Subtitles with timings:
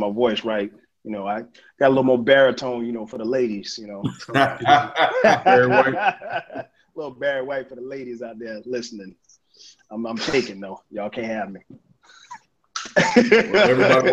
[0.00, 0.72] My voice right.
[1.04, 1.42] You know, I
[1.78, 4.02] got a little more baritone, you know, for the ladies, you know.
[4.32, 6.14] Barry White.
[6.94, 9.14] little Barry White for the ladies out there listening.
[9.90, 10.82] I'm, I'm taking though.
[10.90, 11.60] Y'all can't have me.
[13.16, 14.12] Everybody.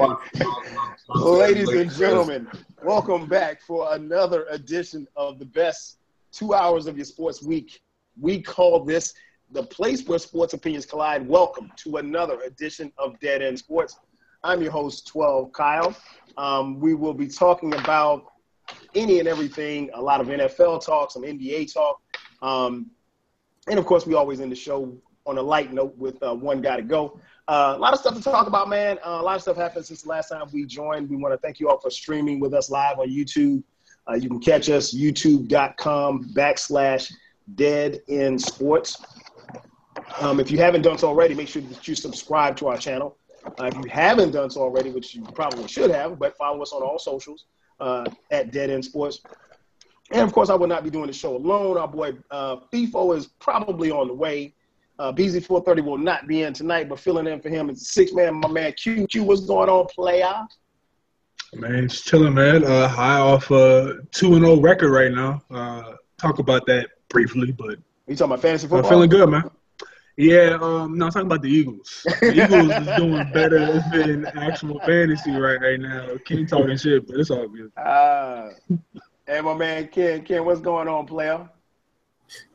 [1.15, 2.47] Ladies and gentlemen,
[2.83, 5.99] welcome back for another edition of the best
[6.31, 7.81] two hours of your sports week.
[8.19, 9.13] We call this
[9.51, 11.27] the place where sports opinions collide.
[11.27, 13.97] Welcome to another edition of Dead End Sports.
[14.43, 15.95] I'm your host, 12 Kyle.
[16.37, 18.25] Um, we will be talking about
[18.95, 22.01] any and everything, a lot of NFL talk, some NBA talk.
[22.41, 22.91] Um,
[23.67, 26.61] and of course, we always end the show on a light note with uh, one
[26.61, 27.19] guy to go.
[27.47, 28.97] Uh, a lot of stuff to talk about, man.
[29.05, 31.09] Uh, a lot of stuff happened since the last time we joined.
[31.09, 33.63] We want to thank you all for streaming with us live on YouTube.
[34.09, 37.11] Uh, you can catch us youtube.com backslash
[37.55, 39.03] Dead End Sports.
[40.19, 43.17] Um, if you haven't done so already, make sure that you subscribe to our channel.
[43.59, 46.71] Uh, if you haven't done so already, which you probably should have, but follow us
[46.73, 47.45] on all socials
[47.79, 49.21] uh, at Dead End Sports.
[50.11, 51.77] And of course, I would not be doing the show alone.
[51.77, 54.53] Our boy uh, FIFO is probably on the way.
[54.99, 58.35] Uh, BZ430 will not be in tonight, but filling in for him is six man,
[58.35, 59.21] my man QQ.
[59.25, 60.33] What's going on, player?
[61.53, 62.63] Man, it's chilling, man.
[62.63, 65.41] Uh, high off a two and zero record right now.
[65.51, 68.89] Uh, talk about that briefly, but You talking about fantasy I'm football?
[68.89, 69.49] feeling good, man.
[70.19, 72.01] Yeah, um, no, I'm talking about the Eagles.
[72.21, 76.07] The Eagles is doing better than actual fantasy right, right now.
[76.25, 77.71] King talking shit, but it's all good.
[77.77, 78.49] Uh,
[79.27, 81.47] and my man Ken, Ken, what's going on, player?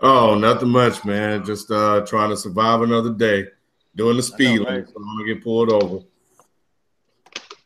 [0.00, 1.44] Oh, nothing much, man.
[1.44, 3.46] Just uh trying to survive another day.
[3.94, 4.72] Doing the speed know, right?
[4.74, 6.04] limit, so I'm gonna get pulled over.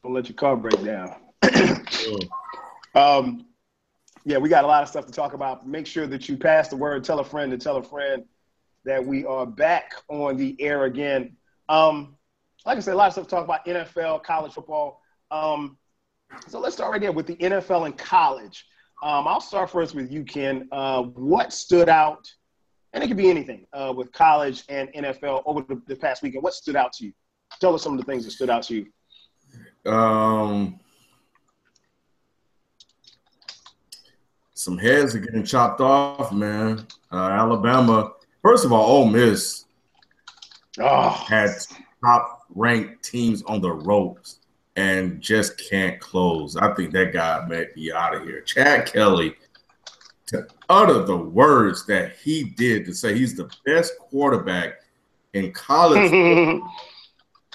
[0.02, 1.14] Don't let your car break down.
[2.94, 3.44] Um,
[4.24, 5.68] yeah, we got a lot of stuff to talk about.
[5.68, 8.24] Make sure that you pass the word, tell a friend to tell a friend
[8.86, 11.36] that we are back on the air again.
[11.68, 12.16] Um,
[12.64, 15.02] like I said, a lot of stuff to talk about NFL, college football.
[15.30, 15.76] Um,
[16.48, 18.64] so let's start right there with the NFL and college.
[19.02, 20.68] Um, I'll start first with you, Ken.
[20.72, 22.26] Uh, what stood out,
[22.92, 26.42] and it could be anything, uh, with college and NFL over the, the past weekend?
[26.42, 27.12] What stood out to you?
[27.60, 28.86] Tell us some of the things that stood out to
[29.84, 29.92] you.
[29.92, 30.80] Um,
[34.54, 36.86] some heads are getting chopped off, man.
[37.12, 38.12] Uh, Alabama.
[38.46, 39.64] First of all, Ole Miss
[40.78, 41.50] Oh, had
[42.00, 44.38] top ranked teams on the ropes
[44.76, 46.56] and just can't close.
[46.56, 48.42] I think that guy might be out of here.
[48.42, 49.34] Chad Kelly
[50.26, 54.74] to utter the words that he did to say he's the best quarterback
[55.32, 56.12] in college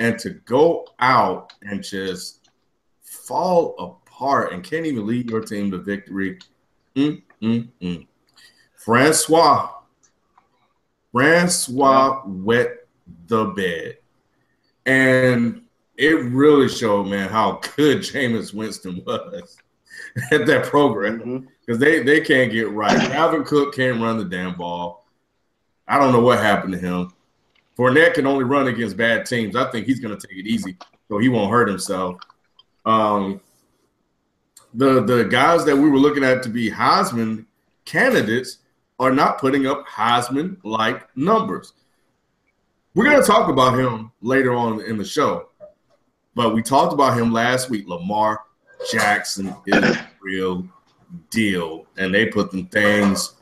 [0.01, 2.49] and to go out and just
[3.01, 6.37] fall apart and can't even lead your team to victory.
[6.97, 8.07] Mm, mm, mm.
[8.75, 9.69] Francois,
[11.11, 12.87] Francois wet
[13.27, 13.97] the bed,
[14.85, 15.61] and
[15.97, 19.57] it really showed, man, how good Jameis Winston was
[20.31, 22.97] at that program because they they can't get right.
[23.11, 25.05] Dalvin Cook can't run the damn ball.
[25.87, 27.13] I don't know what happened to him.
[27.77, 29.55] Fournette can only run against bad teams.
[29.55, 32.21] I think he's going to take it easy so he won't hurt himself.
[32.85, 33.41] Um,
[34.73, 37.45] the the guys that we were looking at to be Heisman
[37.85, 38.59] candidates
[39.01, 41.73] are not putting up Heisman like numbers.
[42.93, 45.49] We're going to talk about him later on in the show,
[46.35, 47.87] but we talked about him last week.
[47.87, 48.41] Lamar
[48.91, 50.67] Jackson is a real
[51.31, 53.33] deal, and they put them things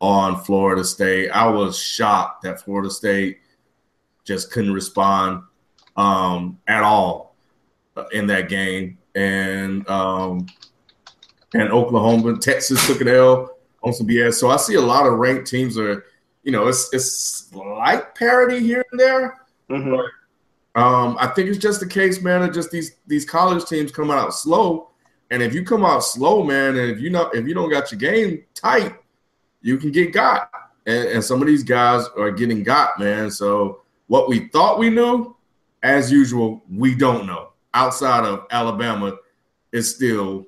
[0.00, 1.30] on Florida State.
[1.30, 3.38] I was shocked that Florida State
[4.24, 5.44] just couldn't respond
[5.96, 7.36] um, at all
[8.10, 10.46] in that game, and um,
[11.54, 13.55] and Oklahoma, Texas took an L
[13.86, 14.34] on some BS.
[14.34, 16.04] So I see a lot of ranked teams are,
[16.42, 19.38] you know, it's it's like parity here and there.
[19.70, 20.08] Mhm.
[20.74, 24.16] Um, I think it's just the case, man, of just these these college teams coming
[24.16, 24.90] out slow.
[25.30, 27.92] And if you come out slow, man, and if you know if you don't got
[27.92, 28.94] your game tight,
[29.62, 30.50] you can get got.
[30.86, 33.30] And, and some of these guys are getting got, man.
[33.30, 35.36] So what we thought we knew,
[35.84, 37.50] as usual, we don't know.
[37.72, 39.16] Outside of Alabama,
[39.72, 40.46] is still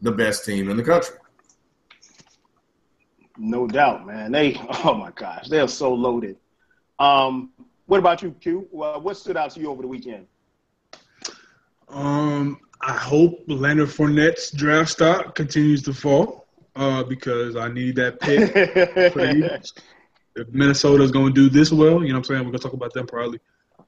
[0.00, 1.16] the best team in the country.
[3.38, 4.32] No doubt, man.
[4.32, 6.36] They, oh my gosh, they are so loaded.
[6.98, 7.50] Um,
[7.86, 8.68] what about you, Q?
[8.70, 10.26] Well, what stood out to you over the weekend?
[11.88, 18.20] Um, I hope Leonard Fournette's draft stock continues to fall uh, because I need that
[18.20, 18.50] pick
[19.12, 19.74] for the Eagles.
[20.34, 22.38] If Minnesota's going to do this well, you know what I'm saying?
[22.40, 23.38] We're going to talk about them probably.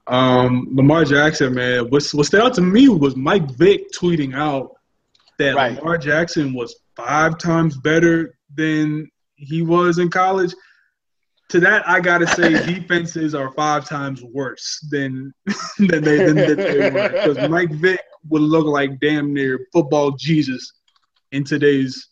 [0.07, 4.77] Um, Lamar Jackson, man, what, what stood out to me was Mike Vick tweeting out
[5.39, 5.77] that Right.
[5.77, 10.55] Lamar Jackson was five times better than he was in college.
[11.51, 15.33] To that, I gotta say, defenses are five times worse than
[15.79, 20.13] than they than, than they were because Mike Vick would look like damn near football
[20.13, 20.73] Jesus
[21.33, 22.09] in today's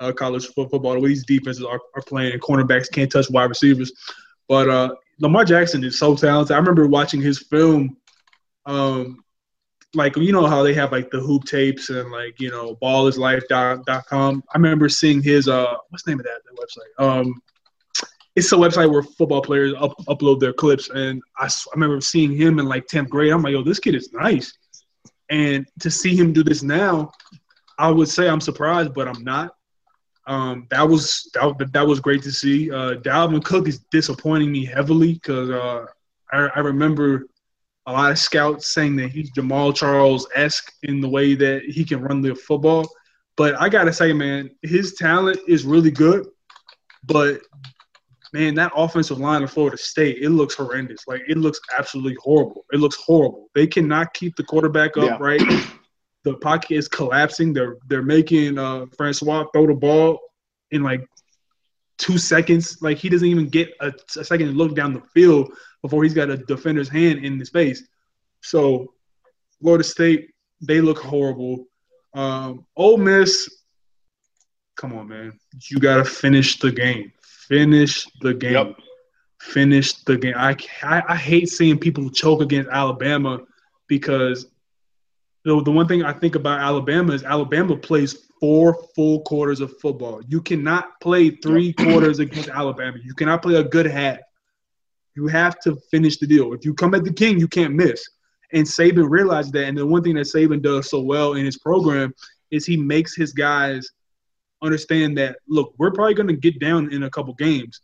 [0.00, 0.94] uh, college football.
[0.94, 3.92] The way these defenses are, are playing, and cornerbacks can't touch wide receivers.
[4.48, 6.54] But uh, Lamar Jackson is so talented.
[6.54, 7.96] I remember watching his film.
[8.66, 9.24] Um,
[9.94, 14.44] like you know how they have like the hoop tapes and like you know ballislife.com.
[14.54, 17.04] I remember seeing his uh what's the name of that, that website?
[17.04, 17.34] Um
[18.34, 22.36] it's a website where football players up, upload their clips and I, I remember seeing
[22.36, 23.32] him in like 10th grade.
[23.32, 24.52] I'm like, yo, this kid is nice.
[25.30, 27.10] And to see him do this now,
[27.78, 29.56] I would say I'm surprised, but I'm not.
[30.26, 32.70] Um, that was that, that was great to see.
[32.70, 35.86] Uh, Dalvin Cook is disappointing me heavily because uh,
[36.32, 37.28] I, I remember
[37.86, 41.84] a lot of scouts saying that he's Jamaal Charles esque in the way that he
[41.84, 42.88] can run the football.
[43.36, 46.26] But I gotta say, man, his talent is really good.
[47.04, 47.40] But
[48.32, 51.04] man, that offensive line of Florida State, it looks horrendous.
[51.06, 52.64] Like it looks absolutely horrible.
[52.72, 53.48] It looks horrible.
[53.54, 55.16] They cannot keep the quarterback up Yeah.
[55.20, 55.42] right.
[56.24, 57.52] The pocket is collapsing.
[57.52, 60.18] They're they're making uh, Francois throw the ball
[60.72, 61.06] in like
[61.98, 62.80] two seconds.
[62.82, 65.52] Like he doesn't even get a, a second look down the field
[65.82, 67.82] before he's got a defender's hand in his face.
[68.42, 68.92] So
[69.60, 71.66] Florida State, they look horrible.
[72.14, 73.62] Um, Ole Miss,
[74.76, 75.38] come on, man,
[75.70, 77.12] you got to finish the game.
[77.20, 78.52] Finish the game.
[78.52, 78.76] Yep.
[79.40, 80.34] Finish the game.
[80.36, 83.40] I, I I hate seeing people choke against Alabama
[83.86, 84.46] because
[85.44, 89.78] the, the one thing I think about Alabama is Alabama plays four full quarters of
[89.80, 90.20] football.
[90.28, 92.98] You cannot play three quarters against Alabama.
[93.02, 94.18] You cannot play a good half.
[95.14, 96.52] You have to finish the deal.
[96.52, 98.06] If you come at the king, you can't miss.
[98.52, 99.66] And Saban realized that.
[99.66, 102.12] And the one thing that Saban does so well in his program
[102.50, 103.90] is he makes his guys
[104.62, 107.80] understand that look, we're probably going to get down in a couple games,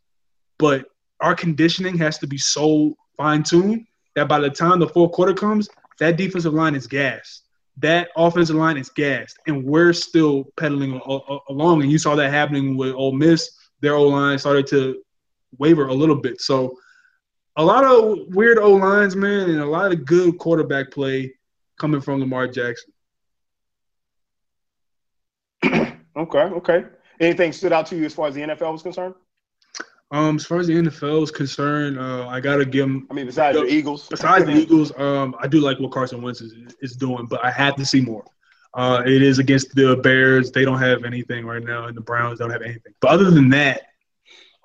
[0.58, 0.86] but
[1.20, 5.34] our conditioning has to be so fine tuned that by the time the fourth quarter
[5.34, 7.41] comes, that defensive line is gassed.
[7.78, 11.00] That offensive line is gassed, and we're still pedaling
[11.48, 11.82] along.
[11.82, 13.50] And you saw that happening with Ole Miss.
[13.80, 15.02] Their O line started to
[15.58, 16.40] waver a little bit.
[16.40, 16.76] So,
[17.56, 21.34] a lot of weird O lines, man, and a lot of good quarterback play
[21.78, 22.92] coming from Lamar Jackson.
[26.14, 26.84] Okay, okay.
[27.20, 29.14] Anything stood out to you as far as the NFL was concerned?
[30.12, 33.06] Um, as far as the NFL is concerned, uh, I gotta give him.
[33.10, 34.08] I mean, besides the Eagles.
[34.08, 37.50] Besides the Eagles, um, I do like what Carson Wentz is, is doing, but I
[37.50, 38.24] have to see more.
[38.74, 42.40] Uh, it is against the Bears; they don't have anything right now, and the Browns
[42.40, 42.92] don't have anything.
[43.00, 43.84] But other than that,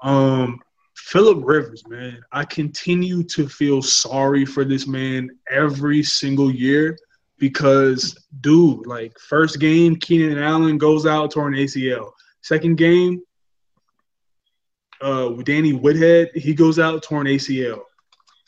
[0.03, 0.59] um,
[0.97, 6.97] Philip Rivers, man, I continue to feel sorry for this man every single year
[7.37, 12.11] because, dude, like first game, Keenan Allen goes out torn ACL.
[12.41, 13.21] Second game,
[15.01, 17.81] uh, Danny Woodhead, he goes out torn ACL.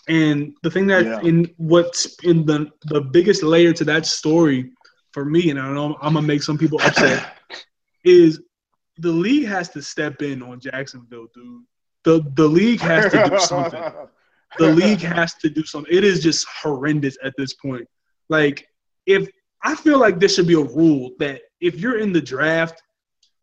[0.07, 1.21] And the thing that Yeah.
[1.21, 4.71] in what's in the the biggest layer to that story
[5.11, 7.37] for me, and I don't know I'm gonna make some people upset,
[8.03, 8.41] is
[8.97, 11.63] the league has to step in on Jacksonville, dude.
[12.03, 13.83] The the league has to do something.
[14.57, 15.93] The league has to do something.
[15.93, 17.87] It is just horrendous at this point.
[18.29, 18.67] Like
[19.05, 19.29] if
[19.63, 22.81] I feel like there should be a rule that if you're in the draft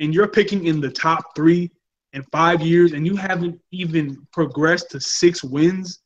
[0.00, 1.70] and you're picking in the top three
[2.16, 6.00] in five years and you haven't even progressed to six wins,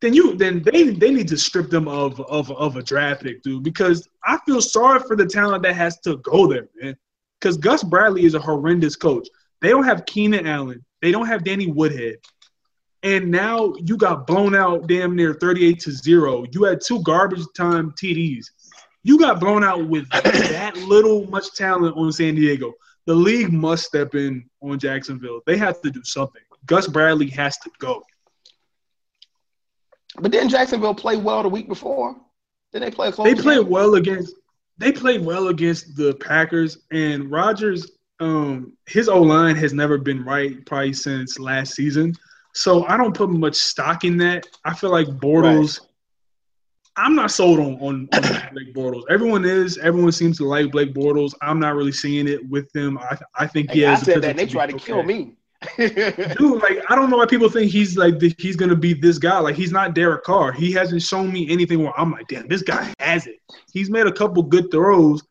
[0.00, 3.42] then you then they they need to strip them of of of a draft pick,
[3.42, 3.64] dude.
[3.64, 6.96] Because I feel sorry for the talent that has to go there, man.
[7.40, 9.28] Because Gus Bradley is a horrendous coach.
[9.60, 10.84] They don't have Keenan Allen.
[11.02, 12.16] They don't have Danny Woodhead.
[13.02, 16.44] And now you got blown out damn near 38 to 0.
[16.52, 18.46] You had two garbage time TDs.
[19.02, 22.72] You got blown out with that little much talent on San Diego.
[23.06, 25.40] The league must step in on Jacksonville.
[25.46, 26.42] They have to do something.
[26.66, 28.02] Gus Bradley has to go.
[30.18, 32.16] But didn't Jacksonville play well the week before?
[32.72, 33.26] Did they play close?
[33.26, 33.68] They played game?
[33.68, 34.34] well against.
[34.78, 37.92] They played well against the Packers and Rodgers.
[38.18, 42.14] Um, his O line has never been right probably since last season.
[42.54, 44.46] So I don't put much stock in that.
[44.64, 45.80] I feel like Bortles.
[45.80, 45.85] Right.
[46.96, 49.02] I'm not sold on, on, on Blake Bortles.
[49.10, 49.78] Everyone is.
[49.78, 51.34] Everyone seems to like Blake Bortles.
[51.42, 52.98] I'm not really seeing it with him.
[52.98, 54.02] I I think he hey, has.
[54.02, 54.84] I said that and they tried to okay.
[54.84, 55.36] kill me.
[55.76, 59.18] Dude, like I don't know why people think he's like the, he's gonna be this
[59.18, 59.38] guy.
[59.38, 60.52] Like he's not Derek Carr.
[60.52, 63.36] He hasn't shown me anything where I'm like, damn, this guy has it.
[63.72, 65.22] He's made a couple good throws,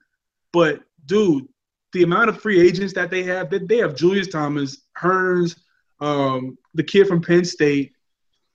[0.52, 1.48] but dude,
[1.94, 5.58] the amount of free agents that they have, that they have Julius Thomas, Hurns,
[6.00, 7.94] um, the kid from Penn State,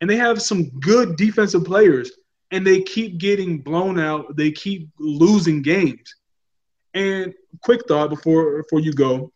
[0.00, 2.10] and they have some good defensive players,
[2.50, 4.36] and they keep getting blown out.
[4.36, 6.14] They keep losing games.
[6.94, 9.32] And quick thought before before you go,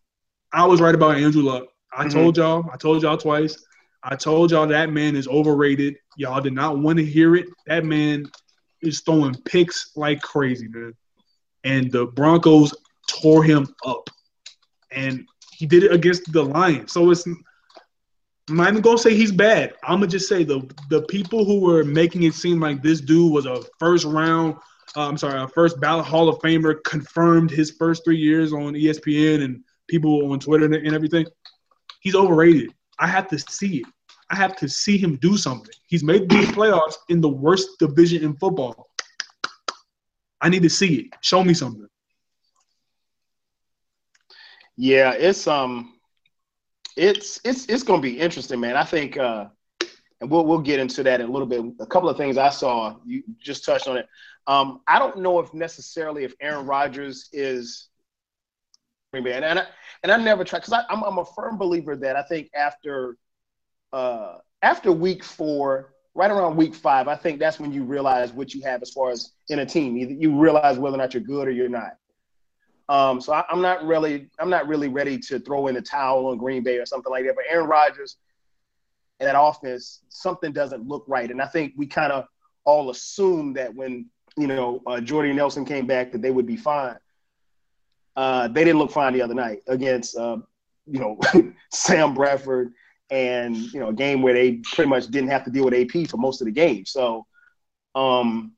[0.53, 1.65] I was right about Andrew Luck.
[1.93, 2.11] I mm-hmm.
[2.11, 3.65] told y'all, I told y'all twice.
[4.03, 5.97] I told y'all that man is overrated.
[6.17, 7.47] Y'all did not want to hear it.
[7.67, 8.27] That man
[8.83, 10.95] is throwing picks like crazy, man.
[11.63, 12.75] And the Broncos
[13.09, 14.11] tore him up.
[14.91, 16.93] And he did it against the Lions.
[16.93, 17.27] So it's
[18.49, 19.75] I'm not even gonna say he's bad.
[19.85, 23.33] I'm gonna just say the the people who were making it seem like this dude
[23.33, 24.57] was a first round,
[24.97, 28.75] uh, I'm sorry, a first ballot Hall of Famer, confirmed his first three years on
[28.75, 31.27] ESPN and people on Twitter and, and everything.
[32.01, 32.71] He's overrated.
[32.99, 33.87] I have to see it.
[34.31, 35.73] I have to see him do something.
[35.87, 38.89] He's made the playoffs in the worst division in football.
[40.41, 41.07] I need to see it.
[41.23, 41.89] Show me something.
[44.77, 45.94] Yeah, it's um
[46.97, 48.77] it's it's it's gonna be interesting, man.
[48.77, 49.47] I think uh
[50.21, 51.65] and we'll we'll get into that in a little bit.
[51.81, 54.07] A couple of things I saw, you just touched on it.
[54.47, 57.89] Um, I don't know if necessarily if Aaron Rodgers is
[59.13, 59.67] and, and I,
[60.03, 63.17] and I never try because I'm I'm a firm believer that I think after
[63.93, 68.55] uh, after week four, right around week five, I think that's when you realize what
[68.55, 69.97] you have as far as in a team.
[69.97, 71.97] Either you realize whether or not you're good or you're not.
[72.89, 76.27] Um, so I, am not really I'm not really ready to throw in a towel
[76.27, 77.35] on Green Bay or something like that.
[77.35, 78.17] But Aaron Rodgers
[79.21, 82.27] and that offense, something doesn't look right, and I think we kind of
[82.65, 86.57] all assumed that when you know uh, Jordy Nelson came back that they would be
[86.57, 86.97] fine.
[88.17, 90.37] Uh, they didn't look fine the other night against, uh,
[90.87, 91.19] you know,
[91.73, 92.73] Sam Bradford
[93.11, 96.09] and, you know, a game where they pretty much didn't have to deal with AP
[96.09, 96.87] for most of the game.
[96.87, 97.27] So,
[97.95, 98.53] um,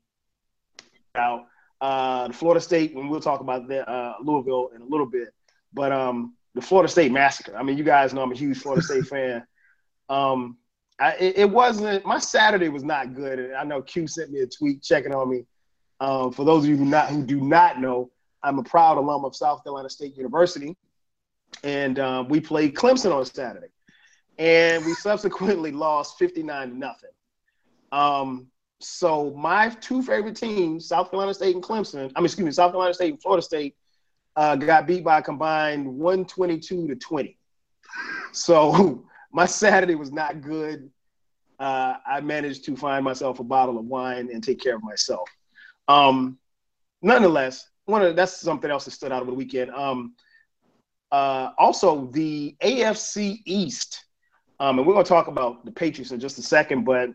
[1.14, 1.46] now,
[1.80, 5.28] uh, the Florida State, and we'll talk about the, uh, Louisville in a little bit,
[5.72, 7.56] but um, the Florida State massacre.
[7.56, 9.46] I mean, you guys know I'm a huge Florida State fan.
[10.08, 10.56] Um,
[10.98, 14.40] I, it, it, wasn't my Saturday was not good, and I know Q sent me
[14.40, 15.44] a tweet checking on me.
[16.00, 18.10] Um, for those of you who not who do not know,
[18.42, 20.76] I'm a proud alum of South Carolina State University,
[21.62, 23.68] and um, we played Clemson on Saturday,
[24.38, 27.10] and we subsequently lost 59 to nothing.
[27.92, 28.46] Um,
[28.80, 32.72] so my two favorite teams, South Carolina State and Clemson, I mean, excuse me, South
[32.72, 33.76] Carolina State and Florida State,
[34.36, 37.38] uh, got beat by a combined 122 to 20.
[38.32, 40.90] So my Saturday was not good.
[41.58, 45.28] Uh, I managed to find myself a bottle of wine and take care of myself.
[45.88, 46.38] Um,
[47.00, 49.70] nonetheless, one of that's something else that stood out over the weekend.
[49.70, 50.14] Um,
[51.10, 54.04] uh, also, the AFC East,
[54.60, 57.10] um, and we're going to talk about the Patriots in just a second, but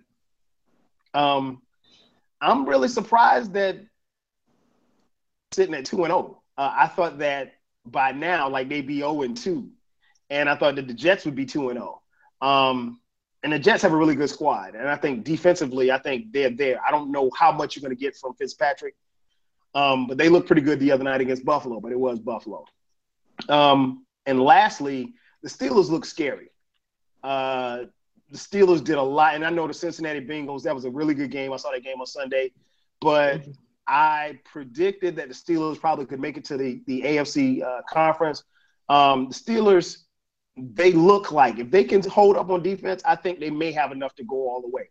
[1.13, 1.61] um,
[2.39, 3.77] I'm really surprised that
[5.51, 6.41] sitting at two and zero.
[6.57, 6.61] Oh.
[6.61, 7.53] Uh, I thought that
[7.85, 9.69] by now, like they'd be zero and two,
[10.29, 12.01] and I thought that the Jets would be two and zero.
[12.41, 12.47] Oh.
[12.47, 12.99] Um,
[13.43, 16.51] and the Jets have a really good squad, and I think defensively, I think they're
[16.51, 16.79] there.
[16.85, 18.95] I don't know how much you're going to get from Fitzpatrick.
[19.73, 22.65] Um, but they looked pretty good the other night against Buffalo, but it was Buffalo.
[23.47, 26.51] Um, and lastly, the Steelers look scary.
[27.23, 27.85] Uh,
[28.31, 31.13] the Steelers did a lot, and I know the Cincinnati Bengals, that was a really
[31.13, 31.51] good game.
[31.51, 32.51] I saw that game on Sunday,
[33.01, 33.45] but
[33.87, 38.43] I predicted that the Steelers probably could make it to the, the AFC uh, conference.
[38.87, 40.03] Um, the Steelers,
[40.55, 43.91] they look like if they can hold up on defense, I think they may have
[43.91, 44.89] enough to go all the way.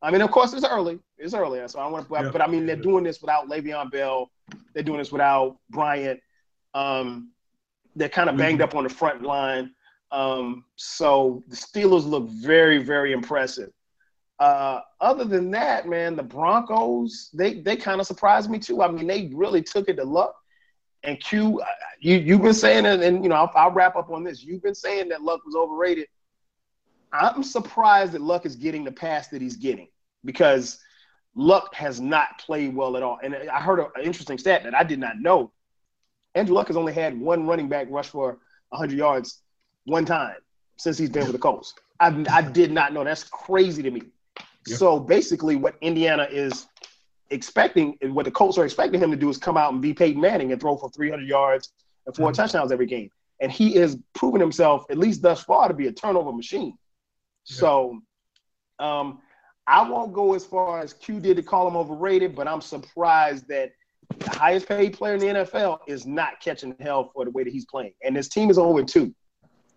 [0.00, 0.98] I mean, of course, it's early.
[1.18, 2.14] It's early, so I want to.
[2.14, 2.30] Yeah.
[2.30, 4.30] But I mean, they're doing this without Le'Veon Bell.
[4.72, 6.20] They're doing this without Bryant.
[6.72, 7.32] Um,
[7.96, 8.68] they're kind of banged mm-hmm.
[8.68, 9.74] up on the front line.
[10.10, 13.70] Um, so the Steelers look very, very impressive.
[14.38, 18.82] Uh, other than that, man, the Broncos they they kind of surprised me too.
[18.82, 20.34] I mean, they really took it to luck.
[21.02, 21.60] And Q,
[22.00, 24.42] you you've been saying it, and you know I'll, I'll wrap up on this.
[24.42, 26.06] You've been saying that luck was overrated.
[27.12, 29.88] I'm surprised that Luck is getting the pass that he's getting
[30.24, 30.78] because
[31.34, 33.18] Luck has not played well at all.
[33.22, 35.52] And I heard an interesting stat that I did not know.
[36.34, 38.38] Andrew Luck has only had one running back rush for
[38.70, 39.40] 100 yards
[39.88, 40.36] one time
[40.76, 41.74] since he's been with the Colts.
[41.98, 43.02] I, I did not know.
[43.02, 44.02] That's crazy to me.
[44.66, 46.66] So basically, what Indiana is
[47.30, 49.94] expecting, and what the Colts are expecting him to do, is come out and be
[49.94, 51.72] Peyton Manning and throw for 300 yards
[52.06, 52.34] and 4 Mhm.
[52.34, 53.10] touchdowns every game.
[53.40, 56.76] And he is proven himself, at least thus far, to be a turnover machine.
[57.44, 58.00] So,
[58.78, 59.22] um,
[59.66, 63.48] I won't go as far as Q did to call him overrated, but I'm surprised
[63.48, 63.72] that
[64.18, 67.52] the highest paid player in the NFL is not catching hell for the way that
[67.52, 67.92] he's playing.
[68.02, 69.14] And his team is 0 2.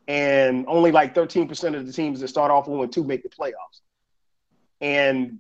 [0.08, 3.82] And only like 13% of the teams that start off 0 2 make the playoffs.
[4.82, 5.40] And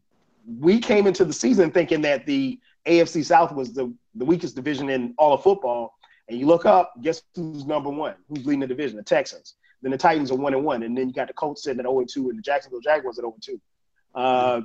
[0.60, 4.90] we came into the season thinking that the AFC South was the, the weakest division
[4.90, 5.96] in all of football.
[6.28, 8.16] And you look up, guess who's number one?
[8.30, 8.98] Who's leading the division?
[8.98, 9.56] The Texans.
[9.82, 11.86] Then the Titans are one and one, and then you got the Colts sitting at
[11.86, 13.62] 0 2, and the Jacksonville Jaguars at 0 2.
[14.14, 14.62] Uh,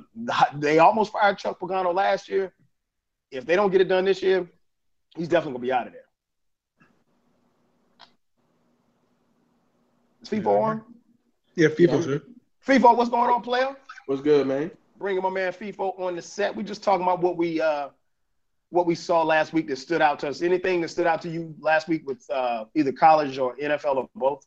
[0.55, 2.53] they almost fired Chuck Pagano last year.
[3.31, 4.47] If they don't get it done this year,
[5.15, 6.06] he's definitely gonna be out of there.
[10.21, 10.83] Is FIFO on?
[11.55, 12.21] Yeah, FIFA, sir.
[12.65, 13.75] FIFO, what's going on, player?
[14.05, 14.71] What's good, man?
[14.97, 16.55] Bringing my man FIFO on the set.
[16.55, 17.89] We just talking about what we uh
[18.69, 20.41] what we saw last week that stood out to us.
[20.41, 24.09] Anything that stood out to you last week with uh, either college or NFL or
[24.15, 24.45] both?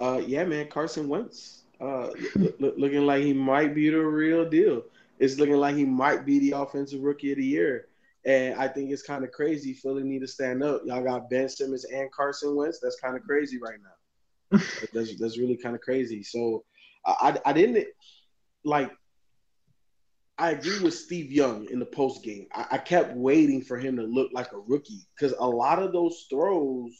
[0.00, 4.48] Uh, yeah, man, Carson Wentz, uh, look, look, looking like he might be the real
[4.48, 4.82] deal.
[5.18, 7.88] It's looking like he might be the offensive rookie of the year,
[8.24, 9.74] and I think it's kind of crazy.
[9.74, 10.82] Philly need to stand up.
[10.84, 12.80] Y'all got Ben Simmons and Carson Wentz.
[12.80, 13.90] That's kind of crazy right now.
[14.92, 16.22] That's that's really kind of crazy.
[16.22, 16.64] So,
[17.06, 17.86] I I didn't
[18.64, 18.90] like.
[20.36, 22.46] I agree with Steve Young in the post game.
[22.52, 25.92] I, I kept waiting for him to look like a rookie because a lot of
[25.92, 26.90] those throws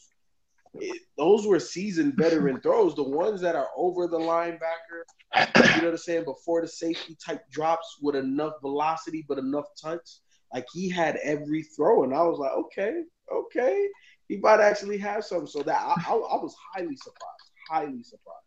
[0.79, 2.95] it, those were seasoned veteran throws.
[2.95, 5.03] The ones that are over the linebacker,
[5.35, 9.65] you know what I'm saying, before the safety type drops with enough velocity but enough
[9.81, 10.19] touch.
[10.53, 13.87] Like he had every throw, and I was like, okay, okay,
[14.27, 15.47] he might actually have something.
[15.47, 17.34] So that I, I, I was highly surprised,
[17.69, 18.39] highly surprised,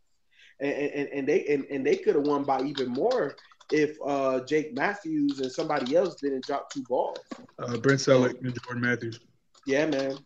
[0.61, 3.37] and and, and they and, and they could have won by even more
[3.71, 7.19] if uh, Jake Matthews and somebody else didn't drop two balls.
[7.59, 9.21] Uh, Brent Celek and Jordan Matthews.
[9.67, 10.17] Yeah, man.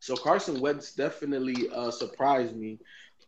[0.00, 2.78] So Carson Wentz definitely uh, surprised me.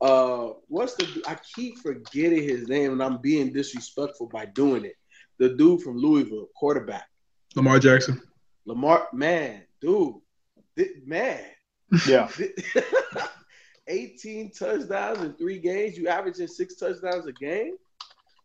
[0.00, 1.22] Uh, what's the?
[1.26, 4.94] I keep forgetting his name, and I'm being disrespectful by doing it.
[5.38, 7.08] The dude from Louisville, quarterback,
[7.56, 8.20] Lamar Jackson.
[8.64, 9.08] Lamar.
[9.12, 10.14] Man, dude,
[10.76, 11.40] Th- man.
[12.06, 12.30] Yeah.
[13.88, 15.96] 18 touchdowns in three games.
[15.98, 17.74] You averaging six touchdowns a game.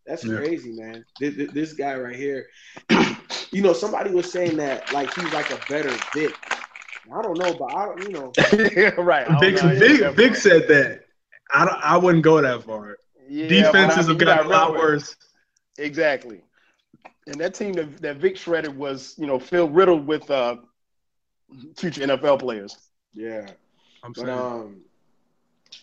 [0.06, 0.38] That's Yeah.
[0.38, 1.06] crazy, man.
[1.20, 2.48] This, this- this guy right here.
[3.52, 6.36] you know, somebody was saying that like he's like a better Vick.
[7.14, 8.02] I don't know, but I don't.
[8.04, 8.32] You know,
[9.04, 9.28] right.
[9.40, 9.70] Vick, know.
[9.70, 10.14] Vick, definitely.
[10.28, 11.02] Vick said that.
[11.54, 12.98] I, don't, I wouldn't go that far.
[13.30, 15.16] Yeah, Defenses I mean, have you gotten a lot remember- worse.
[15.78, 16.42] Exactly.
[17.28, 20.58] And that team that, that Vick shredded was, you know, filled riddled with uh,
[21.78, 22.78] future NFL players.
[23.14, 23.48] yeah.
[24.04, 24.30] I'm But saying.
[24.38, 24.82] um,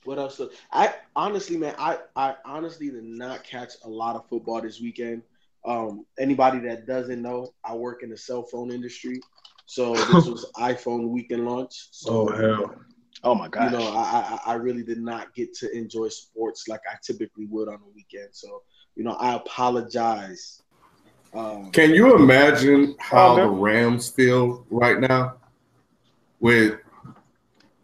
[0.04, 0.40] what else?
[0.72, 5.22] I honestly, man, I I honestly did not catch a lot of football this weekend.
[5.64, 9.20] Um, anybody that doesn't know, I work in the cell phone industry,
[9.66, 11.88] so this was iPhone weekend launch.
[11.90, 12.74] So oh hell.
[13.22, 13.70] Oh my god!
[13.70, 17.46] you know, I, I I really did not get to enjoy sports like I typically
[17.46, 18.28] would on the weekend.
[18.32, 18.62] So
[18.96, 20.62] you know, I apologize.
[21.32, 25.36] Um, Can you imagine how the Rams feel right now
[26.40, 26.80] with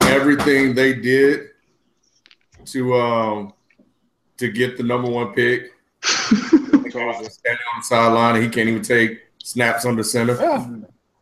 [0.00, 1.50] everything they did
[2.66, 3.52] to um
[4.38, 5.72] to get the number one pick?
[6.02, 10.36] Standing on the sideline, and he can't even take snaps under center.
[10.40, 10.66] yeah.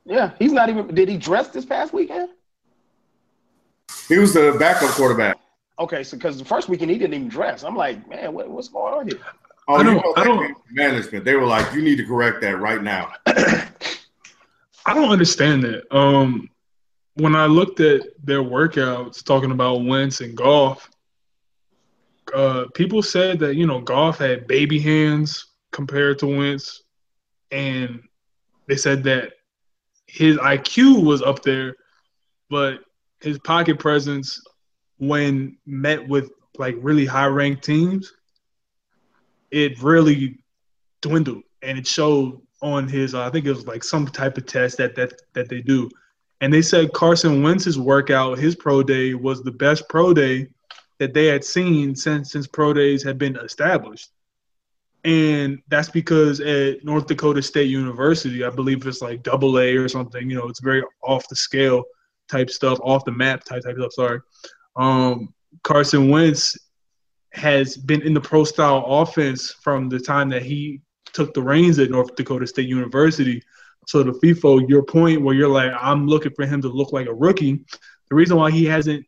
[0.06, 0.30] Yeah.
[0.38, 2.28] He's not even, did he dress this past weekend?
[4.08, 5.38] He was the backup quarterback.
[5.78, 6.04] Okay.
[6.04, 7.64] So, because the first weekend he didn't even dress.
[7.64, 9.18] I'm like, man, what, what's going on here?
[9.66, 11.24] Oh, I don't- know, I don't- management.
[11.24, 15.96] They were like, "You need to correct that right now." I don't understand that.
[15.96, 16.50] Um,
[17.14, 20.90] when I looked at their workouts, talking about Wentz and Goff,
[22.34, 26.82] uh, people said that you know Goff had baby hands compared to Wentz,
[27.50, 28.02] and
[28.66, 29.32] they said that
[30.06, 31.76] his IQ was up there,
[32.50, 32.80] but
[33.20, 34.40] his pocket presence,
[34.98, 38.12] when met with like really high ranked teams,
[39.50, 40.38] it really
[41.02, 43.14] dwindled, and it showed on his.
[43.14, 45.88] Uh, I think it was like some type of test that that that they do,
[46.40, 50.48] and they said Carson Wentz's workout, his pro day was the best pro day
[50.98, 54.10] that they had seen since since pro days had been established.
[55.04, 59.88] And that's because at North Dakota State University, I believe it's like double A or
[59.88, 61.84] something, you know, it's very off the scale
[62.30, 64.20] type stuff, off the map type type stuff, sorry.
[64.76, 66.56] Um, Carson Wentz
[67.32, 70.80] has been in the pro style offense from the time that he
[71.12, 73.42] took the reins at North Dakota State University.
[73.86, 77.06] So the FIFO, your point where you're like, I'm looking for him to look like
[77.06, 77.64] a rookie.
[78.08, 79.04] The reason why he hasn't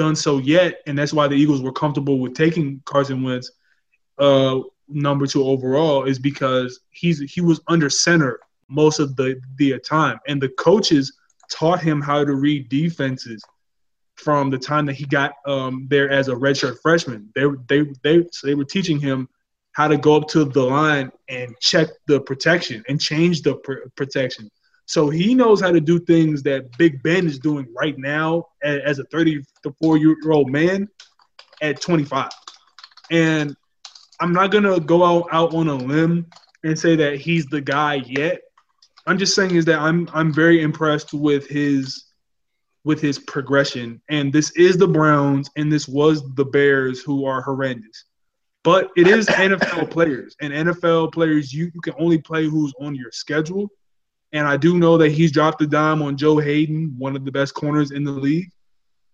[0.00, 3.52] done so yet, and that's why the Eagles were comfortable with taking Carson Wentz,
[4.18, 9.78] uh, number two overall is because he's he was under center most of the the
[9.80, 11.12] time, and the coaches
[11.50, 13.44] taught him how to read defenses
[14.14, 17.30] from the time that he got um, there as a redshirt freshman.
[17.34, 19.28] They they they so they were teaching him
[19.72, 23.88] how to go up to the line and check the protection and change the pr-
[23.96, 24.50] protection.
[24.90, 28.98] So he knows how to do things that Big Ben is doing right now as
[28.98, 30.88] a 34 year old man
[31.62, 32.28] at 25.
[33.12, 33.54] And
[34.18, 36.26] I'm not gonna go out, out on a limb
[36.64, 38.40] and say that he's the guy yet.
[39.06, 42.06] I'm just saying is that I'm I'm very impressed with his
[42.82, 44.02] with his progression.
[44.08, 48.06] And this is the Browns and this was the Bears who are horrendous.
[48.64, 50.34] But it is NFL players.
[50.40, 53.70] And NFL players you, you can only play who's on your schedule.
[54.32, 57.32] And I do know that he's dropped the dime on Joe Haden, one of the
[57.32, 58.50] best corners in the league.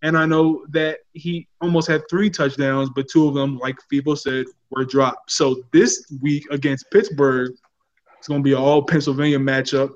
[0.03, 4.15] And I know that he almost had three touchdowns, but two of them, like people
[4.15, 5.31] said, were dropped.
[5.31, 7.53] So this week against Pittsburgh,
[8.19, 9.95] it's going to be an all Pennsylvania matchup.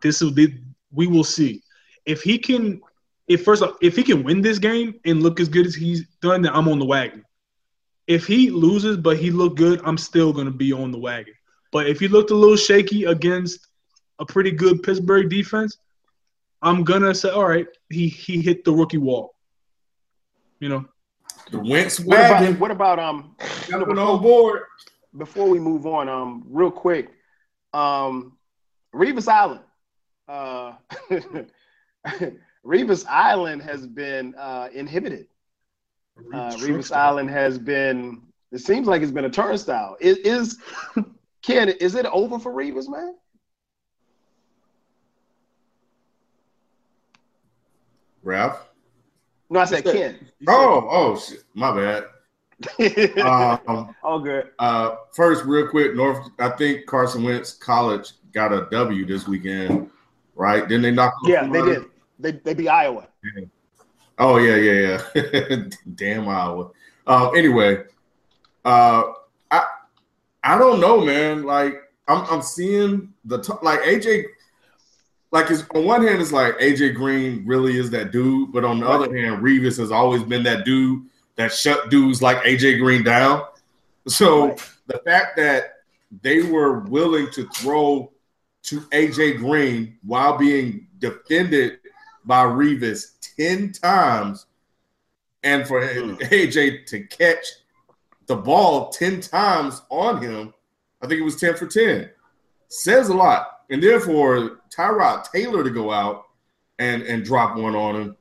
[0.00, 0.58] This will be,
[0.92, 1.62] we will see
[2.06, 2.80] if he can.
[3.28, 6.06] If first, off, if he can win this game and look as good as he's
[6.22, 7.24] done, then I'm on the wagon.
[8.06, 11.34] If he loses but he looked good, I'm still going to be on the wagon.
[11.72, 13.66] But if he looked a little shaky against
[14.18, 15.78] a pretty good Pittsburgh defense,
[16.62, 19.34] I'm gonna say, all right, he he hit the rookie wall.
[20.60, 20.84] You know,
[21.50, 23.36] the Wentz What about, what about um?
[23.68, 24.62] Jumping on board.
[25.16, 27.10] Before we move on, um, real quick,
[27.72, 28.36] um,
[28.94, 29.62] Revis Island,
[30.28, 30.74] uh,
[32.66, 35.28] Revis Island has been uh, inhibited.
[36.32, 38.22] Uh, Revis Island has been.
[38.52, 39.96] It seems like it's been a turnstile.
[40.00, 40.58] Is, is
[41.42, 41.68] Ken?
[41.68, 43.14] Is it over for Revis, man?
[48.26, 48.68] Ralph.
[49.48, 50.18] No, I said Ken.
[50.48, 51.44] Oh, oh, shit.
[51.54, 52.04] my bad.
[53.20, 54.50] um, All good.
[54.58, 56.28] Uh, first, real quick, North.
[56.40, 59.90] I think Carson Wentz College got a W this weekend,
[60.34, 60.66] right?
[60.66, 61.14] Didn't they knock?
[61.22, 61.84] off Yeah, they did.
[62.18, 63.06] They they beat Iowa.
[64.18, 65.56] Oh yeah, yeah, yeah.
[65.94, 66.70] Damn Iowa.
[67.06, 67.84] Uh, anyway,
[68.64, 69.02] uh,
[69.50, 69.66] I
[70.42, 71.44] I don't know, man.
[71.44, 71.76] Like
[72.08, 74.24] I'm I'm seeing the t- like AJ.
[75.36, 78.80] Like it's, on one hand, it's like AJ Green really is that dude, but on
[78.80, 81.02] the other hand, Revis has always been that dude
[81.34, 83.44] that shut dudes like AJ Green down.
[84.08, 84.70] So Right.
[84.86, 85.82] the fact that
[86.22, 88.10] they were willing to throw
[88.62, 91.80] to AJ Green while being defended
[92.24, 94.46] by Revis 10 times
[95.42, 96.14] and for hmm.
[96.14, 97.44] AJ to catch
[98.24, 100.54] the ball 10 times on him,
[101.02, 102.08] I think it was 10 for 10,
[102.68, 103.55] says a lot.
[103.70, 106.24] And therefore, Tyrod Taylor to go out
[106.78, 108.16] and, and drop one on him.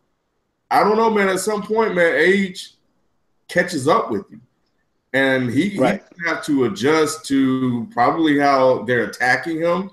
[0.71, 1.29] I don't know, man.
[1.29, 2.73] At some point, man, age
[3.47, 4.39] catches up with you.
[5.13, 6.03] And he, Right.
[6.17, 9.91] he have to adjust to probably how they're attacking him.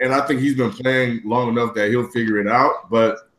[0.00, 2.90] And I think he's been playing long enough that he'll figure it out.
[2.90, 3.30] But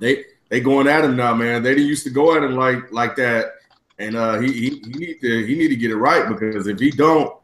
[0.00, 1.62] they they going at him now, man.
[1.62, 3.54] They didn't used to go at him like like that.
[3.98, 6.80] And uh, he, he he need to he need to get it right because if
[6.80, 7.36] he don't,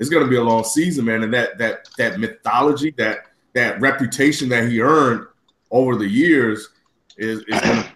[0.00, 1.22] it's gonna be a long season, man.
[1.22, 5.26] And that that that mythology, that that reputation that he earned
[5.70, 6.70] over the years
[7.16, 7.92] is is gonna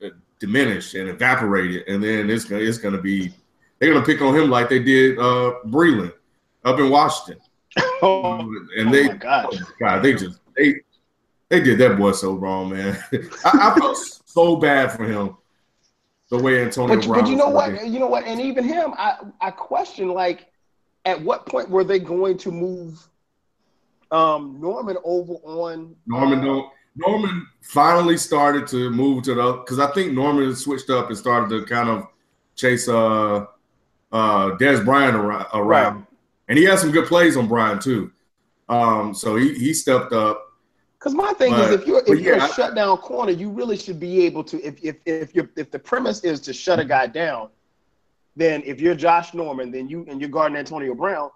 [0.38, 1.88] diminish and evaporate it.
[1.88, 3.32] And then it's gonna it's gonna be
[3.78, 6.12] they're gonna pick on him like they did uh Breeland
[6.64, 7.42] up in Washington.
[8.02, 8.40] Oh,
[8.76, 9.54] And they my gosh.
[9.80, 10.80] God, they just they
[11.48, 12.98] they did that boy so wrong, man.
[13.44, 15.36] I, I felt so bad for him.
[16.30, 17.72] The way Antonio But, Brown but you know what?
[17.72, 17.90] looking.
[17.90, 18.24] You know what?
[18.24, 20.48] And even him, I I question like,
[21.08, 23.08] at what point were they going to move
[24.10, 29.78] um, Norman over on Norman uh, don't Norman finally started to move to the because
[29.78, 32.06] I think Norman switched up and started to kind of
[32.56, 33.46] chase uh
[34.12, 35.94] uh Dez Bryant around, around.
[35.96, 36.04] Right.
[36.48, 38.10] and he had some good plays on Bryant too.
[38.68, 40.44] Um, so he he stepped up.
[40.98, 43.48] Because my thing But- is, if you're if you're yeah, a I- shutdown corner, you
[43.50, 44.56] really should be able to.
[44.66, 47.50] If if if you if the premise is to shut a guy down,
[48.38, 51.30] then if you're Josh Norman, then you and you're guarding Antonio Brown,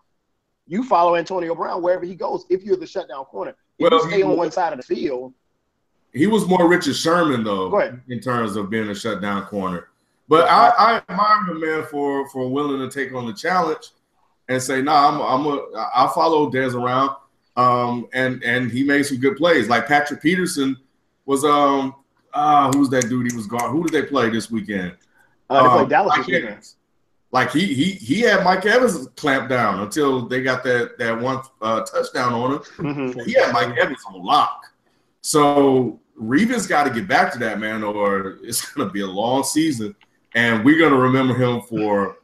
[0.67, 2.47] you follow Antonio Brown wherever he goes.
[2.49, 4.95] If you're the shutdown corner, if Well, you stay on was- one side of the
[4.95, 5.35] field,
[6.13, 7.77] He was more Richard Sherman though,
[8.09, 9.89] in terms of being a shutdown corner.
[10.29, 13.91] But I, I admire him, man, for for willing to take on the challenge
[14.49, 17.17] and say, "Nah, I'm I'm a I'll follow Dez around."
[17.57, 19.69] Um, and and he made some good plays.
[19.69, 20.77] Like Patrick Peterson
[21.27, 21.95] was um
[22.33, 23.31] ah who's that dude?
[23.31, 23.71] He was guard.
[23.73, 24.93] Who did they play this weekend?
[25.51, 26.69] uh, they play Um, Dallas this weekend.
[27.33, 31.41] Like he he he had Mike Evans clamped down until they got that that one
[31.63, 32.59] uh, touchdown on him.
[32.77, 33.25] Mhm.
[33.25, 34.67] He had Mike Evans on lock.
[35.23, 39.07] So Revis got to get back to that man, or it's going to be a
[39.07, 39.95] long season,
[40.35, 42.19] and we're going to remember him for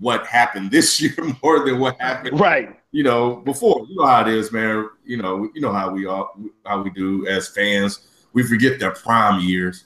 [0.00, 2.76] what happened this year more than what happened Right.
[2.90, 3.86] you know, before.
[3.88, 4.88] You know how it is, man.
[5.04, 6.34] You know, you know how we all
[6.66, 8.08] how we do as fans.
[8.32, 9.84] We forget their prime years.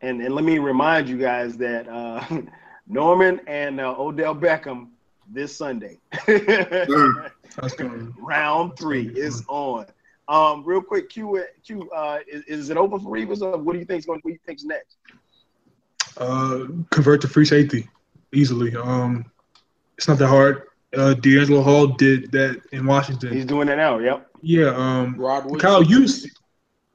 [0.00, 2.24] And and let me remind you guys that uh,
[2.88, 4.88] Norman and uh, Odell Beckham
[5.30, 5.98] this Sunday.
[8.18, 9.86] Round three is on.
[10.28, 13.78] Um, real quick, Q, Q, uh, is, is it open for Revis or what do
[13.78, 14.20] you think's going?
[14.22, 14.96] What do you think's next?
[16.18, 17.88] Uh, convert to free safety
[18.32, 18.76] easily.
[18.76, 19.24] Um,
[19.96, 20.64] it's not that hard.
[20.94, 23.32] Uh, DeAngelo Hall did that in Washington.
[23.32, 23.98] He's doing that now.
[23.98, 24.26] Yep.
[24.40, 24.68] yeah.
[24.68, 26.06] Um, Rod Kyle, you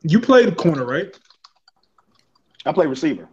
[0.01, 1.17] you played corner, right?
[2.65, 3.27] I play receiver.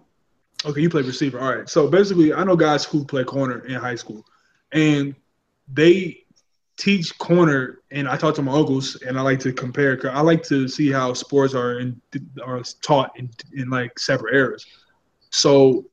[0.65, 1.41] Okay, you play receiver.
[1.41, 1.69] All right.
[1.69, 4.25] So basically, I know guys who play corner in high school,
[4.73, 5.15] and
[5.73, 6.25] they
[6.77, 7.79] teach corner.
[7.91, 9.97] And I talk to my uncles, and I like to compare.
[9.97, 12.01] 'cause I like to see how sports are in,
[12.45, 14.67] are taught in, in like separate eras.
[15.31, 15.87] So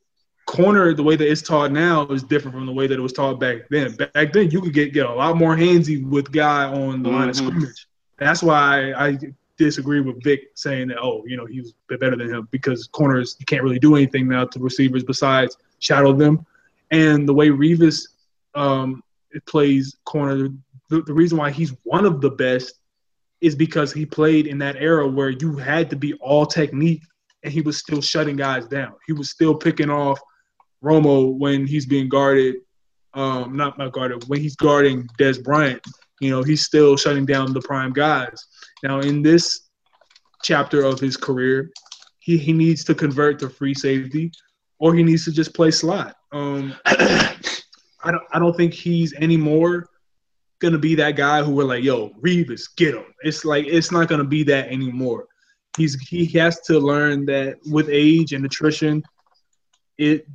[0.45, 3.13] corner, the way that it's taught now is different from the way that it was
[3.13, 3.95] taught back then.
[3.95, 7.29] Back then, you could get get a lot more handsy with guy on the line
[7.29, 7.47] of Mhm.
[7.47, 7.87] scrimmage.
[8.17, 9.17] That's why I
[9.57, 10.97] disagree with Vick saying that.
[11.01, 14.27] Oh, you know, he was better than him because corners you can't really do anything
[14.27, 16.45] now to receivers besides shadow them.
[16.91, 18.07] And the way Revis
[18.55, 19.03] um,
[19.45, 20.49] plays corner,
[20.89, 22.75] the, the reason why he's one of the best
[23.41, 27.03] is because he played in that era where you had to be all technique
[27.43, 28.93] and he was still shutting guys down.
[29.05, 30.19] He was still picking off
[30.83, 32.55] Romo when he's being guarded,
[33.13, 35.81] um, not not guarded, when he's guarding Dez Bryant.
[36.19, 38.45] You know, he's still shutting down the prime guys.
[38.83, 39.69] Now, in this
[40.43, 41.71] chapter of his career,
[42.19, 44.31] he, he needs to convert to free safety
[44.79, 46.15] or he needs to just play slot.
[46.31, 49.87] Um, I don't I don't think he's anymore
[50.59, 53.05] gonna be that guy who we're like, yo, Revis, get him.
[53.21, 55.27] It's like it's not gonna be that anymore.
[55.77, 59.03] He's he has to learn that with age and attrition,
[59.97, 60.27] it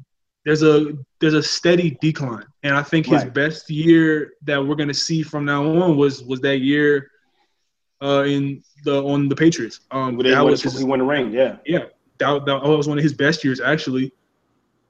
[0.44, 2.46] there's a there's a steady decline.
[2.64, 3.34] And I think his Right.
[3.34, 7.10] best year that we're gonna see from now on was was that year
[8.02, 9.80] uh in the on the Patriots.
[9.90, 11.32] Um He that won, was he won the ring.
[11.32, 11.56] Yeah.
[11.64, 11.84] yeah,
[12.18, 14.12] that, that was one of his best years actually,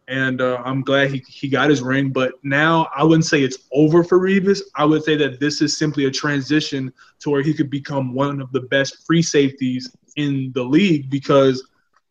[0.09, 2.11] and uh, I'm glad he, he got his ring.
[2.11, 4.61] But now I wouldn't say it's over for Revis.
[4.75, 8.41] I would say that this is simply a transition to where he could become one
[8.41, 11.69] of the best free safeties in the league because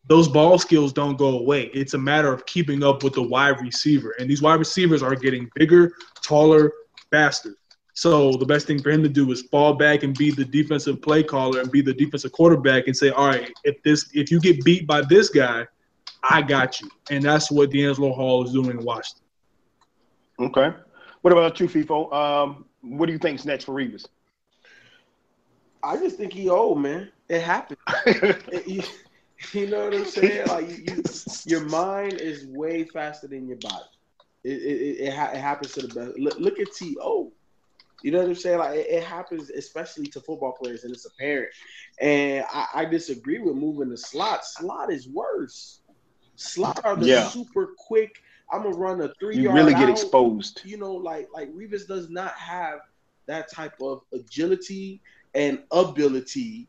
[0.08, 1.70] those ball skills don't go away.
[1.72, 5.14] It's a matter of keeping up with the wide receiver, and these wide receivers are
[5.14, 6.72] getting bigger, taller,
[7.10, 7.54] faster.
[7.94, 11.02] So the best thing for him to do is fall back and be the defensive
[11.02, 14.40] play caller and be the defensive quarterback and say, all right, if this if you
[14.40, 15.66] get beat by this guy,
[16.22, 16.88] I got you.
[17.10, 19.24] And that's what DeAngelo Hall is doing in Washington.
[20.40, 20.72] Okay.
[21.20, 22.12] What about you, FIFO?
[22.12, 24.06] Um, what do you think's next for Revis?
[25.82, 27.10] I just think he old, man.
[27.28, 27.78] It happened.
[28.06, 28.82] It- you,
[29.52, 30.46] you know what I'm saying?
[30.46, 31.02] Like you, you,
[31.46, 33.84] your mind is way faster than your body.
[34.44, 36.18] It it, it, it, ha- it happens to the best.
[36.18, 37.32] Look, look at T.O.
[38.02, 38.58] You know what I'm saying?
[38.58, 41.50] Like it, it happens, especially to football players, and it's apparent.
[42.00, 44.44] And I, I disagree with moving the slot.
[44.44, 45.80] Slot is worse.
[46.36, 47.28] Slot are the Yeah.
[47.28, 48.14] super quick.
[48.52, 49.56] I'm gonna run a three You yard.
[49.56, 50.60] really get out exposed.
[50.64, 52.80] you know, like like Revis does not have
[53.26, 55.00] that type of agility
[55.34, 56.68] and ability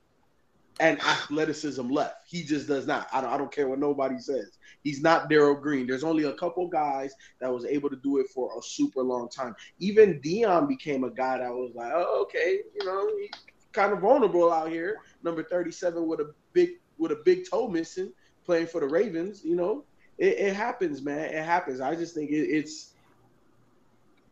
[0.80, 2.28] and athleticism left.
[2.28, 3.08] He just does not.
[3.14, 4.58] I don't, I don't care what nobody says.
[4.84, 5.88] He's not Darrell Green.
[5.88, 9.30] There's only a couple guys that was able to do it for a super long
[9.30, 9.56] time.
[9.80, 13.30] Even Deion became a guy that was like, oh, okay, you know, he
[13.72, 14.98] kind of vulnerable out here.
[15.24, 18.12] Number 37 with a big with a big toe missing,
[18.46, 19.44] playing for the Ravens.
[19.44, 19.84] You know,
[20.18, 21.34] it, it happens, man.
[21.34, 21.82] It happens.
[21.82, 22.94] I just think it, it's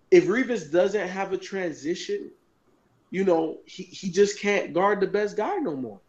[0.10, 2.32] if Revis doesn't have a transition,
[3.12, 6.00] you know, he, he just can't guard the best guy no more.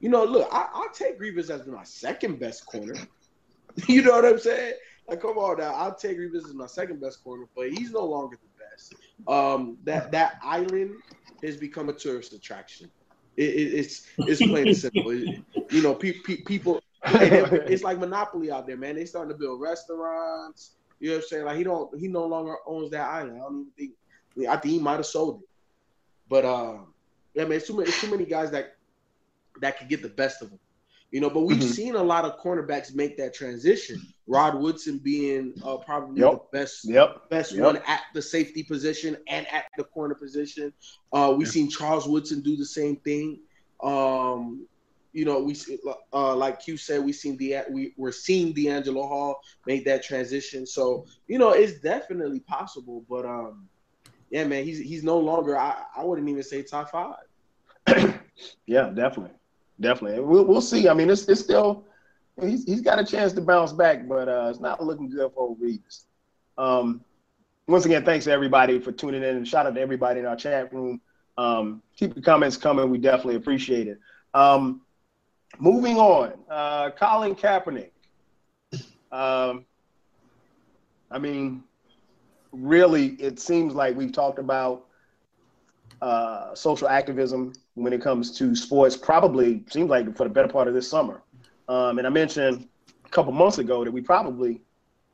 [0.00, 2.94] You know, look, I, I'll take Revis as my second best corner.
[3.88, 4.74] you know what I'm saying?
[5.08, 8.04] Like, come on now, I'll take Revis as my second best corner, but he's no
[8.04, 8.94] longer the best.
[9.26, 10.96] Um, that that island
[11.42, 12.90] has become a tourist attraction.
[13.36, 15.10] It, it, it's it's plain and simple.
[15.10, 16.80] It- you know, pe- pe- people.
[17.04, 18.96] it's like monopoly out there, man.
[18.96, 20.76] They starting to build restaurants.
[21.00, 21.44] You know what I'm saying?
[21.44, 23.36] Like he don't, he no longer owns that island.
[23.36, 24.48] I don't even think.
[24.48, 25.48] I, I think he might have sold it.
[26.28, 26.94] But um,
[27.34, 28.77] yeah, man, it's too many, it's too many guys that
[29.60, 30.60] that could get the best of them.
[31.10, 31.62] You know, but we've Mhm.
[31.62, 34.02] seen a lot of cornerbacks make that transition.
[34.26, 36.30] Rod Woodson being uh, probably Yep.
[36.30, 37.22] the best Yep.
[37.30, 37.64] best Yep.
[37.64, 40.72] one at the safety position and at the corner position.
[41.12, 43.40] Uh, we've seen Charles Woodson do the same thing.
[43.82, 44.66] Um,
[45.12, 45.56] you know, we
[46.12, 50.66] uh, like you said, we seen the we we're seeing DeAngelo Hall make that transition.
[50.66, 53.04] So you know, it's definitely possible.
[53.08, 53.68] But um,
[54.30, 55.58] yeah, man, he's he's no longer.
[55.58, 57.16] I, I wouldn't even say top five.
[58.66, 59.37] Yeah, definitely,
[59.80, 60.20] definitely.
[60.20, 60.88] We'll we'll see.
[60.88, 61.84] I mean, it's it's still
[62.40, 65.56] he's he's got a chance to bounce back, but uh, it's not looking good for
[65.56, 66.04] Revis.
[66.56, 67.02] Um,
[67.66, 70.36] once again, thanks to everybody for tuning in, and shout out to everybody in our
[70.36, 71.00] chat room.
[71.36, 72.90] Um, keep the comments coming.
[72.90, 74.00] We definitely appreciate it.
[74.34, 74.82] Um,
[75.58, 77.90] moving on, uh, Colin Kaepernick.
[79.12, 79.64] Um,
[81.10, 81.62] I mean,
[82.52, 84.86] really, it seems like we've talked about
[86.02, 88.96] uh, social activism when it comes to sports.
[88.96, 91.22] Probably seems like for the better part of this summer.
[91.68, 92.68] Um, and I mentioned
[93.04, 94.60] a couple months ago that we probably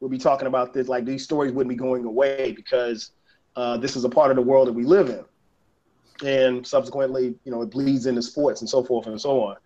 [0.00, 0.88] will be talking about this.
[0.88, 3.12] Like these stories wouldn't be going away because
[3.56, 7.52] uh, this is a part of the world that we live in, and subsequently, you
[7.52, 9.56] know, it bleeds into sports and so forth and so on.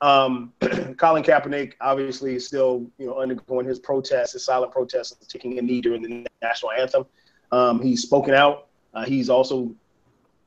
[0.00, 0.52] Um,
[0.98, 5.62] Colin Kaepernick obviously is still, you know, undergoing his protests, his silent protests, taking a
[5.62, 7.06] knee during the national anthem.
[7.52, 8.66] Um, he's spoken out.
[8.94, 9.74] Uh, he's also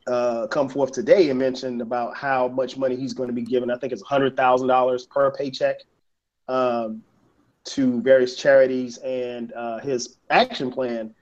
[0.07, 3.71] uh, come forth today and mentioned about how much money he's going to be given.
[3.71, 5.77] I think it's hundred thousand dollars per paycheck
[6.47, 7.03] um,
[7.65, 11.13] to various charities, and uh, his action plan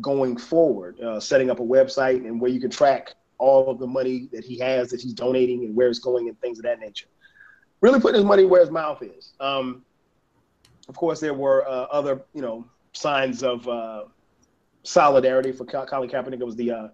[0.00, 3.86] going forward, uh, setting up a website and where you can track all of the
[3.86, 6.80] money that he has that he's donating and where it's going and things of that
[6.80, 7.06] nature.
[7.80, 9.32] Really putting his money where his mouth is.
[9.40, 9.82] Um,
[10.88, 14.04] of course, there were uh, other, you know, signs of uh,
[14.82, 16.40] solidarity for Colin Kaepernick.
[16.40, 16.92] It was the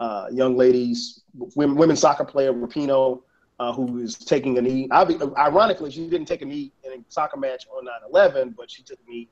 [0.00, 1.22] uh, young ladies,
[1.54, 3.22] women, women's soccer player Rapinoe,
[3.60, 4.88] uh, who is taking a knee.
[4.92, 8.98] Ironically, she didn't take a knee in a soccer match on 9/11, but she took
[9.06, 9.28] a knee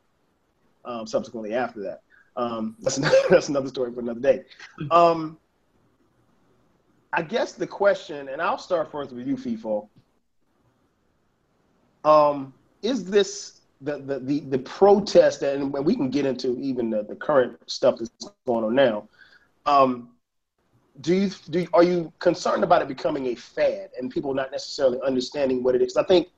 [0.85, 2.03] um, subsequently after that.
[2.37, 4.45] Um, that's another, that's another story for another day.
[4.91, 5.39] Um,
[7.13, 9.89] I guess the question, and I'll start first with you, FIFO.
[12.05, 17.03] Um, is this the, the, the, the protest, and we can get into even the,
[17.03, 19.09] the current stuff that's going on now.
[19.67, 20.12] Um,
[21.01, 24.99] do you do are you concerned about it becoming a fad and people not necessarily
[25.05, 25.97] understanding what it is?
[25.97, 26.29] I think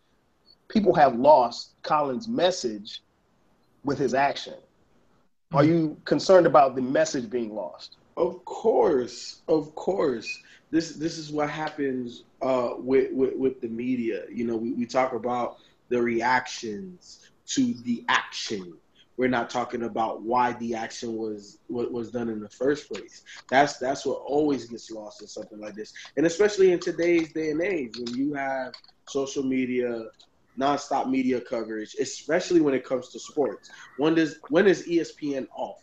[0.69, 3.03] people have lost Colin's message
[3.85, 4.55] with his action.
[5.53, 5.69] Are hmm.
[5.69, 7.97] you concerned about the message being lost?
[8.17, 10.41] Of course, of course.
[10.71, 14.25] This this is what happens uh, with, with, with the media.
[14.33, 18.75] You know, we, we talk about the reactions to the action
[19.17, 23.23] we're not talking about why the action was what was done in the first place.
[23.51, 27.51] That's that's what always gets lost in something like this, and especially in today's day
[27.51, 28.73] and age when you have
[29.09, 30.07] social media,
[30.59, 33.71] nonstop media coverage, especially when it comes to sports.
[33.99, 35.81] When does when is ESPN off?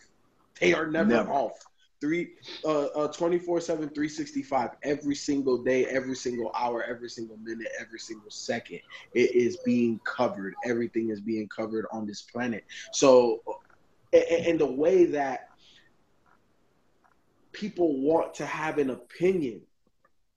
[0.59, 1.31] They are never, never.
[1.31, 1.53] off
[2.01, 2.31] three
[2.65, 7.99] uh, uh 24 7 365 every single day every single hour every single minute every
[7.99, 8.79] single second
[9.13, 13.41] it is being covered everything is being covered on this planet so
[14.13, 15.47] and the way that
[17.53, 19.61] people want to have an opinion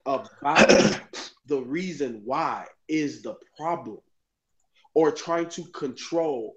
[0.07, 0.68] about
[1.46, 3.98] the reason why is the problem
[4.94, 6.55] or trying to control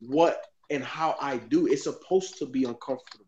[0.00, 1.66] what and how I do.
[1.66, 3.26] It's supposed to be uncomfortable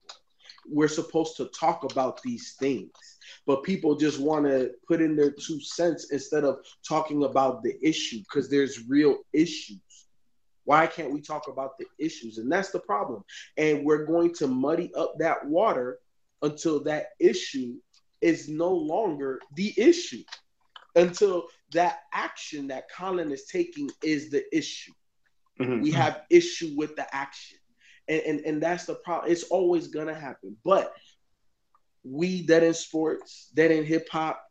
[0.70, 3.14] we're supposed to talk about these things
[3.46, 7.76] but people just want to put in their two cents instead of talking about the
[7.86, 9.80] issue because there's real issues.
[10.64, 12.38] Why can't we talk about the issues?
[12.38, 13.22] And that's the problem.
[13.58, 15.98] And we're going to muddy up that water
[16.42, 17.74] until that issue
[18.22, 20.22] is no longer the issue
[20.96, 24.92] until that action that colin is taking is the issue.
[25.60, 25.82] Mm-hmm.
[25.82, 27.58] we have issue with the action
[28.08, 29.30] and, and, and that's the problem.
[29.32, 30.56] It's always gonna happen.
[30.64, 30.92] But
[32.04, 34.44] we that in sports, that in hip hop,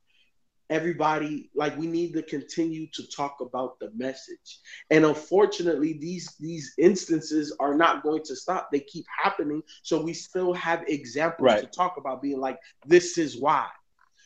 [0.69, 4.59] everybody like we need to continue to talk about the message
[4.91, 10.13] and unfortunately these these instances are not going to stop they keep happening so we
[10.13, 11.61] still have examples right.
[11.61, 13.67] to talk about being like this is why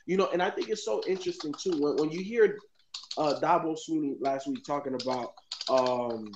[0.05, 2.57] you know and i think it's so interesting too when, when you hear
[3.17, 5.33] uh dabo swinney last week talking about
[5.69, 6.31] um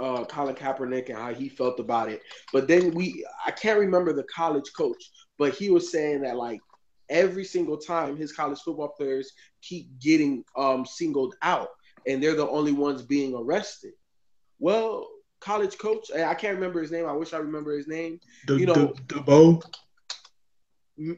[0.00, 2.22] uh, Colin Kaepernick and how he felt about it.
[2.52, 6.60] But then we, I can't remember the college coach, but he was saying that like
[7.10, 9.32] every single time his college football players
[9.62, 11.68] keep getting um, singled out
[12.06, 13.92] and they're the only ones being arrested.
[14.58, 15.08] Well,
[15.40, 17.06] college coach, I can't remember his name.
[17.06, 18.20] I wish I remember his name.
[18.46, 19.62] The, you know, Dabo.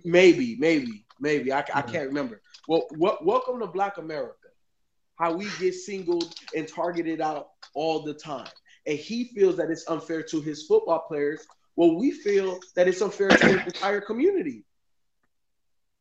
[0.05, 1.53] Maybe, maybe, maybe.
[1.53, 2.41] I, I can't remember.
[2.68, 4.35] Well, w- welcome to Black America.
[5.18, 8.49] How we get singled and targeted out all the time
[8.91, 13.01] and he feels that it's unfair to his football players, well, we feel that it's
[13.01, 14.64] unfair to the entire community.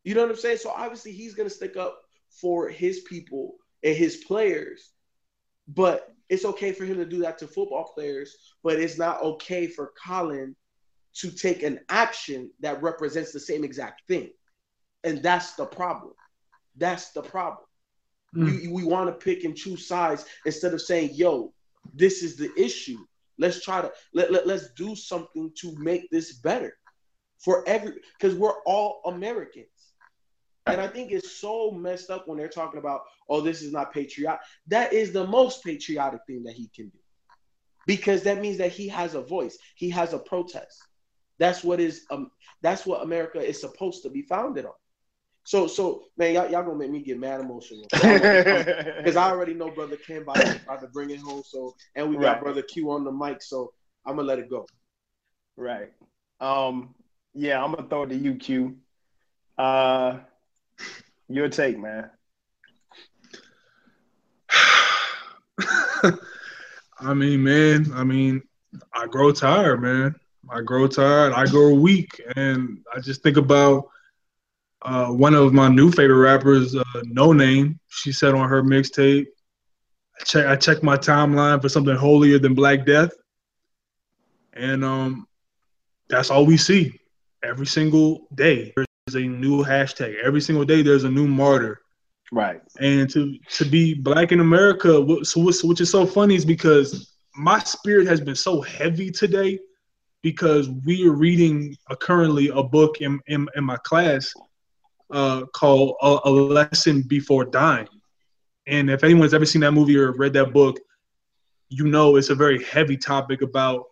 [0.04, 0.58] You know what I'm saying?
[0.58, 4.90] So obviously he's going to stick up for his people and his players,
[5.68, 9.68] but it's okay for him to do that to football players, but it's not okay
[9.68, 10.56] for Colin
[11.18, 14.32] to take an action that represents the same exact thing.
[15.04, 16.14] And that's the problem.
[16.76, 17.66] That's the problem.
[18.36, 18.64] Mm.
[18.64, 21.54] We, we want to pick and choose sides instead of saying, yo,
[21.94, 23.00] this is the issue.
[23.38, 26.78] Let's try to let, let let's do something to make this better
[27.40, 29.68] for every because we're all Americans.
[30.66, 33.94] And I think it's so messed up when they're talking about, oh, this is not
[33.94, 34.42] patriotic.
[34.68, 37.00] That is the most patriotic thing that he can do.
[37.88, 39.58] Because that means that he has a voice.
[39.76, 40.78] He has a protest.
[41.40, 42.30] That's what is um
[42.62, 44.74] that's what America is supposed to be founded on.
[45.50, 47.88] So so man, y'all, y'all gonna make me get mad emotional.
[47.92, 51.42] Because I already know brother Ken about to, about to bring it home.
[51.44, 52.42] So and we got Right.
[52.44, 53.74] brother Q on the mic, so
[54.06, 54.68] I'm gonna let it go.
[55.58, 55.92] Right.
[56.40, 56.94] Um.
[57.34, 58.78] Yeah, I'm gonna throw it to you, Q.
[59.58, 60.20] Uh,
[61.28, 62.12] your take, man.
[67.00, 68.44] I mean, man, I mean,
[68.94, 70.14] I grow tired, man.
[70.48, 71.34] I grow tired.
[71.34, 73.90] I grow weak, and I just think about
[74.82, 77.78] uh, one of my new favorite rappers, uh, Noname.
[77.90, 79.26] She said on her mixtape,
[80.20, 83.12] I check I check my timeline for something holier than Black Death,
[84.54, 85.28] and um,
[86.10, 86.98] that's all we see
[87.44, 88.74] every single day.
[88.76, 90.16] There's a new hashtag.
[90.24, 91.82] Every single day, there's a new martyr
[92.32, 92.62] Right.
[92.80, 97.16] and to to be black in America, so what's, which is so funny is because
[97.36, 99.58] my spirit has been so heavy today
[100.22, 104.32] because we are reading uh, currently a book in in, in my class
[105.12, 107.88] uh, called a, a Lesson Before Dying,
[108.68, 110.80] and if anyone's ever seen that movie or read that book,
[111.70, 113.86] you know it's a very heavy topic about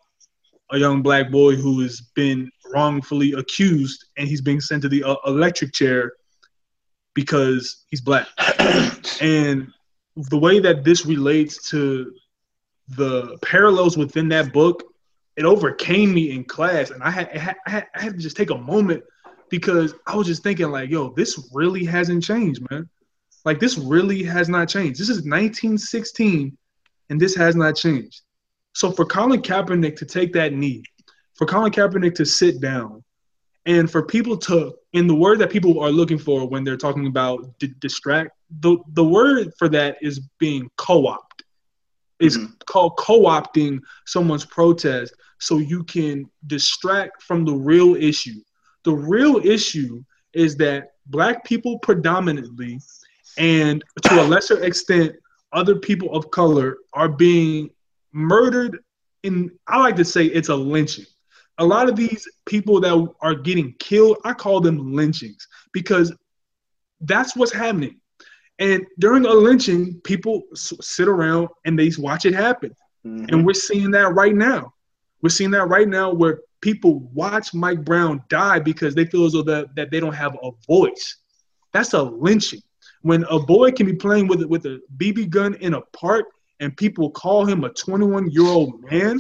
[0.72, 5.04] a young black boy who has been wrongfully accused and he's being sent to the
[5.04, 6.12] uh, electric chair
[7.14, 8.28] because he's black.
[9.22, 9.68] and
[10.30, 12.14] the way that this relates to
[12.90, 14.84] the parallels within that book,
[15.36, 18.20] it overcame me in class, and I had, I had, I had, I had to
[18.20, 19.04] just take a moment
[19.50, 22.90] because I was just thinking like, yo, this really hasn't changed, man.
[23.46, 25.00] Like this really has not changed.
[25.00, 26.58] This is 1916,
[27.10, 28.22] and this has not changed.
[28.74, 30.84] So for Colin Kaepernick to take that knee,
[31.36, 33.04] for Colin Kaepernick to sit down,
[33.66, 37.08] and for people to, in the word that people are looking for when they're talking
[37.08, 41.44] about di- distract, the the word for that is being co-opt.
[42.20, 42.54] It's mm-hmm.
[42.66, 48.40] called co-opting someone's protest so you can distract from the real issue.
[48.88, 52.80] The real issue is that black people predominantly
[53.38, 55.14] and to a lesser extent
[55.52, 57.70] other people of color are being
[58.14, 58.80] murdered
[59.24, 61.04] in I like to say it's a lynching.
[61.58, 66.16] A lot of these people that are getting killed, I call them lynchings because
[67.02, 68.00] that's what's happening.
[68.60, 72.74] And during a lynching, people s- sit around and they watch it happen.
[73.06, 73.26] Mm-hmm.
[73.36, 74.74] And we're seeing that right now.
[75.22, 79.34] We're seeing that right now where people watch Mike Brown die because they feel as
[79.34, 81.18] though that, that they don't have a voice.
[81.74, 82.62] That's a lynching.
[83.02, 86.26] When a boy can be playing with with a BB gun in a park
[86.60, 89.20] and people call him a 21 year old man,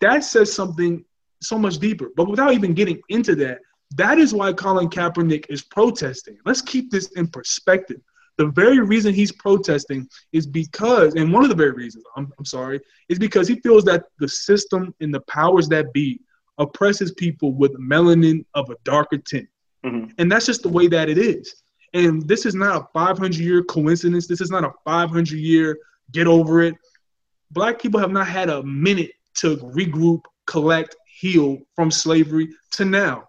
[0.00, 1.04] that says something
[1.40, 2.10] so much deeper.
[2.16, 3.60] But without even getting into that,
[3.94, 6.38] that is why Colin Kaepernick is protesting.
[6.44, 8.00] Let's keep this in perspective.
[8.38, 12.44] The very reason he's protesting is because, and one of the very reasons, I'm, I'm
[12.44, 16.20] sorry, is because he feels that the system and the powers that be
[16.58, 19.48] oppresses people with melanin of a darker tint.
[19.84, 20.12] Mhm.
[20.18, 21.54] And that's just the way that it is.
[21.94, 24.26] And this is not a 500 year coincidence.
[24.26, 25.78] This is not a 500 year
[26.12, 26.74] get over it.
[27.50, 33.28] Black people have not had a minute to regroup, collect, heal from slavery to now.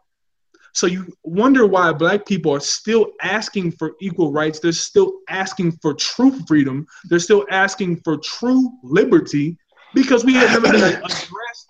[0.73, 4.59] So you wonder why black people are still asking for equal rights.
[4.59, 6.85] They're still asking for true freedom.
[7.05, 9.57] They're still asking for true liberty
[9.95, 11.66] because we have never been addressed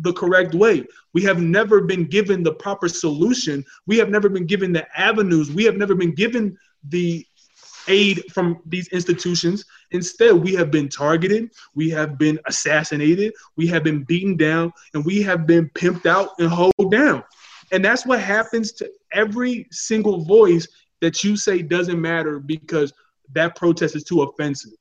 [0.00, 0.84] the correct way.
[1.12, 3.64] We have never been given the proper solution.
[3.86, 5.50] We have never been given the avenues.
[5.50, 6.56] We have never been given
[6.88, 7.26] the
[7.88, 9.64] aid from these institutions.
[9.90, 15.04] Instead, we have been targeted, we have been assassinated, we have been beaten down, and
[15.04, 17.24] we have been pimped out and held down.
[17.72, 20.68] And that's what happens to every single voice
[21.00, 22.92] that you say doesn't matter because
[23.32, 24.72] that protest is too offensive.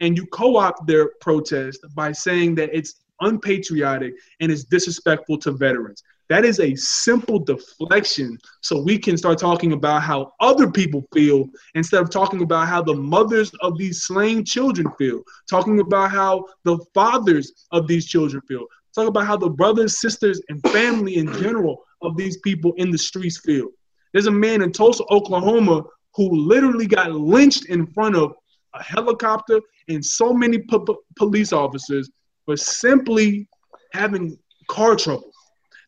[0.00, 5.52] And you co opt their protest by saying that it's unpatriotic and it's disrespectful to
[5.52, 6.02] veterans.
[6.28, 11.48] That is a simple deflection so we can start talking about how other people feel
[11.74, 16.44] instead of talking about how the mothers of these slain children feel, talking about how
[16.64, 21.32] the fathers of these children feel, talk about how the brothers, sisters, and family in
[21.34, 23.68] general of these people in the streets feel.
[24.12, 25.82] There's a man in Tulsa, Oklahoma,
[26.14, 28.34] who literally got lynched in front of
[28.74, 32.10] a helicopter and so many po- police officers
[32.48, 33.46] for simply
[33.92, 34.38] having
[34.68, 35.30] car trouble.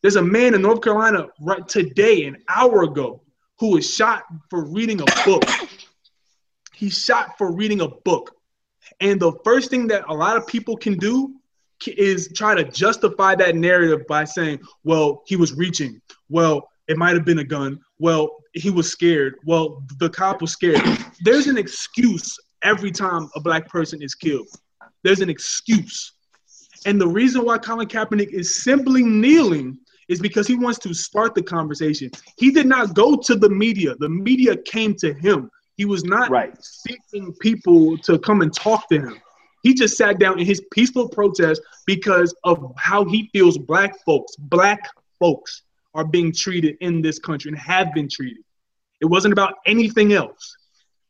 [0.03, 3.23] There's a man in North Carolina right today, an hour ago,
[3.57, 5.43] who was shot for reading a book.
[6.71, 8.35] He's shot for reading a book.
[8.99, 11.33] And the first thing that a lot of people can do
[11.87, 15.99] is try to justify that narrative by saying, well, he was reaching.
[16.29, 17.79] Well, it might have been a gun.
[17.97, 19.37] Well, he was scared.
[19.47, 20.83] Well, the cop was scared.
[21.21, 24.47] There's an excuse every time a black person is killed.
[25.01, 26.13] There's an excuse.
[26.85, 29.77] And the reason why Colin Kaepernick is simply kneeling
[30.07, 32.11] is because he wants to start the conversation.
[32.37, 33.95] He did not go to the media.
[33.95, 35.49] The media came to him.
[35.77, 36.53] He was not Right.
[36.61, 39.19] seeking people to come and talk to him.
[39.63, 44.35] He just sat down in his peaceful protest because of how he feels black folks,
[44.37, 45.61] black folks
[45.93, 48.43] are being treated in this country and have been treated.
[49.01, 50.55] It wasn't about anything else.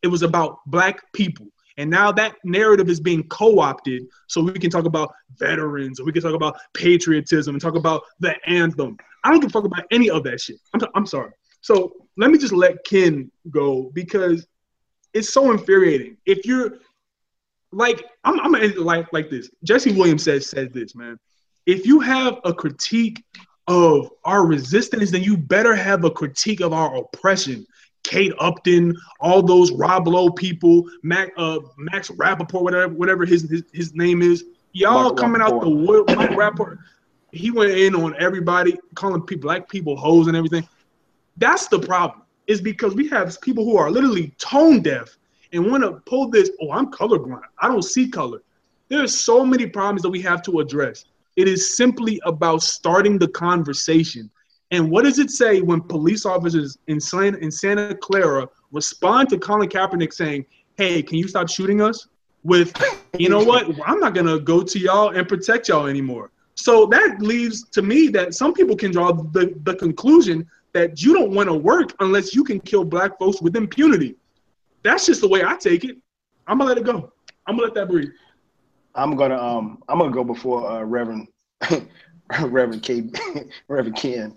[0.02, 1.48] It was about black people.
[1.78, 6.12] And now that narrative is being co-opted so we can talk about veterans or we
[6.12, 8.98] can talk about patriotism and talk about the anthem.
[9.24, 10.58] I don't give a fuck about any of that shit.
[10.74, 11.32] I'm, I'm sorry.
[11.62, 14.48] So let me just let Ken go because
[15.14, 16.18] it's so infuriating.
[16.26, 16.80] If you're
[17.72, 19.50] like, I'm, I'm gonna end it like like this.
[19.64, 21.18] Jesse Williams says said this, man.
[21.66, 23.24] If you have a critique
[23.68, 27.66] of our resistance, then you better have a critique of our oppression.
[28.04, 33.64] Kate Upton, all those Rob Lowe people, Mac, uh, Max Rapaport, whatever, whatever his, his
[33.72, 34.46] his name is.
[34.74, 35.88] Y'all Mark coming out the Rapaport.
[35.88, 36.16] wood.
[36.16, 36.78] Mike Rapaport,
[37.32, 40.68] he went in on everybody, calling people black people hoes and everything.
[41.38, 42.24] That's the problem.
[42.48, 45.18] Is because we have people who are literally tone deaf
[45.54, 46.50] and want to pull this.
[46.62, 47.42] Oh, I'm colorblind.
[47.60, 48.42] I don't see color.
[48.90, 51.06] There's so many problems that we have to address.
[51.38, 54.30] It is simply about starting the conversation.
[54.72, 59.38] And what does it say when police officers in Santa, in Santa Clara respond to
[59.38, 60.46] Colin Kaepernick saying,
[60.78, 62.08] "Hey, can you stop shooting us?"
[62.44, 62.74] With,
[63.20, 63.68] you know what?
[63.86, 66.32] I'm not gonna go to y'all and protect y'all anymore.
[66.56, 71.14] So that leaves to me that some people can draw the, the conclusion that you
[71.14, 74.16] don't want to work unless you can kill black folks with impunity.
[74.84, 75.98] That's just the way I take it.
[76.48, 77.12] I'm gonna let it go.
[77.46, 78.10] I'm gonna let that breathe.
[78.96, 81.28] I'm gonna um I'm gonna go before uh, Reverend
[82.42, 83.10] Reverend K
[83.68, 84.36] Reverend Ken.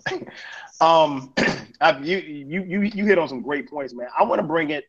[0.80, 1.32] um,
[1.80, 4.08] I, you you you you hit on some great points, man.
[4.18, 4.84] I want to bring it.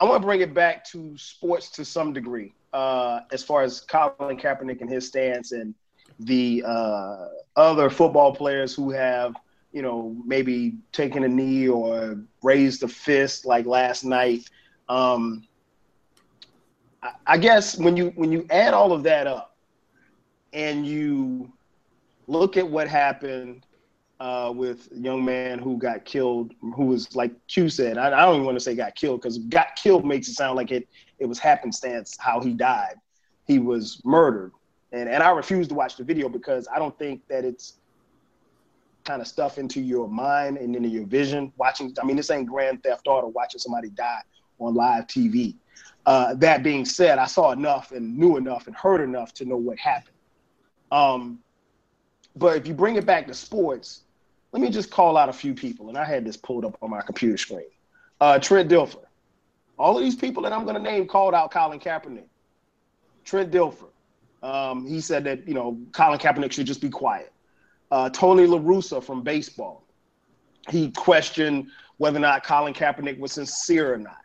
[0.00, 3.80] I want to bring it back to sports to some degree, uh, as far as
[3.82, 5.60] Colin Kaepernick and his stance, and
[6.08, 9.34] the uh, other football players who have,
[9.72, 14.42] you know, maybe taken a knee or raised a fist like last night.
[14.88, 15.46] Um,
[17.02, 19.56] I- I guess when you when you add all of that up
[20.52, 21.52] and you
[22.32, 23.66] look at what happened
[24.20, 28.34] uh, with young man who got killed, who was like Q said, I, I don't
[28.36, 31.26] even want to say got killed because got killed makes it sound like it it
[31.26, 32.94] was happenstance how he died.
[33.46, 34.52] He was murdered,
[34.92, 37.78] and and I refuse to watch the video because I don't think that it's
[39.04, 41.52] kind of stuff into your mind and into your vision.
[41.56, 44.22] Watching, I mean, this ain't Grand Theft Auto watching somebody die
[44.60, 45.56] on live TV.
[46.06, 49.56] Uh, that being said, I saw enough and knew enough and heard enough to know
[49.56, 50.14] what happened.
[50.90, 51.40] Um,
[52.36, 54.02] but if you bring it back to sports,
[54.52, 56.90] let me just call out a few people, and I had this pulled up on
[56.90, 57.66] my computer screen.
[58.20, 59.04] Uh, Trent Dilfer.
[59.78, 62.26] All of these people that I'm going to name called out Colin Kaepernick.
[63.24, 63.88] Trent Dilfer.
[64.42, 67.32] Um, he said that you know Colin Kaepernick should just be quiet.
[67.90, 69.84] Uh, Tony La Russa from baseball.
[70.68, 71.68] He questioned
[71.98, 74.18] whether or not Colin Kaepernick was sincere or not.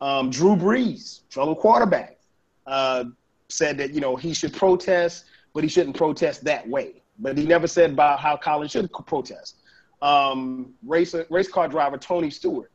[0.00, 2.18] Um, Drew Brees, fellow quarterback,
[2.66, 3.04] uh,
[3.48, 7.01] said that you know he should protest, but he shouldn't protest that way.
[7.18, 9.56] But he never said about how Colin should protest.
[10.00, 12.72] Um, race race car driver Tony Stewart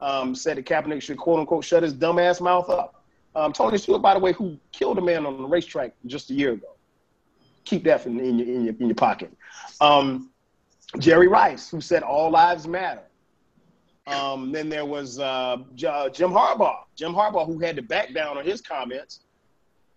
[0.00, 3.04] um, said that Kaepernick should quote unquote shut his dumb ass mouth up.
[3.36, 6.34] Um, Tony Stewart, by the way, who killed a man on the racetrack just a
[6.34, 6.68] year ago.
[7.64, 9.32] Keep that in, in, your, in, your, in your pocket.
[9.80, 10.30] Um,
[10.98, 13.02] Jerry Rice, who said all lives matter.
[14.06, 16.80] Um, then there was uh, Jim Harbaugh.
[16.94, 19.20] Jim Harbaugh, who had to back down on his comments,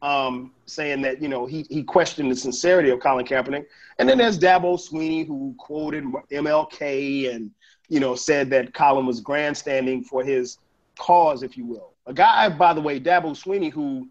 [0.01, 3.65] um, saying that you know he he questioned the sincerity of Colin Kaepernick.
[3.99, 7.51] And then there's Dabo Sweeney, who quoted MLK and
[7.89, 10.59] you know said that Colin was grandstanding for his
[10.99, 11.93] cause, if you will.
[12.05, 14.07] A guy, by the way, Dabo Sweeney, who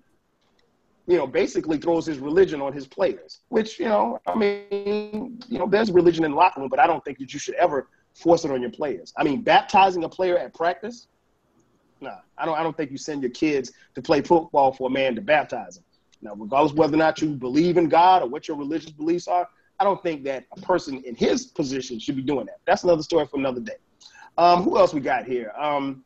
[1.07, 3.41] you know basically throws his religion on his players.
[3.49, 6.87] Which you know, I mean, you know, there's religion in the locker room, but I
[6.87, 9.13] don't think that you should ever force it on your players.
[9.17, 11.07] I mean, baptizing a player at practice,
[12.01, 12.59] nah, I don't.
[12.59, 15.77] I don't think you send your kids to play football for a man to baptize
[15.77, 15.85] them.
[16.23, 19.49] Now, regardless whether or not you believe in God or what your religious beliefs are,
[19.79, 22.61] I don't think that a person in his position should be doing that.
[22.67, 23.77] That's another story for another day.
[24.39, 25.53] Um, who else we got here?
[25.59, 26.05] Um,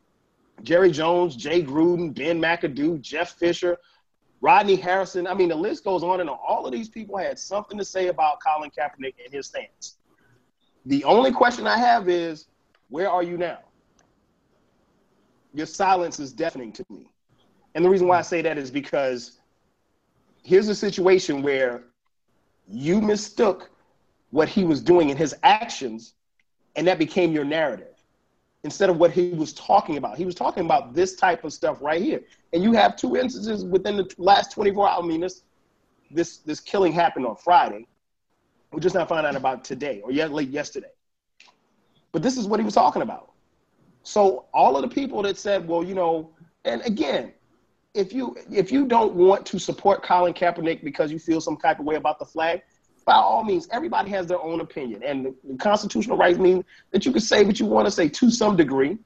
[0.62, 3.78] Jerry Jones, Jay Gruden, Ben McAdoo, Jeff Fisher,
[4.40, 5.26] Rodney Harrison.
[5.26, 6.38] I mean, the list goes on and on.
[6.46, 9.96] All of these people had something to say about Colin Kaepernick and his stance.
[10.86, 12.46] The only question I have is,
[12.88, 13.58] where are you now?
[15.52, 17.12] Your silence is deafening to me.
[17.74, 19.40] And the reason why I say that is because
[20.44, 21.84] here's a situation where
[22.68, 23.70] You mistook
[24.30, 26.14] what he was doing in his actions,
[26.76, 27.94] and that became your narrative
[28.64, 30.18] instead of what he was talking about.
[30.18, 32.22] He was talking about this type of stuff right here.
[32.52, 35.04] And you have two instances within the last 24 hours.
[35.04, 35.42] I mean, this
[36.10, 37.86] this this killing happened on Friday.
[38.72, 40.92] We're just not finding out about today or yet late yesterday.
[42.12, 43.29] But this is what he was talking about.
[44.02, 46.30] So all of the people that said, well, you know,
[46.64, 47.32] and again,
[47.94, 51.80] if you if you don't want to support Colin Kaepernick because you feel some type
[51.80, 52.62] of way about the flag,
[53.04, 57.12] by all means, everybody has their own opinion, and the, constitutional rights mean that you
[57.12, 58.98] can say what you want to say to some degree.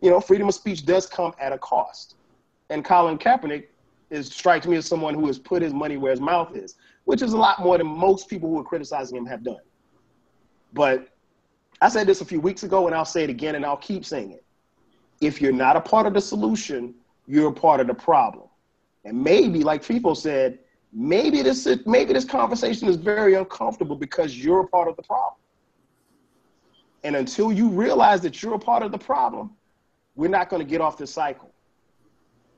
[0.00, 2.16] You know, freedom of speech does come at a cost,
[2.70, 3.66] and Colin Kaepernick
[4.10, 7.22] is strikes me as someone who has put his money where his mouth is, which
[7.22, 9.60] is a lot more than most people who are criticizing him have done.
[10.72, 11.08] But
[11.80, 14.04] I said this a few weeks ago, and I'll say it again, and I'll keep
[14.04, 14.44] saying it.
[15.20, 16.94] If you're not a part of the solution,
[17.26, 18.48] you're a part of the problem.
[19.04, 20.58] And maybe, like people said,
[20.92, 25.34] maybe this maybe this conversation is very uncomfortable because you're a part of the problem.
[27.04, 29.52] And until you realize that you're a part of the problem,
[30.16, 31.52] we're not going to get off this cycle.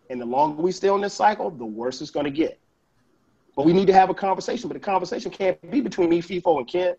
[0.09, 2.59] And the longer we stay on this cycle, the worse it's going to get.
[3.55, 4.69] But we need to have a conversation.
[4.69, 6.99] But the conversation can't be between me, FIFO, and Kent,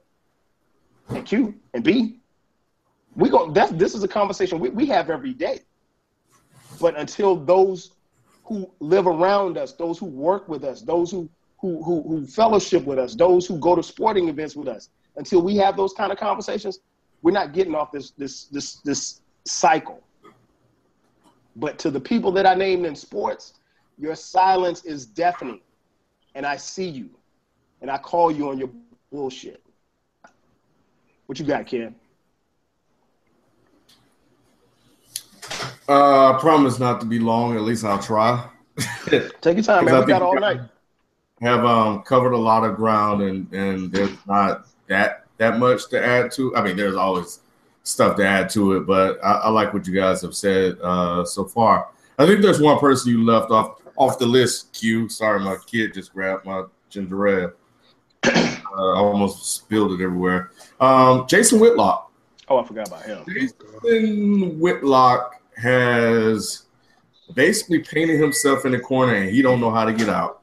[1.10, 2.20] and Q, and B.
[3.16, 3.52] We go.
[3.52, 5.60] That's this is a conversation we, we have every day.
[6.80, 7.92] But until those
[8.44, 11.30] who live around us, those who work with us, those who,
[11.60, 14.90] who, who, who fellowship with us, those who go to sporting events with us.
[15.16, 16.80] Until we have those kind of conversations,
[17.22, 20.02] we're not getting off this, this, this, this cycle.
[21.56, 23.54] But to the people that I named in sports,
[23.98, 25.62] your silence is deafening.
[26.36, 27.10] And I see you.
[27.82, 28.70] And I call you on your
[29.12, 29.61] bullshit.
[31.32, 31.96] What you got, kid?
[35.88, 37.56] Uh, I promise not to be long.
[37.56, 38.50] At least I'll try.
[39.06, 40.02] Take your time, man.
[40.02, 40.60] We got all night.
[41.40, 46.06] Have um covered a lot of ground, and and there's not that that much to
[46.06, 46.54] add to.
[46.58, 47.40] I mean, there's always
[47.84, 51.24] stuff to add to it, but I, I like what you guys have said uh,
[51.24, 51.88] so far.
[52.20, 54.74] I think there's one person you left off off the list.
[54.74, 55.08] Q.
[55.08, 57.54] Sorry, my kid just grabbed my ginger ale.
[58.24, 60.52] Uh, I almost spilled it everywhere.
[60.80, 62.12] Um, Jason Whitlock.
[62.48, 63.24] Oh, I forgot about him.
[63.28, 66.64] Jason Whitlock has
[67.34, 70.42] basically painted himself in the corner and he don't know how to get out.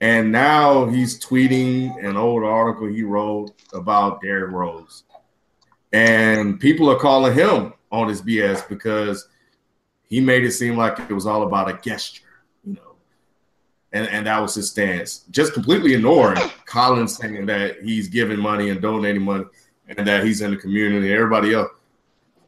[0.00, 5.04] And now he's tweeting an old article he wrote about Derrick Rose.
[5.92, 9.28] And people are calling him on his BS because
[10.08, 12.24] he made it seem like it was all about a gesture.
[13.92, 15.24] And and that was his stance.
[15.30, 19.44] Just completely ignoring Colin's saying that he's giving money and donating money
[19.88, 21.08] and that he's in the community.
[21.08, 21.70] and Everybody else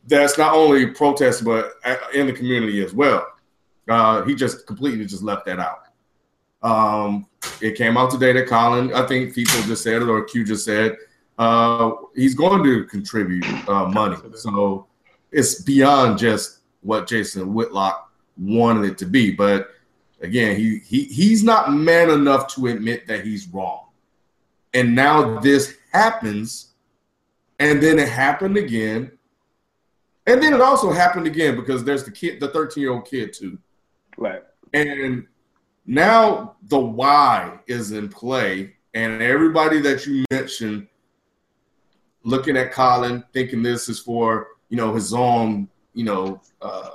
[0.06, 1.72] that's not only protest but
[2.12, 3.26] in the community as well.
[3.88, 5.84] Uh, he just completely just left that out.
[6.62, 7.26] Um,
[7.60, 10.64] it came out today that Colin, I think people just said it or Q just
[10.64, 10.96] said,
[11.38, 14.16] uh, he's going to contribute uh, money.
[14.34, 14.86] So
[15.30, 19.32] it's beyond just what Jason Whitlock wanted it to be.
[19.32, 19.70] But
[20.24, 23.86] again, he he he's not man enough to admit that he's wrong.
[24.72, 26.72] And now this happens,
[27.58, 29.12] and then it happened again,
[30.26, 33.32] and then it also happened again because there's the kid, the 13 year old kid
[33.32, 33.58] too.
[34.16, 34.42] Right.
[34.72, 35.26] And
[35.86, 40.88] now the why is in play, and everybody that you mentioned
[42.24, 46.90] looking at Colin, thinking this is for you know his own you know uh,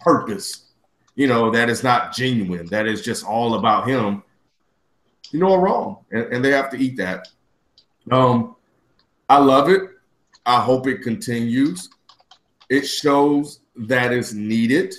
[0.00, 0.63] purpose,
[1.14, 2.66] you know that is not genuine.
[2.66, 4.22] That is just all about him.
[5.30, 7.28] You know, are wrong, and, and they have to eat that.
[8.10, 8.56] Um,
[9.28, 9.82] I love it.
[10.46, 11.88] I hope it continues.
[12.68, 14.94] It shows that it's needed.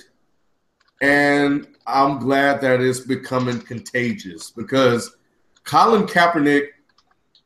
[1.00, 5.16] And I'm glad that it's becoming contagious because
[5.64, 6.68] Colin Kaepernick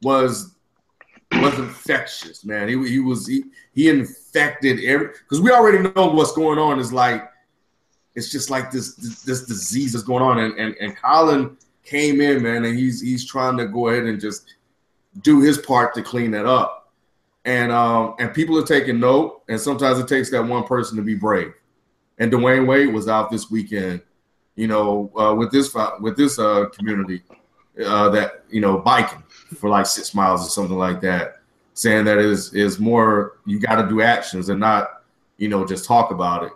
[0.02, 0.54] was
[1.32, 2.68] was infectious, man.
[2.68, 6.92] He, he was he, he infected every because we already know what's going on is
[6.92, 7.28] like
[8.20, 12.20] it's just like this this, this disease is going on and, and and Colin came
[12.20, 14.54] in, man, and he's he's trying to go ahead and just
[15.22, 16.80] do his part to clean that up
[17.44, 19.42] and um, and people are taking note.
[19.48, 21.52] And sometimes it takes that one person to be brave.
[22.18, 24.02] And Dwyane Wade was out this weekend,
[24.56, 27.22] you know, uh, with this with this uh, community
[27.84, 29.22] uh, that you know biking
[29.56, 31.40] for like six miles or something like that,
[31.74, 35.02] saying that is is more you got to do actions and not
[35.38, 36.52] you know just talk about it.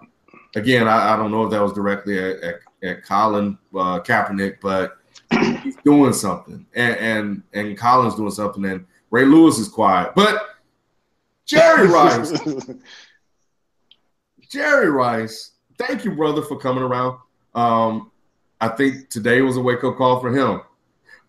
[0.57, 4.59] Again, I, I don't know if that was directly at, at, at Colin uh, Kaepernick,
[4.61, 4.99] but
[5.63, 10.43] he's doing something, and and and Colin's doing something, and Ray Lewis is quiet, but
[11.45, 12.33] Jerry Rice.
[14.49, 17.19] Jerry Rice, thank you, brother, for coming around.
[17.57, 18.13] Um,
[18.61, 20.61] I think today was a wake up call for him.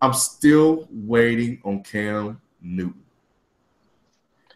[0.01, 3.01] I'm still waiting on Cam Newton.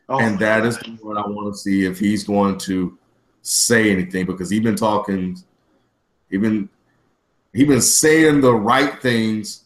[0.07, 2.99] Oh, and that is what I want to see if he's going to
[3.41, 5.37] say anything because he's been talking,
[6.29, 6.69] he been
[7.53, 9.65] he been saying the right things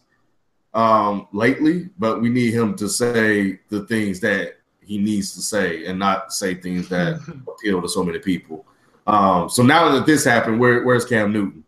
[0.73, 5.85] um, lately, but we need him to say the things that he needs to say
[5.85, 8.65] and not say things that appeal to so many people.
[9.05, 11.63] Um, so now that this happened, where, where's Cam Newton?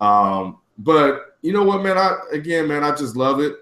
[0.00, 1.98] Um, but you know what, man?
[1.98, 3.54] I again, man, I just love it.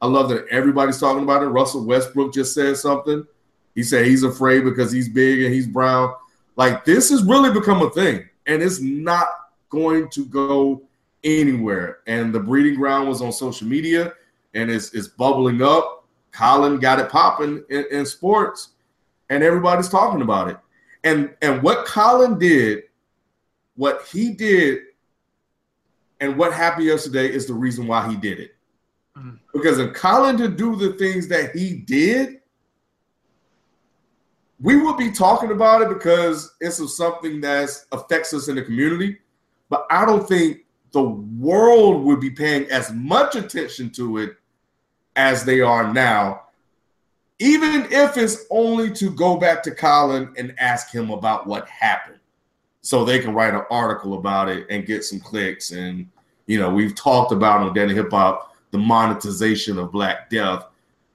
[0.00, 1.46] I love that everybody's talking about it.
[1.46, 3.26] Russell Westbrook just said something.
[3.74, 6.14] He said he's afraid because he's big and he's brown.
[6.58, 9.28] Like this has really become a thing, and it's not
[9.70, 10.82] going to go
[11.22, 11.98] anywhere.
[12.08, 14.12] And the breeding ground was on social media,
[14.54, 16.04] and it's it's bubbling up.
[16.32, 18.70] Colin got it popping in, in sports,
[19.30, 20.58] and everybody's talking about it.
[21.04, 22.82] And and what Colin did,
[23.76, 24.80] what he did,
[26.18, 28.56] and what happened yesterday is the reason why he did it.
[29.16, 29.38] Mhm.
[29.52, 32.37] Because if Colin to do the things that he did,
[34.60, 39.18] we will be talking about it because it's something that affects us in the community.
[39.68, 44.36] But I don't think the world would be paying as much attention to it
[45.16, 46.42] as they are now,
[47.38, 52.18] even if it's only to go back to Colin and ask him about what happened
[52.80, 55.72] so they can write an article about it and get some clicks.
[55.72, 56.08] And,
[56.46, 60.64] you know, we've talked about on Dead End Hip Hop the monetization of Black Death.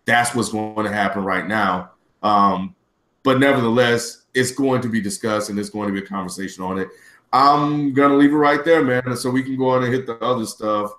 [0.06, 1.92] That's what's going to happen right now.
[2.22, 2.76] Um,
[3.24, 6.80] but nevertheless, it's going to be discussed and there's going to be a conversation on
[6.80, 6.90] it.
[7.34, 10.18] I'm gonna leave it right there, man, so we can go on and hit the
[10.24, 10.94] other stuff.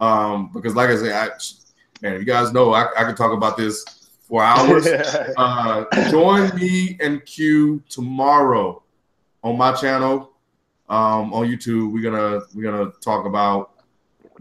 [0.00, 1.30] Um, because like I said, I,
[2.00, 3.84] man, you guys know I, I could talk about this
[4.20, 4.86] for hours.
[5.36, 8.84] uh, join me and Q tomorrow
[9.42, 10.30] on my channel
[10.88, 11.92] um, on YouTube.
[11.92, 13.82] We're gonna we're gonna talk about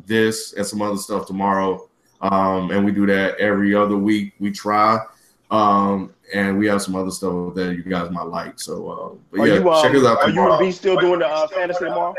[0.06, 1.90] this and some other stuff tomorrow,
[2.22, 4.34] um, and we do that every other week.
[4.40, 5.00] We try,
[5.50, 8.60] um, and we have some other stuff that you guys might like.
[8.60, 10.54] So, uh, but Are yeah, you um, check us out are you tomorrow.
[10.54, 12.14] and B still doing the uh, fantasy tomorrow?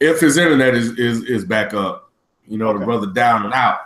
[0.00, 2.10] if his internet is is is back up,
[2.46, 3.78] you know, the brother down and out.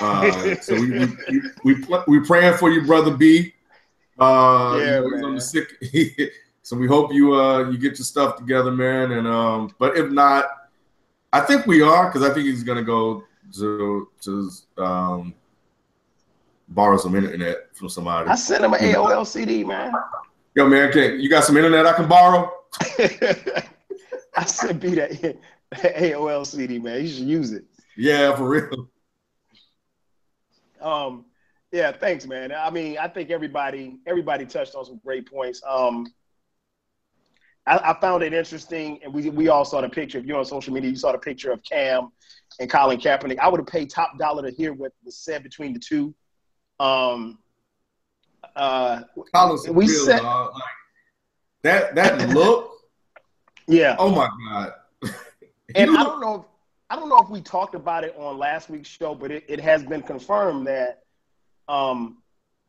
[0.00, 3.54] Uh, so we we we, we, pl- we praying for you, brother B.
[4.18, 5.68] Uh, Yeah, you know, on the sick.
[6.62, 9.12] so we hope you uh you get your stuff together, man.
[9.12, 10.44] And um, but if not,
[11.32, 13.24] I think we are because I think he's gonna go
[13.58, 15.34] to to um
[16.68, 18.28] borrow some internet from somebody.
[18.28, 19.92] I sent him an AOL CD, man.
[20.54, 22.52] Yo, man, can you got some internet I can borrow?
[24.36, 25.10] I sent B that,
[25.70, 27.02] that AOL CD, man.
[27.02, 27.64] You should use it.
[27.96, 28.88] Yeah, for real.
[30.80, 31.24] Um,
[31.72, 32.52] yeah, thanks, man.
[32.52, 35.60] I mean, I think everybody everybody touched on some great points.
[35.68, 36.06] Um,
[37.66, 40.18] I, I found it interesting, and we we all saw the picture.
[40.18, 42.10] If you're on social media, you saw the picture of Cam
[42.60, 43.38] and Colin Kaepernick.
[43.38, 46.14] I would have paid top dollar to hear what was said between the two.
[46.80, 47.38] Um,
[48.56, 49.02] uh,
[49.34, 50.50] Collins We real, said- Like,
[51.62, 52.72] that that look.
[53.66, 54.72] yeah, Oh my god.
[55.74, 56.34] and I don't know.
[56.36, 56.42] If,
[56.90, 59.60] I don't know if we talked about it on last week's show, but it, it
[59.60, 61.02] has been confirmed that
[61.68, 62.18] um,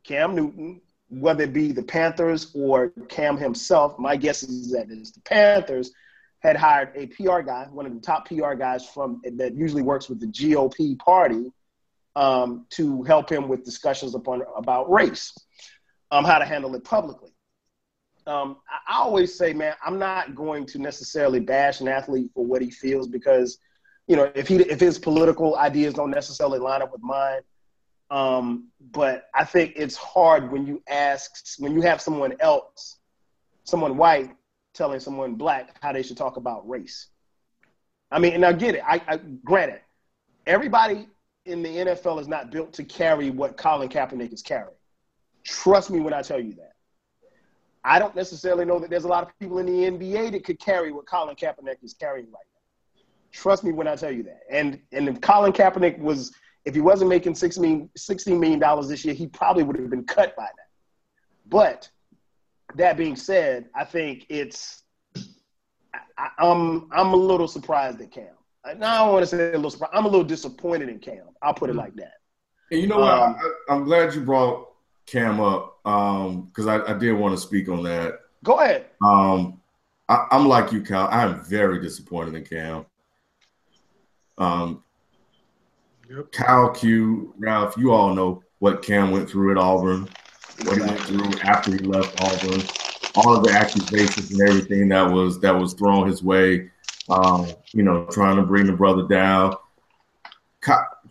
[0.03, 5.12] Cam Newton, whether it be the Panthers or Cam himself, my guess is that it's
[5.12, 5.91] the Panthers
[6.39, 10.10] had hired a PR guy, one of the top PR guys from that usually works
[10.10, 11.51] with the GOP party,
[12.16, 15.34] um, to help him with discussions upon about race,
[16.12, 17.30] um, how to handle it publicly.
[18.28, 18.57] Um,
[18.88, 22.70] I, always say, man, I'm not going to necessarily bash an athlete for what he
[22.70, 23.57] feels because,
[24.07, 27.41] you know, if he if his political ideas don't necessarily line up with mine,
[28.12, 32.99] um, but I think it's hard when you ask when you have someone else,
[33.64, 34.36] someone white,
[34.74, 37.07] telling someone black how they should talk about race.
[38.12, 38.84] I mean, and I get it.
[38.86, 39.82] I, I granted,
[40.45, 41.07] everybody
[41.50, 44.70] in the NFL is not built to carry what Colin Kaepernick is carrying.
[45.43, 46.74] Trust me when I tell you that.
[47.84, 50.60] I don't necessarily know that there's a lot of people in the NBA that could
[50.60, 53.04] carry what Colin Kaepernick is carrying right now.
[53.32, 54.41] Trust me when I tell you that.
[54.50, 56.34] And and if Colin Kaepernick was,
[56.66, 60.04] if he wasn't making six million, $16 million this year, he probably would have been
[60.06, 60.64] cut by now.
[61.47, 61.89] But
[62.76, 64.84] that being said, I think it's,
[66.18, 68.28] I, I'm I'm a little surprised at Cam.
[68.78, 69.93] Now I don't want to say a little surprised.
[69.95, 71.24] I'm a little disappointed in Cam.
[71.41, 72.14] I'll put it like that.
[72.72, 73.14] And you know what?
[73.14, 73.36] Um,
[73.70, 74.70] I, I'm glad you brought
[75.05, 78.20] Cam up because I, I did want to speak on that.
[78.43, 78.88] Go ahead.
[79.03, 79.60] Um,
[80.07, 81.07] I, I'm like you, Cal.
[81.12, 82.86] I'm very disappointed in Cam.
[84.38, 84.84] Um,
[86.10, 86.32] Yep.
[86.32, 90.10] Cal, Q, Ralph, you all know what Cam went through at Auburn,
[90.64, 92.64] what he went through after he left Auburn,
[93.16, 96.72] all of the accusations and everything that was that was thrown his way.
[97.10, 99.55] Um, you know, trying to bring the brother down.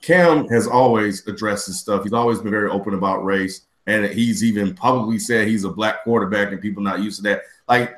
[0.03, 2.05] Cam has always addressed this stuff.
[2.05, 6.05] He's always been very open about race, and he's even publicly said he's a black
[6.05, 7.43] quarterback, and people not used to that.
[7.69, 7.97] Like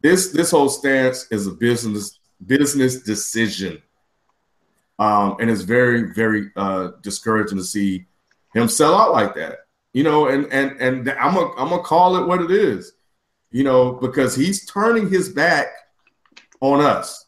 [0.00, 3.82] this, this whole stance is a business business decision,
[4.98, 8.06] um, and it's very, very uh, discouraging to see
[8.54, 9.66] him sell out like that.
[9.92, 12.92] You know, and and and I'm a I'm gonna call it what it is.
[13.50, 15.66] You know, because he's turning his back
[16.60, 17.23] on us.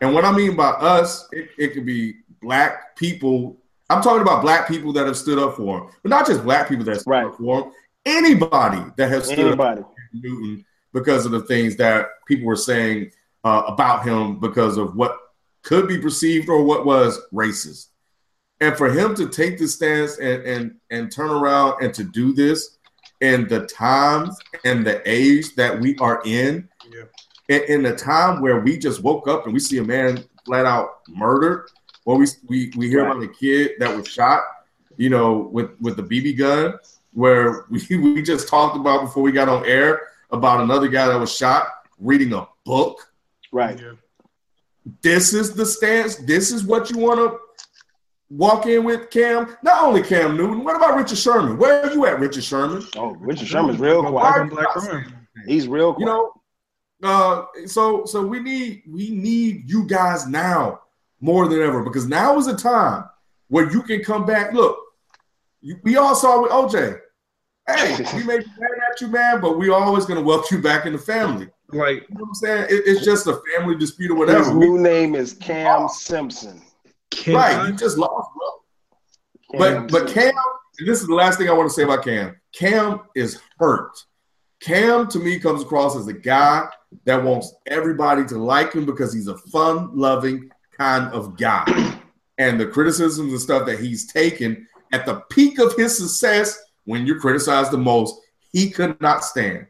[0.00, 3.56] And what I mean by us, it, it could be black people.
[3.90, 6.68] I'm talking about black people that have stood up for him, but not just black
[6.68, 7.26] people that stood Right.
[7.26, 7.72] up for him.
[8.06, 9.80] Anybody that has stood Anybody.
[9.80, 13.10] up for Newton because of the things that people were saying
[13.44, 15.16] uh, about him because of what
[15.62, 17.88] could be perceived or what was racist.
[18.60, 22.32] And for him to take the stance and and and turn around and to do
[22.32, 22.78] this
[23.20, 26.68] in the times and the age that we are in.
[27.48, 30.66] In, in the time where we just woke up and we see a man flat
[30.66, 31.68] out murdered,
[32.04, 33.10] or we we, we hear Right.
[33.16, 34.42] about a kid that was shot,
[34.96, 36.74] you know, with with the BB gun,
[37.12, 41.18] where we, we just talked about before we got on air about another guy that
[41.18, 41.66] was shot
[41.98, 42.98] reading a book.
[43.52, 43.78] Right.
[43.80, 43.92] Yeah.
[45.02, 46.16] This is the stance.
[46.16, 47.38] This is what you want to
[48.30, 49.56] walk in with, Cam.
[49.62, 50.64] Not only Cam Newton.
[50.64, 51.56] What about Richard Sherman?
[51.56, 52.84] Where are you at, Richard Sherman?
[52.96, 54.50] Oh, Richard Sherman's real quiet.
[54.50, 54.66] black.
[55.46, 56.00] He's real quiet.
[56.00, 56.32] You know,
[57.04, 60.80] uh, so so we need we need you guys now
[61.20, 63.04] more than ever because now is a time
[63.48, 64.52] where you can come back.
[64.52, 64.76] Look,
[65.60, 67.00] you, we all saw with OJ.
[67.66, 70.86] Hey, we may be mad at you, man, but we always gonna welcome you back
[70.86, 71.48] in the family.
[71.68, 72.64] Like You know what I'm saying?
[72.70, 74.58] It, it's just a family dispute or His whatever.
[74.58, 76.60] We- new name is Cam Simpson.
[77.10, 79.58] can right, I- you just lost, bro.
[79.60, 80.32] Cam But but Cam,
[80.78, 82.36] and this is the last thing I want to say about Cam.
[82.54, 83.92] Cam is hurt.
[84.64, 86.66] Cam to me comes across as a guy
[87.04, 92.00] that wants everybody to like him because he's a fun-loving kind of guy.
[92.36, 97.06] And the criticisms and stuff that he's taken at the peak of his success, when
[97.06, 98.12] you're criticized the most,
[98.50, 99.68] he could not stand.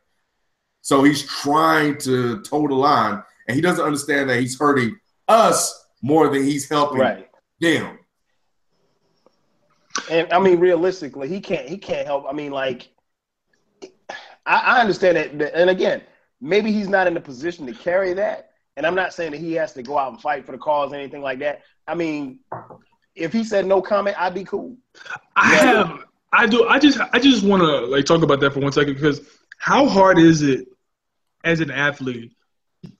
[0.80, 4.96] So he's trying to toe the line, and he doesn't understand that he's hurting
[5.28, 7.28] us more than he's helping right.
[7.60, 7.98] them.
[10.10, 11.68] And I mean, realistically, he can't.
[11.68, 12.24] He can't help.
[12.26, 12.93] I mean, like,
[14.46, 15.38] I, I understand that.
[15.38, 16.02] that- And again,
[16.40, 18.50] maybe he's not in the position to carry that.
[18.76, 20.92] And I'm not saying that he has to go out and fight for the cause
[20.92, 21.62] or anything like that.
[21.86, 22.40] I mean,
[23.14, 24.76] if he said no comment, I'd be cool.
[25.36, 25.86] I Yeah.
[25.86, 28.72] have I do I just I just want to like talk about that for one
[28.72, 29.20] second because
[29.58, 30.66] how hard is it
[31.44, 32.32] as an athlete?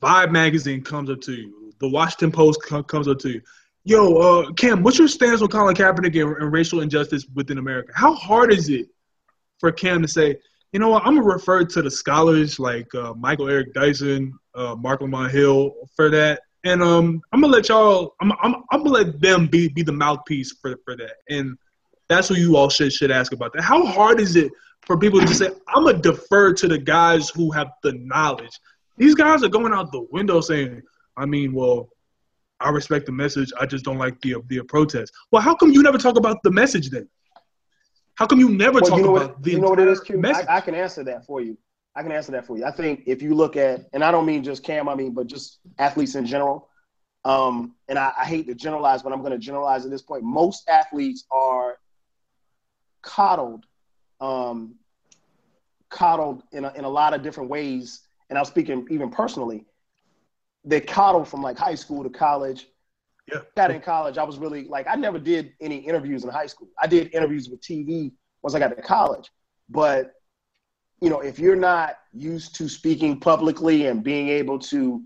[0.01, 1.73] Vibe magazine comes up to you.
[1.81, 3.41] The Washington Post comes up to you.
[3.83, 7.91] Yo, uh, Cam, what's your stance on Colin Kaepernick and, and racial injustice within America?
[7.95, 8.87] How hard is it
[9.59, 10.37] for Cam to say,
[10.75, 14.75] you know what, I'm gonna refer to the scholars like uh, Michael Eric Dyson, uh,
[14.75, 18.91] Marc Lamont Hill for that, and um, I'm gonna let y'all, I'm, I'm, I'm gonna
[18.91, 21.57] let them be be the mouthpiece for for that, and
[22.09, 23.63] that's what you all should should ask about that.
[23.63, 24.51] How hard is it
[24.81, 28.59] for people to say, I'm gonna defer to the guys who have the knowledge?
[28.97, 30.83] These guys are going out the window saying,
[31.17, 31.89] I mean, well,
[32.59, 33.53] I respect the message.
[33.61, 35.13] I just don't like the the protest.
[35.31, 37.09] Well, how come you never talk about the message then?
[38.17, 39.43] How come you never Well, talk you know about what?
[39.43, 40.19] the You know what it is, entire Q?
[40.19, 40.47] message?
[40.49, 41.57] I, I can answer that for you.
[41.97, 42.65] I can answer that for you.
[42.65, 45.27] I think if you look at, and I don't mean just Cam, I mean, but
[45.27, 46.69] just athletes in general.
[47.25, 50.25] Um, and I, I hate to generalize, but I'm going to generalize at this point.
[50.25, 51.79] Most athletes are
[53.03, 53.65] coddled,
[54.21, 54.75] um,
[55.89, 58.01] coddled in a, in a lot of different ways.
[58.29, 59.65] And I'm speaking even personally.
[60.65, 62.67] They're coddled from like high school to college.
[63.33, 63.41] Yeah.
[63.57, 66.69] Got in college, I was really like I never did any interviews in high school.
[66.81, 68.13] I did interviews with TV
[68.43, 69.31] once I got to college.
[69.69, 70.13] But
[71.01, 75.03] you know, if you're not used to speaking publicly and being able to,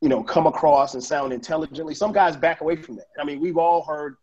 [0.00, 3.06] you know, come across and sound intelligently, some guys back away from that.
[3.20, 4.16] I mean, we've all heard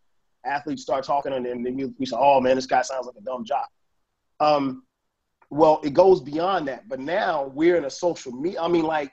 [0.44, 3.20] athletes start talking and then we- we say, "Oh man, this guy sounds like a
[3.22, 3.68] dumb jock."
[4.40, 4.84] Um,
[5.50, 6.88] well, it goes beyond that.
[6.88, 8.60] But now we're in a social media.
[8.60, 9.12] I mean, like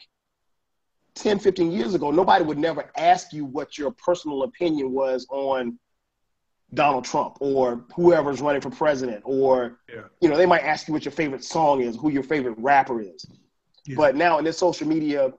[1.15, 5.79] 10, 15 years ago, nobody would never ask you what your personal opinion was on
[6.73, 10.01] Donald Trump or whoever's running for president, or Yeah.
[10.19, 12.99] you know, they might ask you what your favorite song is, who your favorite rapper
[13.01, 13.25] is.
[13.85, 13.95] Yeah.
[13.95, 15.31] But now in this social media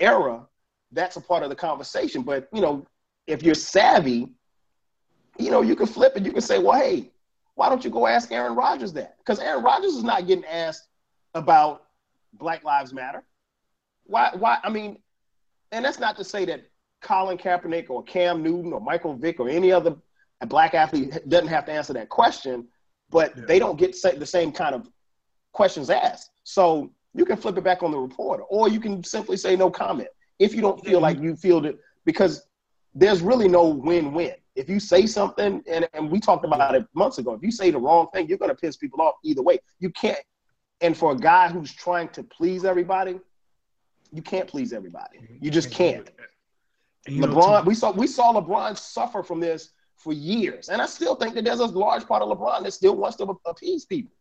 [0.00, 0.46] era,
[0.90, 2.22] that's a part of the conversation.
[2.22, 2.86] But you know,
[3.26, 4.32] if you're savvy,
[5.38, 6.24] you know, you can flip it.
[6.24, 7.10] You can say, well, hey,
[7.54, 9.18] why don't you go ask Aaron Rodgers that?
[9.18, 10.88] Because Aaron Rodgers is not getting asked
[11.34, 11.84] about
[12.32, 13.22] Black Lives Matter.
[14.08, 14.30] Why?
[14.36, 14.58] Why?
[14.64, 14.98] I mean,
[15.70, 16.62] and that's not to say that
[17.02, 19.94] Colin Kaepernick or Cam Newton or Michael Vick or any other
[20.46, 22.66] black athlete doesn't have to answer that question,
[23.10, 23.44] but Yeah.
[23.46, 24.88] they don't get the same kind of
[25.52, 26.30] questions asked.
[26.44, 29.70] So you can flip it back on the reporter, or you can simply say no
[29.70, 31.02] comment if you don't feel mm-hmm.
[31.02, 32.46] like you feel that because
[32.94, 34.34] there's really no win-win.
[34.56, 37.70] if you say something, and, and we talked about it months ago, if you say
[37.70, 39.58] the wrong thing, you're going to piss people off either way.
[39.78, 40.18] You can't.
[40.80, 43.20] And for a guy who's trying to please everybody,
[44.12, 45.18] you can't please everybody.
[45.40, 46.08] You just can't.
[47.06, 51.14] You LeBron, we saw we saw LeBron suffer from this for years, and I still
[51.14, 54.12] think that there's a large part of LeBron that still wants to appease people.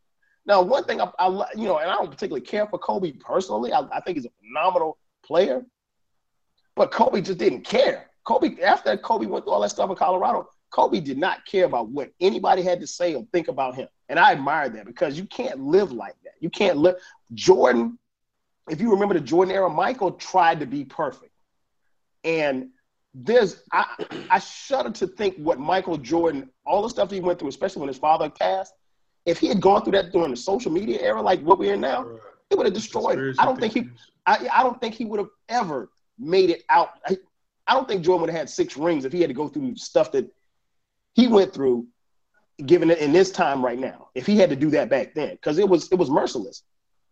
[0.46, 3.74] Now, one thing I, I you know, and I don't particularly care for Kobe personally.
[3.74, 5.66] I, I think he's a phenomenal player,
[6.76, 8.10] but Kobe just didn't care.
[8.24, 11.90] Kobe after Kobe went through all that stuff in Colorado, Kobe did not care about
[11.90, 15.26] what anybody had to say or think about him, and I admire that because you
[15.26, 16.34] can't live like that.
[16.40, 16.96] You can't live.
[17.34, 18.00] Jordan,
[18.70, 21.32] if you remember the Jordan era, Michael tried to be perfect,
[22.24, 22.70] and
[23.13, 23.86] there's I,
[24.30, 27.88] I shudder to think what Michael Jordan, all the stuff he went through, especially when
[27.88, 28.74] his father passed.
[29.26, 31.82] If he had gone through that during the social media era, like what we're in
[31.82, 32.05] now,
[32.49, 33.18] it would have destroyed.
[33.20, 33.36] him.
[33.38, 33.89] I don't think he.
[34.26, 36.91] I, I don't think he would have ever made it out.
[37.05, 37.18] I,
[37.68, 39.76] I don't think Jordan would have had six rings if he had to go through
[39.76, 40.34] stuff that
[41.13, 41.88] he went through,
[42.65, 44.09] given it in this time right now.
[44.15, 46.63] If he had to do that back then, because it was it was merciless.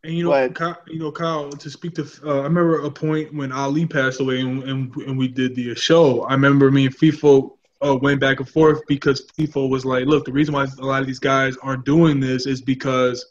[0.05, 1.49] And you know, But- Kyle, you know, Kyle.
[1.49, 5.17] To speak to, uh, I remember a point when Ali passed away, and, and, and
[5.17, 6.21] we did the show.
[6.21, 10.25] I remember me and FIFO uh, went back and forth because FIFO was like, "Look,
[10.25, 13.25] the reason why a lot of these guys aren't doing this is because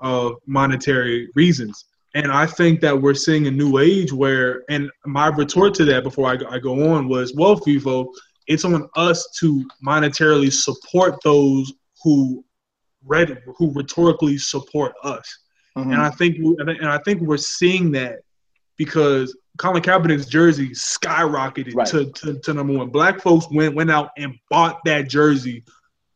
[0.00, 1.84] of monetary reasons."
[2.14, 6.02] And I think that we're seeing a new age where, and my retort to that
[6.02, 8.08] before I, go- I go on was, "Well, FIFO,
[8.48, 11.72] it's on us to monetarily support those
[12.02, 12.44] who
[13.04, 15.38] read, who rhetorically support us."
[15.76, 15.92] Mm-hmm.
[15.92, 18.20] And I think and I think we're seeing that
[18.76, 21.86] because Colin Kaepernick's jersey skyrocketed Right.
[21.88, 22.88] to, to, to number one.
[22.88, 25.64] Black folks went went out and bought that jersey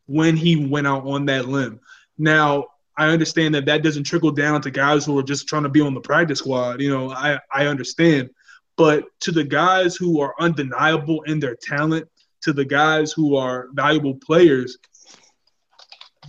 [0.07, 1.81] when he went out on that limb.
[2.19, 5.69] Now I understand that that doesn't trickle down to guys who are just trying to
[5.69, 6.81] be on the practice squad.
[6.81, 8.31] You know, I I understand,
[8.77, 12.09] but to the guys who are undeniable in their talent,
[12.43, 14.79] to the guys who are valuable players,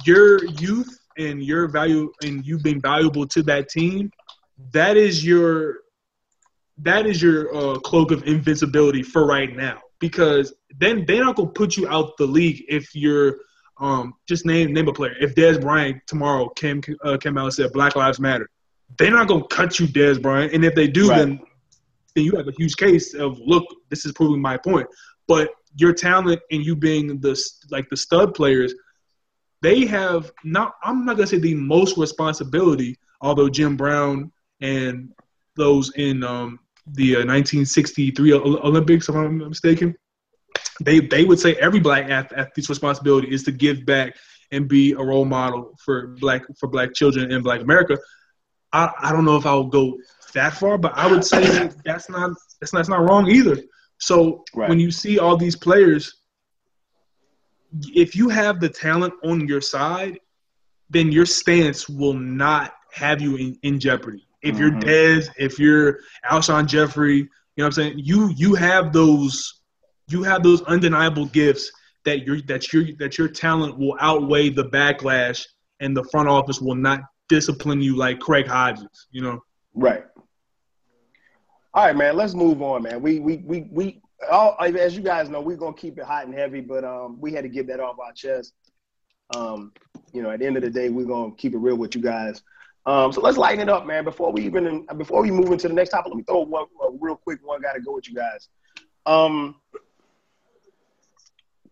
[0.05, 4.11] your youth and your value and you being valuable to that team,
[4.73, 5.79] that is your
[6.77, 9.79] that is your uh, cloak of invincibility for right now.
[9.99, 13.37] Because then they're not gonna put you out the league if you're
[13.79, 15.15] um just name name a player.
[15.19, 18.49] If Dez Bryant tomorrow came uh, came out and said Black Lives Matter,
[18.97, 20.53] they're not gonna cut you, Dez Bryant.
[20.53, 21.17] And if they do, Right.
[21.19, 21.39] then
[22.15, 24.87] then you have a huge case of look, this is proving my point.
[25.27, 28.73] But your talent and you being the like the stud players,
[29.61, 30.75] they have not.
[30.83, 34.31] I'm not gonna say the most responsibility, although Jim Brown
[34.61, 35.09] and
[35.55, 39.95] those in um, the uh, 1963 Olympics, if I'm not mistaken,
[40.81, 44.15] they they would say every black athlete's responsibility is to give back
[44.51, 47.97] and be a role model for black for black children in Black America.
[48.73, 49.97] I, I don't know if I would go
[50.33, 51.41] that far, but I would say
[51.85, 53.57] that's not that's not, that's not wrong either.
[53.99, 54.69] So Right.
[54.69, 56.20] when you see all these players,
[57.93, 60.19] if you have the talent on your side,
[60.89, 64.27] then your stance will not have you in, in jeopardy.
[64.41, 64.83] If you're Mhm.
[64.83, 65.99] Dez, if you're
[66.29, 67.23] Alshon Jeffery, you
[67.57, 67.99] know what I'm saying?
[67.99, 69.61] You you have those
[70.07, 71.71] you have those undeniable gifts
[72.05, 75.45] that your that your that your talent will outweigh the backlash
[75.79, 79.39] and the front office will not discipline you like Craig Hodges, you know.
[79.73, 80.03] Right.
[81.73, 82.17] All right, man.
[82.17, 83.01] Let's move on, man.
[83.01, 86.33] We we we we all as you guys know, we're gonna keep it hot and
[86.33, 88.53] heavy, but um, we had to get that off our chest.
[89.35, 89.71] Um,
[90.13, 92.01] you know, at the end of the day, we're gonna keep it real with you
[92.01, 92.43] guys.
[92.85, 94.03] Um, so let's lighten it up, man.
[94.03, 96.65] Before we even before we move into the next topic, let me throw one
[96.99, 97.61] real quick one.
[97.61, 98.49] Got to go with you guys.
[99.05, 99.55] Um,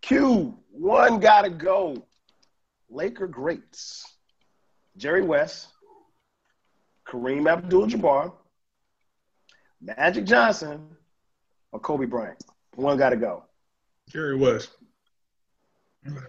[0.02, 2.06] Q one got to go.
[2.90, 4.06] Laker greats:
[4.98, 5.68] Jerry West,
[7.08, 8.34] Kareem Abdul-Jabbar,
[9.82, 10.88] Magic Johnson,
[11.72, 12.42] or Kobe Bryant.
[12.76, 13.46] One got to go.
[14.10, 14.70] Jerry West.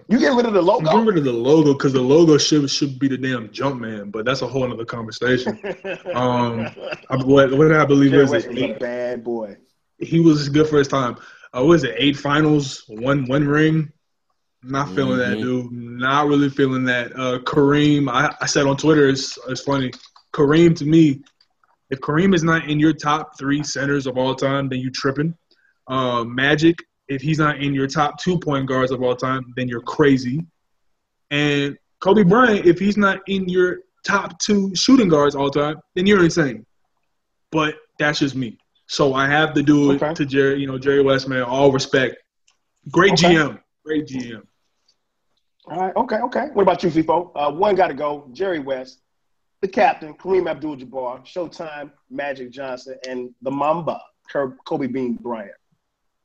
[0.08, 0.84] You get rid of the logo.
[0.84, 4.10] getting rid of the logo because the logo should should be the damn jump man,
[4.10, 5.58] but that's a whole other conversation.
[6.12, 6.66] Um,
[7.08, 8.52] I, what what I believe Jerry was West it?
[8.54, 9.56] was a bad boy.
[9.98, 11.16] he was good for his time.
[11.56, 11.94] Uh, what is it?
[11.96, 13.92] Eight finals, one one ring.
[14.62, 15.72] Not feeling that, dude.
[15.72, 17.12] Not really feeling that.
[17.12, 19.90] Uh, Kareem, I, I said on Twitter, it's, it's funny.
[20.34, 21.22] Kareem to me,
[21.90, 25.34] if Kareem is not in your top three centers of all time, then you tripping.
[25.88, 26.76] Uh, Magic,
[27.08, 30.40] if he's not in your top two point guards of all time, then you're crazy.
[31.30, 36.06] And Kobe Bryant, if he's not in your top two shooting guards all time, then
[36.06, 36.64] you're insane.
[37.50, 38.56] But that's just me.
[38.86, 40.14] So I have to do it Okay.
[40.14, 41.42] to Jerry, you know, Jerry Westman.
[41.42, 42.16] All respect.
[42.90, 43.34] Great Okay.
[43.34, 43.60] GM.
[43.84, 44.42] Great GM.
[45.66, 46.46] All right, okay, okay.
[46.54, 47.30] What about you, FIFO?
[47.36, 48.28] Uh, one got to go.
[48.32, 49.02] Jerry West,
[49.60, 54.00] the captain, Kareem Abdul-Jabbar, Showtime, Magic Johnson, and the Mamba,
[54.64, 55.52] Kobe Bean Bryant.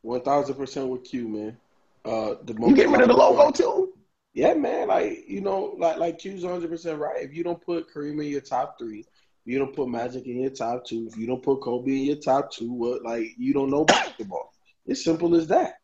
[0.02, 1.58] One thousand percent with Q, man.
[2.06, 3.94] Uh, the You getting rid of the logo too?
[4.34, 4.88] Yeah, man.
[4.90, 7.24] Like you know, like like Q's 100 percent right.
[7.24, 9.06] If you don't put Kareem in your top three, if
[9.46, 12.18] you don't put Magic in your top two, if you don't put Kobe in your
[12.18, 14.54] top two, what like you don't know basketball.
[14.86, 15.76] It's simple as that.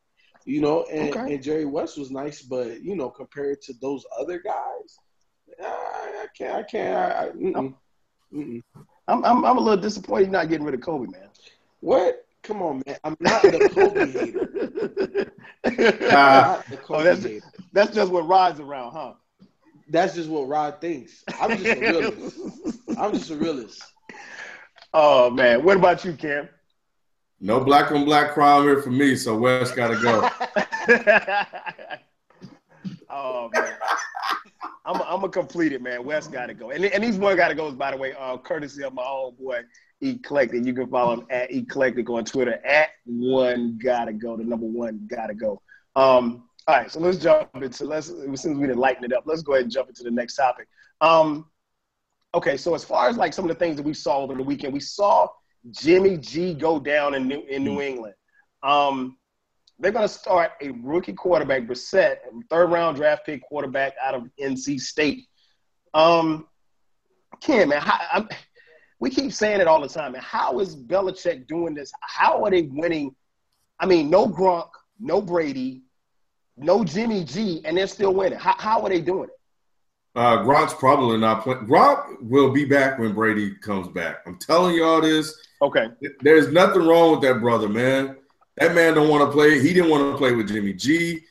[0.46, 1.34] You know, and, Okay.
[1.34, 4.98] and Jerry West was nice, but you know, compared to those other guys,
[5.68, 6.56] I, I can't.
[6.56, 6.96] I can't.
[6.96, 7.74] I, I, mm-mm,
[8.34, 8.62] mm-mm.
[9.08, 11.30] I'm, I'm I'm a little disappointed you're not getting rid of Kobe, man.
[11.82, 12.26] What?
[12.44, 12.98] Come on, man.
[13.04, 15.32] I'm not the Kobe hater.
[15.68, 15.74] I'm
[16.12, 16.58] Ah.
[16.58, 17.46] not the oh, that's hater.
[17.74, 19.14] that's just what Rod's around, huh?
[19.90, 21.24] That's just what Rod thinks.
[21.40, 22.38] I'm just a realist.
[22.98, 23.84] I'm just a realist.
[24.94, 26.48] oh man, what about you, Cam?
[27.40, 30.28] No black on black crime here for me, so West got to go.
[33.10, 33.74] oh man,
[34.84, 36.04] I'm a, I'm a complete it, man.
[36.04, 37.72] West got to go, and and these one got to go.
[37.72, 39.62] By the way, uh, courtesy of my old boy
[40.02, 40.66] Eclectic.
[40.66, 44.36] You can follow him at Eclectic on Twitter at one gotta go.
[44.36, 45.62] The number one gotta go.
[45.96, 49.44] Um, all right, so let's jump into let's since we didn't lighten it up, let's
[49.44, 50.68] go ahead and jump into the next topic.
[51.02, 51.46] Um,
[52.34, 54.44] okay, so as far as like some of the things that we saw over the
[54.44, 55.28] weekend, we saw
[55.70, 58.16] Jimmy G go down in New in New England.
[58.64, 59.18] Um,
[59.82, 62.18] they're going to start a rookie quarterback, Brissett,
[62.50, 65.26] third round draft pick quarterback out of NC State.
[65.94, 66.48] Um,
[67.42, 68.30] Ken, man, how, I'm,
[69.00, 70.12] we keep saying it all the time.
[70.12, 71.92] Man, how is Belichick doing this?
[72.02, 73.16] How are they winning?
[73.80, 74.70] I mean, no Gronk,
[75.00, 75.82] no Brady,
[76.56, 78.38] no Jimmy G, and they're still winning.
[78.38, 79.36] How, how are they doing it?
[80.14, 81.66] Uh, Gronk's probably not playing.
[81.66, 84.18] Gronk will be back when Brady comes back.
[84.28, 85.36] I'm telling you all this.
[85.62, 85.88] Okay.
[86.20, 88.18] There's nothing wrong with that brother, man.
[88.58, 89.60] That man don't want to play.
[89.62, 91.22] He didn't want to play with Jimmy G,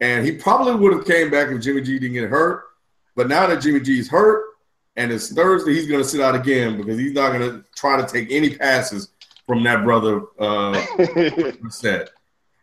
[0.00, 2.64] and he probably would have came back if Jimmy G didn't get hurt.
[3.16, 4.46] But now that Jimmy G's hurt,
[4.96, 8.00] and it's Thursday, he's going to sit out again because he's not going to try
[8.00, 9.12] to take any passes
[9.46, 10.80] from that brother uh,
[11.70, 12.10] set.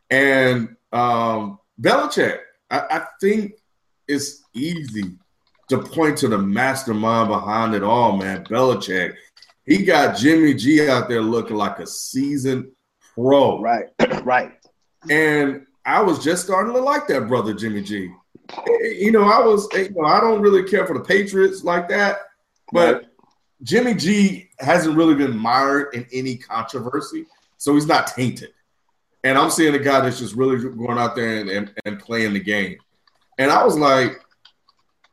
[0.10, 2.40] And um, Belichick,
[2.70, 3.54] I, I think
[4.08, 5.18] it's easy
[5.70, 8.46] to point to the mastermind behind it all, man.
[8.46, 9.16] Belichick.
[9.66, 12.72] He got Jimmy G out there looking like a seasoned
[13.18, 13.62] pro.
[13.62, 13.86] right,
[14.24, 14.54] right.
[15.10, 18.12] And I was just starting to like that brother, Jimmy G.
[18.82, 22.20] You know, I was, you know, I don't really care for the Patriots like that,
[22.72, 23.04] but Right.
[23.64, 27.26] Jimmy G hasn't really been mired in any controversy,
[27.58, 28.52] so he's not tainted.
[29.24, 32.34] And I'm seeing a guy that's just really going out there and, and, and playing
[32.34, 32.78] the game.
[33.40, 34.22] And I was like,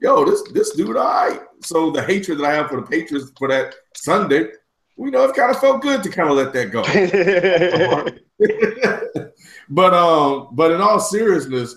[0.00, 1.40] yo, this this dude, all right.
[1.62, 4.48] So the hatred that I have for the Patriots for that Sunday,
[4.96, 6.82] you know, it kind of felt good to kind of let that go.
[9.68, 11.76] but um, but in all seriousness,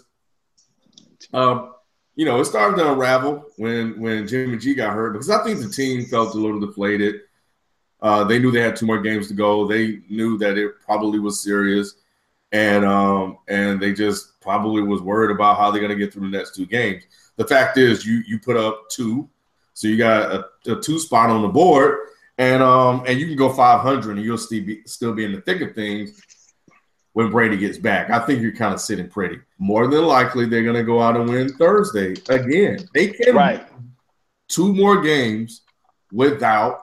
[1.34, 1.74] um,
[2.16, 5.60] you know, it started to unravel when when Jimmy G got hurt because I think
[5.60, 7.22] the team felt a little deflated.
[8.02, 9.68] Uh, they knew they had two more games to go.
[9.68, 11.96] They knew that it probably was serious,
[12.52, 16.30] and um, and they just probably was worried about how they're going to get through
[16.30, 17.04] the next two games.
[17.38, 19.30] The fact is, you you put up two,
[19.74, 21.98] so you got a, a two spot on the board,
[22.38, 25.42] and um, and you can go 500, and you'll still be still be in the
[25.42, 26.22] thick of things
[27.14, 28.12] when Brady gets back.
[28.12, 29.40] I think you're kind of sitting pretty.
[29.58, 32.88] More than likely, they're going to go out and win Thursday again.
[32.94, 33.66] They can right.
[34.48, 35.62] two more games
[36.12, 36.82] without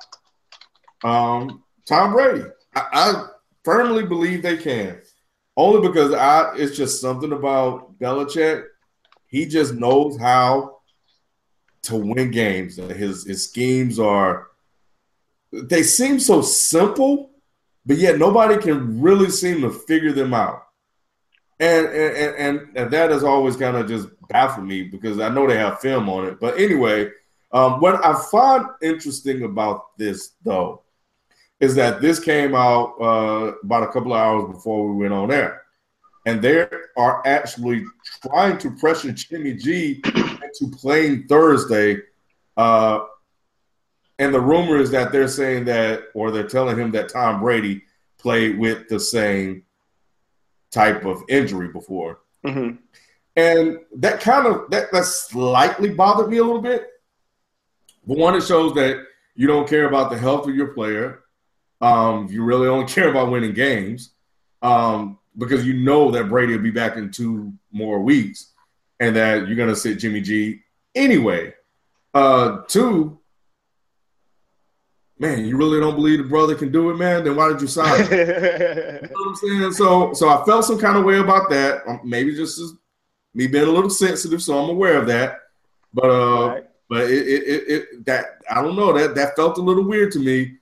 [1.04, 2.46] um, Tom Brady.
[2.74, 3.26] I, I
[3.62, 4.98] firmly believe they can,
[5.56, 8.64] only because I it's just something about Belichick.
[9.28, 10.78] He just knows how
[11.82, 12.74] to win games.
[12.76, 14.48] His his schemes are
[15.62, 17.30] they seem so simple,
[17.86, 20.62] but yet nobody can really seem to figure them out.
[21.60, 25.46] And and and, and that has always kind of just baffled me because I know
[25.46, 26.40] they have film on it.
[26.40, 27.10] But anyway,
[27.52, 30.82] um, what I find interesting about this though
[31.60, 35.30] is that this came out uh, about a couple of hours before we went on
[35.30, 35.62] air,
[36.26, 36.66] and they
[36.96, 37.84] are actually
[38.22, 41.98] trying to pressure Jimmy G into playing Thursday.
[42.56, 43.04] Uh,
[44.18, 47.82] and the rumor is that they're saying that, or they're telling him that Tom Brady
[48.18, 49.64] played with the same
[50.70, 52.20] type of injury before.
[52.44, 52.78] Mhm.
[53.36, 56.88] And that kind of that that slightly bothered me a little bit.
[58.06, 59.04] But one, it shows that
[59.34, 61.20] you don't care about the health of your player.
[61.80, 64.10] Um, you really only care about winning games
[64.62, 68.52] um, because you know that Brady will be back in two more weeks,
[69.00, 70.60] and that you're going to sit Jimmy G
[70.94, 71.54] anyway.
[72.14, 73.18] Uh, two,
[75.18, 77.24] man, you really don't believe the brother can do it, man?
[77.24, 78.12] Then why did you sign him?
[78.12, 79.72] You know what I'm saying?
[79.72, 81.86] So, so I felt some kind of way about that.
[81.86, 82.72] Um, maybe just as
[83.34, 85.40] me being a little sensitive, so I'm aware of that.
[85.92, 86.64] But uh, Right.
[86.88, 90.12] but it, it, it, it that I don't know that that felt a little weird
[90.12, 90.56] to me.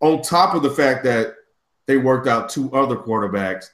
[0.00, 1.34] On top of the fact that
[1.86, 3.66] they worked out two other quarterbacks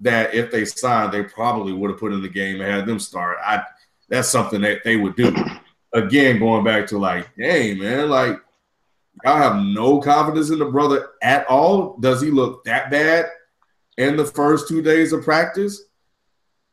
[0.00, 2.98] that if they signed, they probably would have put in the game and had them
[2.98, 3.38] start.
[3.44, 3.62] I
[4.08, 5.34] that's something that they would do.
[5.92, 8.40] Again, going back to like, hey man, like
[9.24, 11.96] y'all have no confidence in the brother at all.
[11.98, 13.26] Does he look that bad
[13.96, 15.82] in the first two days of practice?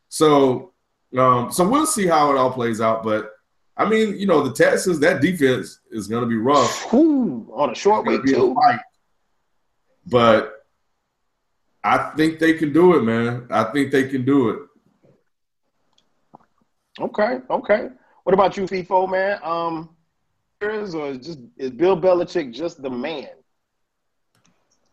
[0.10, 0.74] So,
[1.18, 3.04] um, so we'll see how it all plays out.
[3.04, 3.32] But
[3.78, 7.72] I mean, you know, the Texans that defense is going to be rough Ooh, on
[7.72, 8.56] a short week too.
[10.08, 10.66] But
[11.84, 13.48] I think they can do it, man.
[13.50, 14.60] I think they can do it.
[17.00, 17.90] Okay, okay.
[18.24, 19.40] What about you, FIFO, man?
[19.42, 19.90] Um,
[20.62, 23.30] is or is just is Bill Belichick just the man?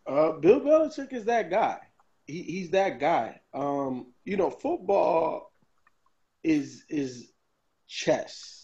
[0.07, 1.77] Uh, Bill Belichick is that guy.
[2.25, 3.39] He, he's that guy.
[3.53, 5.51] Um, you know, football
[6.43, 7.31] is is
[7.87, 8.55] chess.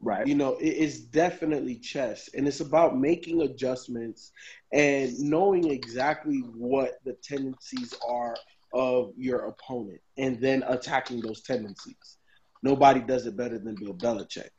[0.00, 0.26] Right.
[0.26, 4.32] You know, it is definitely chess, and it's about making adjustments
[4.72, 8.34] and knowing exactly what the tendencies are
[8.74, 12.18] of your opponent, and then attacking those tendencies.
[12.64, 14.50] Nobody does it better than Bill Belichick.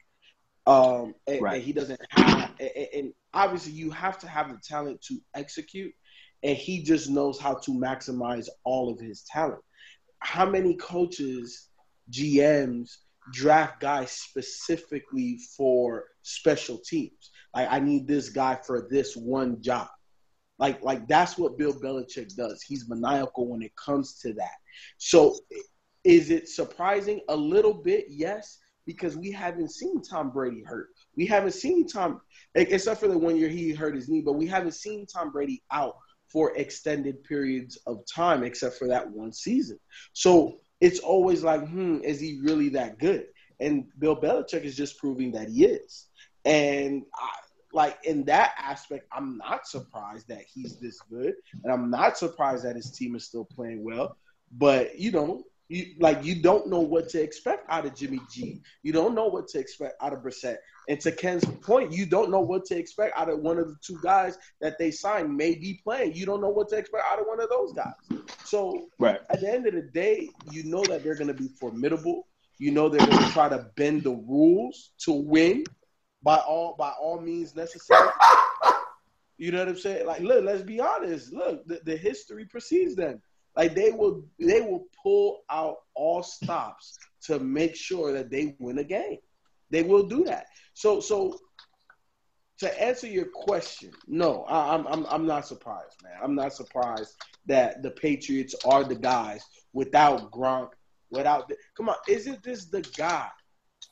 [0.65, 1.56] Um, and, Right.
[1.56, 5.94] and he doesn't have, and, and obviously you have to have the talent to execute,
[6.44, 9.61] and he just knows how to maximize all of his talent.
[10.19, 11.69] How many coaches,
[12.11, 12.90] GMs
[13.31, 17.31] draft guys specifically for special teams?
[17.53, 19.88] Like I need this guy for this one job.
[20.60, 22.61] Like like that's what Bill Belichick does.
[22.61, 24.56] He's maniacal when it comes to that.
[24.98, 25.38] So
[26.03, 28.06] is it surprising a little bit?
[28.10, 30.90] Yes, because we haven't seen Tom Brady hurt.
[31.16, 32.22] We haven't seen Tom,
[32.56, 35.64] except for the one year he hurt his knee, but we haven't seen Tom Brady
[35.72, 35.96] out
[36.28, 39.80] for extended periods of time, except for that one season.
[40.14, 43.28] So it's always like, hmm, is he really that good?
[43.60, 46.08] And Bill Belichick is just proving that he is.
[46.44, 47.30] And I,
[47.72, 51.34] like in that aspect, I'm not surprised that he's this good,
[51.64, 54.18] and I'm not surprised that his team is still playing well.
[54.52, 55.44] But you know,
[55.74, 58.62] you like you don't know what to expect out of Jimmy G.
[58.84, 60.58] You don't know what to expect out of Brissett.
[60.88, 63.76] And to Ken's point, you don't know what to expect out of one of the
[63.82, 66.14] two guys that they signed may be playing.
[66.14, 67.94] You don't know what to expect out of one of those guys.
[68.44, 69.20] So Right.
[69.30, 72.28] at the end of the day, you know that they're going to be formidable.
[72.60, 75.64] You know they're going to try to bend the rules to win
[76.22, 78.10] by all by all means necessary.
[79.38, 80.06] You know what I'm saying?
[80.06, 81.34] Like, look, let's be honest.
[81.34, 83.22] Look, the, the history precedes them.
[83.56, 88.80] Like they will they will pull out all stops to make sure that they win
[88.80, 89.20] a game.
[89.70, 90.48] They will do that.
[90.74, 91.38] So so
[92.60, 96.14] to answer your question, no, I, I'm I'm I'm not surprised, man.
[96.22, 97.16] I'm not surprised
[97.46, 99.44] that the Patriots are the guys
[99.74, 100.70] without Gronk,
[101.10, 103.30] without the, come on, isn't this the guy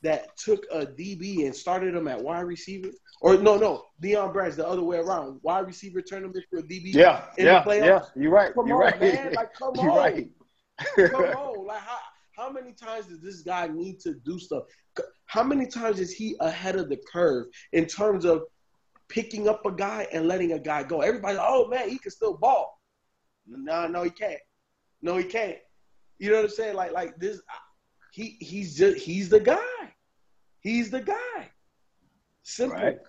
[0.03, 2.89] that took a DB and started him at wide receiver?
[3.21, 5.39] Or no, no, Deion Branch the other way around.
[5.43, 6.93] Wide receiver turned him into a DB.
[6.93, 7.85] Yeah, in yeah, the playoffs.
[7.85, 8.01] yeah.
[8.15, 8.53] You're right.
[8.53, 9.01] Come You're on, right.
[9.01, 9.33] man.
[9.35, 9.97] Like, come You're on.
[9.97, 10.29] right.
[10.95, 11.99] Come on, like how
[12.35, 14.63] how many times does this guy need to do stuff?
[15.25, 18.43] How many times is he ahead of the curve in terms of
[19.09, 21.01] picking up a guy and letting a guy go?
[21.01, 22.79] Everybody, oh man, he can still ball.
[23.47, 24.39] No, no, he can't.
[25.01, 25.57] No, he can't.
[26.19, 26.75] You know what I'm saying?
[26.75, 27.41] Like, like this,
[28.11, 29.57] he he's just he's the guy.
[30.59, 31.49] He's the guy.
[32.43, 32.77] Simple.
[32.77, 32.99] Right.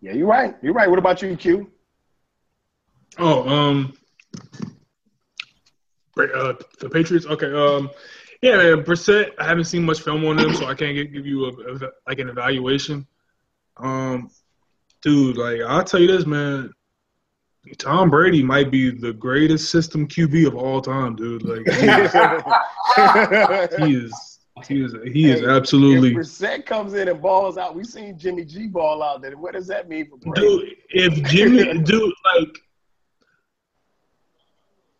[0.00, 0.56] Yeah, you're right.
[0.62, 0.88] You're right.
[0.88, 1.70] What about you, Q?
[3.18, 3.94] Oh, um,
[6.16, 7.26] uh, the Patriots.
[7.26, 7.90] Okay, um,
[8.42, 8.84] yeah, man.
[8.84, 9.32] Brissett.
[9.38, 11.90] I haven't seen much film on him, so I can't give, give you a, a,
[12.06, 13.06] like an evaluation.
[13.76, 14.30] Um,
[15.02, 16.72] dude, like I'll tell you this, man.
[17.76, 21.42] Tom Brady might be the greatest system QB of all time, dude.
[21.42, 22.12] Like he is,
[23.78, 26.10] he is, he is, he is Hey, absolutely.
[26.10, 29.22] If Brissett comes in and balls out, we've seen Jimmy G ball out.
[29.22, 30.40] Then what does that mean for Brady?
[30.40, 32.58] Dude, if Jimmy, dude, like,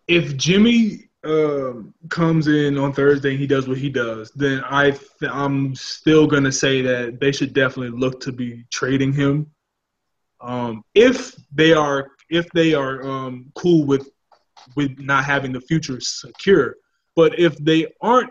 [0.06, 4.92] if Jimmy um, comes in on Thursday and he does what he does, then I
[4.92, 9.50] th- I'm still gonna say that they should definitely look to be trading him.
[10.40, 14.08] Um, if they are, if they are um, cool with
[14.76, 16.76] with not having the future secure,
[17.16, 18.30] but if they aren't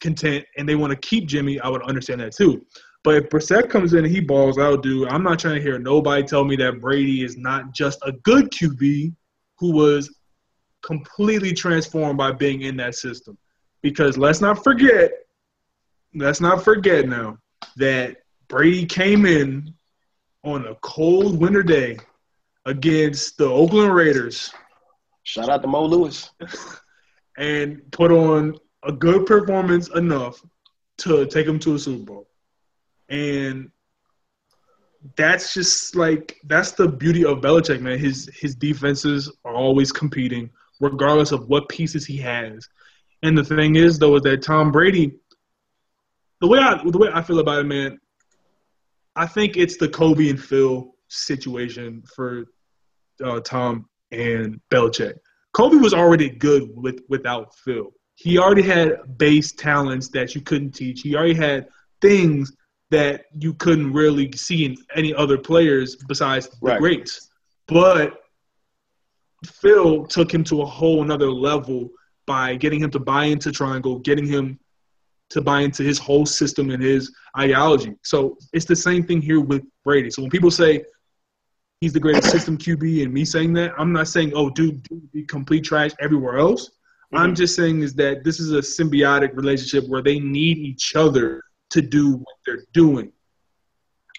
[0.00, 2.64] content and they want to keep Jimmy, I would understand that too.
[3.04, 5.78] But if Brissett comes in and he balls out, dude, I'm not trying to hear
[5.78, 9.14] nobody tell me that Brady is not just a good QB
[9.58, 10.12] who was
[10.82, 13.38] completely transformed by being in that system.
[13.82, 15.12] Because let's not forget,
[16.14, 17.38] let's not forget now
[17.76, 18.16] that
[18.48, 19.72] Brady came in
[20.44, 21.98] on a cold winter day
[22.66, 24.52] against the Oakland Raiders
[25.26, 26.30] Shout out to Mo Lewis.
[27.36, 30.40] and put on a good performance enough
[30.98, 32.28] to take him to a Super Bowl.
[33.08, 33.72] And
[35.16, 37.98] that's just like that's the beauty of Belichick, man.
[37.98, 40.48] His his defenses are always competing
[40.80, 42.68] regardless of what pieces he has.
[43.24, 45.18] And the thing is, though, is that Tom Brady,
[46.40, 47.98] the way I the way I feel about it, man,
[49.16, 52.46] I think it's the Kobe and Phil situation for
[53.24, 55.14] uh, Tom and Belichick.
[55.52, 57.90] Kobe was already good with without Phil.
[58.14, 61.02] He already had base talents that you couldn't teach.
[61.02, 61.68] He already had
[62.00, 62.52] things
[62.90, 66.78] that you couldn't really see in any other players besides the Right.
[66.78, 67.30] greats.
[67.68, 68.20] But
[69.44, 71.90] Phil took him to a whole another level
[72.26, 74.58] by getting him to buy into Triangle, getting him
[75.30, 77.94] to buy into his whole system and his ideology.
[78.02, 80.10] So it's the same thing here with Brady.
[80.10, 80.84] So when people say
[81.80, 85.12] he's the greatest system QB and me saying that, I'm not saying, oh, dude, dude
[85.12, 86.70] be complete trash everywhere else.
[87.14, 91.42] I'm just saying is that this is a symbiotic relationship where they need each other
[91.70, 93.12] to do what they're doing.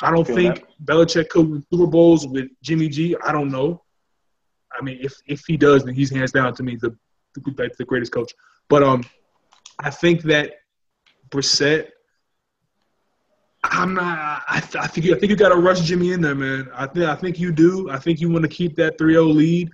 [0.01, 3.15] I don't Feel think Belichick could win Super Bowls with Jimmy G.
[3.25, 3.84] I don't know.
[4.77, 6.95] I mean, if if he does, then he's hands down to me the
[7.34, 8.31] the, the greatest coach.
[8.69, 9.03] But um,
[9.79, 10.53] I think that
[11.29, 11.89] Brissett.
[13.72, 14.44] I'm not.
[14.48, 16.69] I, I think you, I think you got to rush Jimmy in there, man.
[16.73, 17.89] I think I think you do.
[17.89, 19.69] I think you want to keep that 3-0 lead,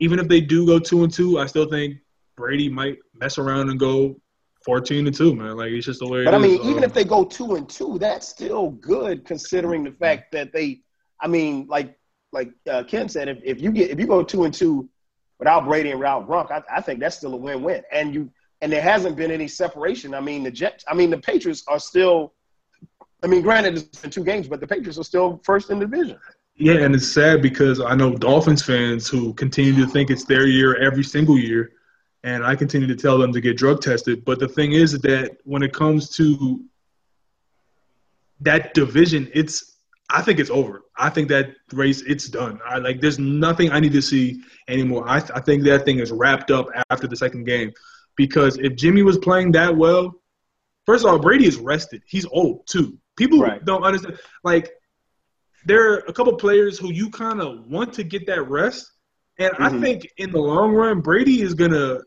[0.00, 1.38] even if they do go two and two.
[1.38, 1.96] I still think
[2.36, 4.20] Brady might mess around and go
[4.64, 5.56] 14 and two, man.
[5.56, 6.24] Like it's just the way.
[6.24, 6.66] But I mean, is.
[6.66, 10.52] even Um, if they go two and two, that's still good considering the fact that
[10.52, 10.80] they.
[11.20, 11.98] I mean, like
[12.32, 14.88] like uh, Ken said, if, if you get if you go two and two
[15.38, 17.82] without Brady and without Gronk, I, I think that's still a win-win.
[17.92, 18.30] And you
[18.60, 20.14] and there hasn't been any separation.
[20.14, 20.84] I mean, the Jets.
[20.88, 22.34] I mean, the Patriots are still.
[23.22, 25.86] I mean, granted, it's been two games, but the Patriots are still first in the
[25.86, 26.18] division.
[26.56, 30.46] Yeah, and it's sad because I know Dolphins fans who continue to think it's their
[30.46, 31.72] year every single year,
[32.24, 34.24] and I continue to tell them to get drug tested.
[34.24, 36.64] But the thing is that when it comes to
[38.40, 39.76] that division, it's
[40.10, 40.82] I think it's over.
[40.96, 42.58] I think that race it's done.
[42.66, 45.08] I like there's nothing I need to see anymore.
[45.08, 47.72] I I think that thing is wrapped up after the second game
[48.16, 50.14] because if Jimmy was playing that well,
[50.86, 52.02] first of all, Brady is rested.
[52.06, 52.98] He's old too.
[53.16, 53.64] People Right.
[53.64, 54.18] don't understand.
[54.44, 54.70] Like
[55.64, 58.92] there are a couple players who you kind of want to get that rest,
[59.38, 59.80] and I Mhm.
[59.80, 62.00] think in the long run, Brady is gonna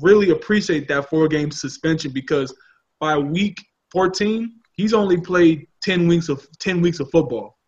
[0.00, 2.54] really appreciate that four game suspension because
[3.00, 3.58] by week
[3.90, 7.58] 14, he's only played 10 weeks of 10 weeks of football.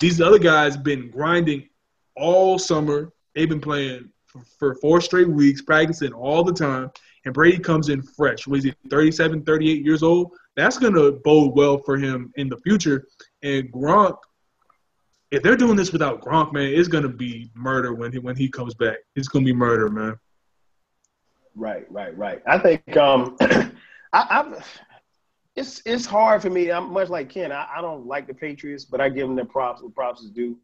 [0.00, 1.68] These other guys been grinding
[2.16, 3.12] all summer.
[3.34, 6.90] They've been playing for, for four straight weeks, practicing all the time.
[7.24, 8.46] And Brady comes in fresh.
[8.46, 10.32] Was he 37, 38 years old?
[10.56, 13.06] That's going to bode well for him in the future.
[13.42, 14.16] And Gronk,
[15.30, 18.36] if they're doing this without Gronk, man, it's going to be murder when he when
[18.36, 18.96] he comes back.
[19.16, 20.18] It's going to be murder, man.
[21.54, 22.42] Right, right, right.
[22.46, 23.72] I think um, I,
[24.12, 24.64] I've
[25.56, 26.70] it's it's hard for me.
[26.70, 27.52] I'm much like Ken.
[27.52, 29.82] I, I don't like the Patriots, but I give them their props.
[29.82, 30.56] What props is due.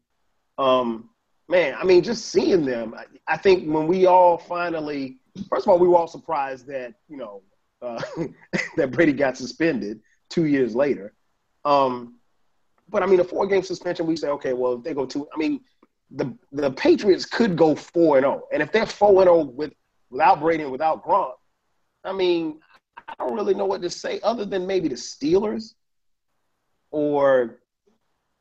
[0.57, 1.09] Um,
[1.47, 2.95] man, I mean, just seeing them.
[2.95, 5.17] I, I think when we all finally,
[5.49, 7.41] first of all, we were all surprised that you know
[7.81, 8.01] uh,
[8.77, 9.99] that Brady got suspended
[10.29, 11.13] two years later.
[11.65, 12.15] Um,
[12.89, 15.37] but I mean, a four-game suspension, we say, okay, well, if they go two, I
[15.37, 15.61] mean,
[16.11, 19.73] the the Patriots could go four and zero, and if they're four and zero with
[20.09, 21.33] without Brady and without Gronk,
[22.03, 22.59] I mean,
[23.07, 25.73] I don't really know what to say other than maybe the Steelers,
[26.91, 27.59] or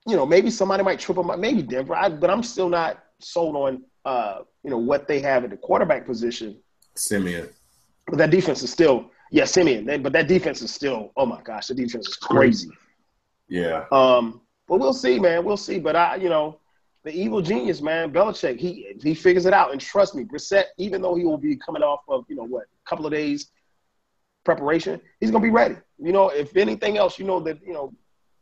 [0.07, 1.97] you know, maybe somebody might trip them up, maybe Denver.
[1.97, 5.57] I, but I'm still not sold on uh, you know what they have at the
[5.57, 6.61] quarterback position.
[6.97, 7.49] Siemian.
[8.07, 10.03] But that defense is still, yeah, Siemian.
[10.03, 12.71] But that defense is still, oh my gosh, the defense is crazy.
[13.49, 13.85] Yeah.
[13.93, 15.45] Um, but we'll see, man.
[15.45, 15.79] We'll see.
[15.79, 16.61] But I, you know,
[17.05, 19.71] the evil genius, man, Belichick, he he figures it out.
[19.71, 22.65] And trust me, Brissett, even though he will be coming off of, you know, what,
[22.65, 23.51] a couple of days
[24.45, 25.77] preparation, he's gonna be ready.
[25.99, 27.93] You know, if anything else, you know that, you know,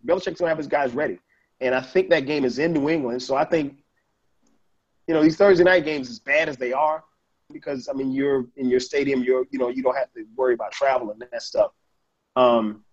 [0.06, 1.18] Belichick's gonna have his guys ready.
[1.60, 3.22] And I think that game is in New England.
[3.22, 3.76] So I think,
[5.06, 7.04] you know, these Thursday night games, as bad as they are,
[7.52, 10.54] because I mean you're in your stadium, you're you know, you don't have to worry
[10.54, 11.72] about travel and that stuff.
[12.36, 12.84] Um,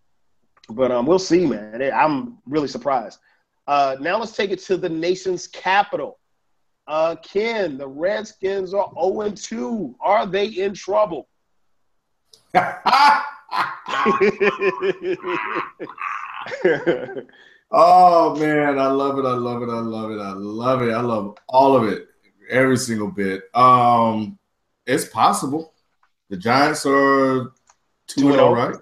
[0.70, 1.82] but um, we'll see, man.
[1.94, 3.20] I'm really surprised.
[3.68, 6.20] Uh, now let's take it to the nation's capital.
[6.88, 9.96] Uh, Ken, the Redskins are 0 2.
[10.02, 11.28] Are they in trouble?
[17.72, 19.26] oh man, I love it.
[19.26, 19.70] I love it.
[19.70, 20.20] I love it.
[20.20, 20.92] I love it.
[20.92, 22.08] I love all of it.
[22.50, 23.44] Every single bit.
[23.54, 24.38] Um,
[24.86, 25.74] it's possible.
[26.30, 27.52] The Giants are
[28.08, 28.56] 2 0, 2-0.
[28.56, 28.76] right?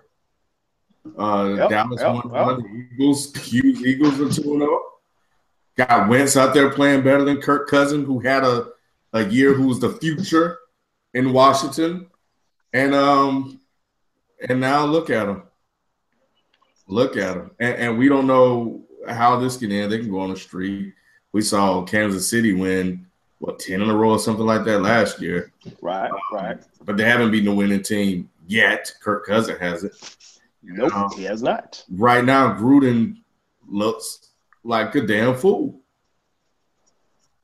[1.18, 2.46] Uh, Yep, Dallas yep, 1 yep.
[2.46, 2.62] 1.
[2.62, 4.82] The Eagles, huge Eagles are 2 and 0.
[5.78, 8.68] Got Wentz out there playing better than Kirk Cousin, who had a,
[9.14, 10.58] a year who was the future
[11.14, 12.08] in Washington.
[12.74, 13.60] And um
[14.48, 15.44] and now look at him.
[16.88, 17.52] Look at him.
[17.60, 19.92] And, and we don't know how this can end.
[19.92, 20.94] They can go on the street.
[21.32, 23.08] We saw Kansas City win
[23.40, 25.52] what ten in a row or something like that last year.
[25.82, 26.58] Right, right.
[26.86, 28.92] But they haven't beaten a winning team yet.
[29.02, 29.94] Kirk Cousins hasn't.
[30.62, 31.84] Nope, Um, he has not.
[31.90, 33.18] Right now, Gruden
[33.68, 34.32] looks
[34.64, 35.80] like a damn fool.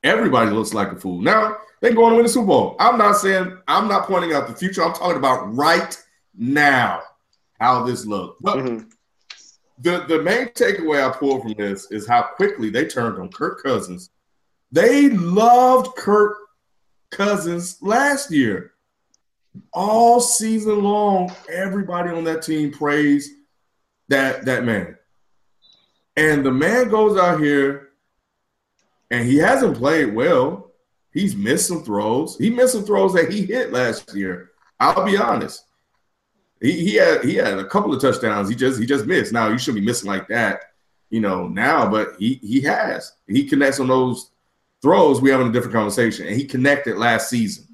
[0.03, 1.21] Everybody looks like a fool.
[1.21, 2.75] Now they're going to win the Super Bowl.
[2.79, 4.83] I'm not saying I'm not pointing out the future.
[4.83, 5.97] I'm talking about right
[6.35, 7.01] now
[7.59, 8.37] how this looks.
[8.41, 8.91] But Mhm.
[9.79, 13.63] the the main takeaway I pulled from this is how quickly they turned on Kirk
[13.63, 14.09] Cousins.
[14.71, 16.37] They loved Kirk
[17.11, 18.71] Cousins last year.
[19.71, 23.31] All season long, everybody on that team praised
[24.09, 24.97] that that man.
[26.17, 27.89] And the man goes out here
[29.11, 30.71] and he hasn't played well.
[31.11, 32.37] He's missed some throws.
[32.37, 34.51] He missed some throws that he hit last year.
[34.79, 35.63] I'll be honest.
[36.61, 38.49] He, he had he had a couple of touchdowns.
[38.49, 39.31] He just he just missed.
[39.31, 40.59] Now you shouldn't be missing like that,
[41.09, 41.47] you know.
[41.47, 44.31] Now, but he he has he connects on those
[44.85, 45.19] throws.
[45.19, 47.65] We having a different conversation, and he connected last season.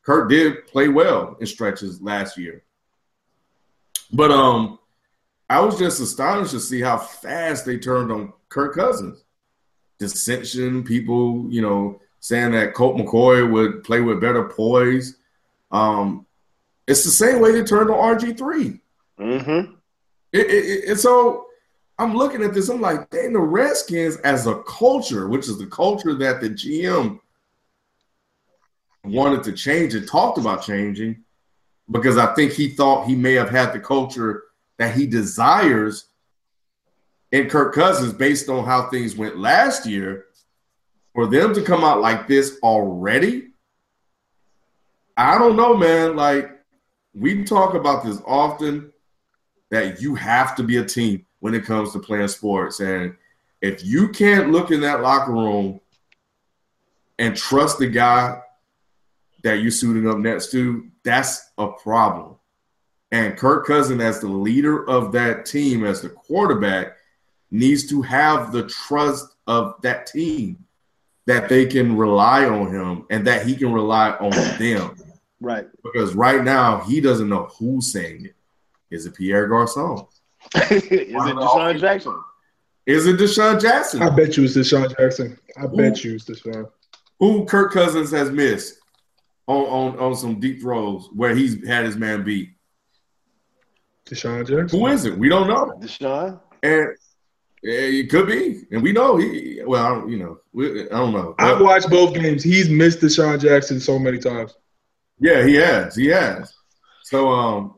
[0.00, 2.62] Kurt did play well in stretches last year,
[4.10, 4.78] but um,
[5.50, 9.24] I was just astonished to see how fast they turned on Kirk Cousins.
[9.98, 15.18] Dissension, people, you know, saying that Colt McCoy would play with better poise.
[15.70, 16.24] Um,
[16.86, 18.80] it's the same way they turned on RG three.
[19.20, 19.72] Mm-hmm.
[20.32, 21.43] It, it, it- and so
[21.98, 22.68] I'm looking at this.
[22.68, 27.20] I'm like, dang, the Redskins as a culture, which is the culture that the GM
[29.04, 31.22] wanted to change and talked about changing,
[31.90, 34.44] because I think he thought he may have had the culture
[34.78, 36.06] that he desires
[37.30, 40.26] in Kirk Cousins based on how things went last year.
[41.14, 43.50] For them to come out like this already,
[45.16, 46.16] I don't know, man.
[46.16, 46.50] Like,
[47.14, 48.92] we talk about this often
[49.70, 52.80] that you have to be a team when it comes to playing sports.
[52.80, 53.14] And
[53.60, 55.78] if you can't look in that locker room
[57.18, 58.40] and trust the guy
[59.42, 62.36] that you're suiting up next to, that's a problem.
[63.12, 66.96] And Kirk Cousin, as the leader of that team, as the quarterback,
[67.50, 70.64] needs to have the trust of that team
[71.26, 74.96] that they can rely on him and that he can rely on them.
[75.42, 75.66] Right.
[75.82, 78.34] Because right now he doesn't know who's saying it.
[78.90, 80.06] Is it Pierre Garcon?
[80.70, 82.22] Is it DeSean Jackson?
[82.86, 84.02] Is it DeSean Jackson?
[84.02, 85.38] I bet you it's DeSean Jackson.
[85.56, 86.70] I bet you it's DeSean.
[87.18, 88.78] Who Kirk Cousins has missed
[89.46, 92.50] on, on, on some deep throws where he's had his man beat?
[94.06, 94.78] DeSean Jackson.
[94.78, 95.16] Who is it?
[95.16, 95.72] We don't know.
[95.80, 96.40] DeSean?
[96.62, 96.88] And
[97.64, 98.64] eh, it could be.
[98.70, 101.34] And we know he, well, I don't, you know, we, I don't know.
[101.38, 102.42] I've watched both games.
[102.42, 104.54] He's missed DeSean Jackson so many times.
[105.18, 105.96] Yeah, he has.
[105.96, 106.52] He has.
[107.02, 107.74] So, um,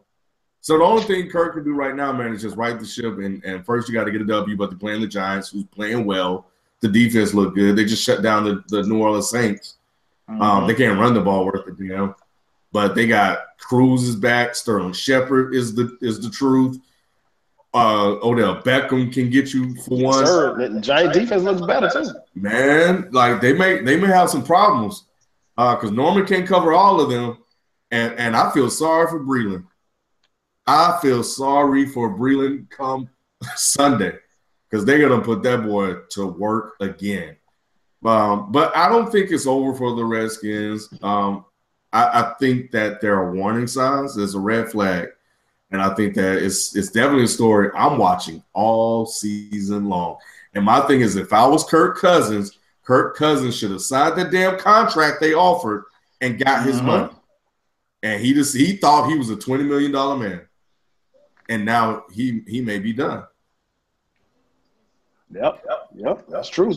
[0.67, 3.19] so the only thing Kirk can do right now, man, is just right the ship.
[3.19, 4.57] And, and first, you got to get a W.
[4.57, 6.47] But they're playing the Giants, who's playing well.
[6.81, 7.77] The defense looked good.
[7.77, 9.77] They just shut down the, the New Orleans Saints.
[10.27, 12.17] Um, they can't run the ball worth a damn.
[12.73, 14.57] But they got Cruz is back.
[14.57, 16.81] Sterling Shepard is the is the truth.
[17.73, 20.27] Uh, Odell Beckham can get you for one.
[20.27, 22.11] Sir, the Giant defense looks better too.
[22.35, 25.05] Man, like they may they may have some problems
[25.57, 27.39] because Norman can't cover all of them,
[27.93, 29.65] and and I feel sorry for Breeland.
[30.67, 33.09] I feel sorry for Breeland come
[33.57, 34.15] Sunday
[34.69, 37.37] because they're gonna put that boy to work again.
[38.05, 40.89] Um, but I don't think it's over for the Redskins.
[41.03, 41.45] Um,
[41.93, 44.15] I, I think that there are warning signs.
[44.15, 45.09] There's a red flag,
[45.71, 50.19] and I think that it's it's definitely a story I'm watching all season long.
[50.55, 54.25] And my thing is, if I was Kirk Cousins, Kirk Cousins should have signed the
[54.25, 55.85] damn contract they offered
[56.21, 56.85] and got his Mhm.
[56.85, 57.13] money.
[58.03, 60.43] And he just he thought he was a twenty million dollar man,
[61.49, 63.25] and now he he may be done.
[65.33, 66.27] Yep, yep, yep.
[66.29, 66.73] that's true.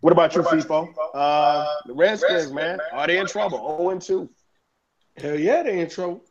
[0.00, 0.94] What about you, FIFO?
[1.14, 3.58] Uh, the Redskins, man, are they in trouble?
[3.78, 4.30] 0 and 2.
[5.18, 6.24] Hell yeah, they in trouble.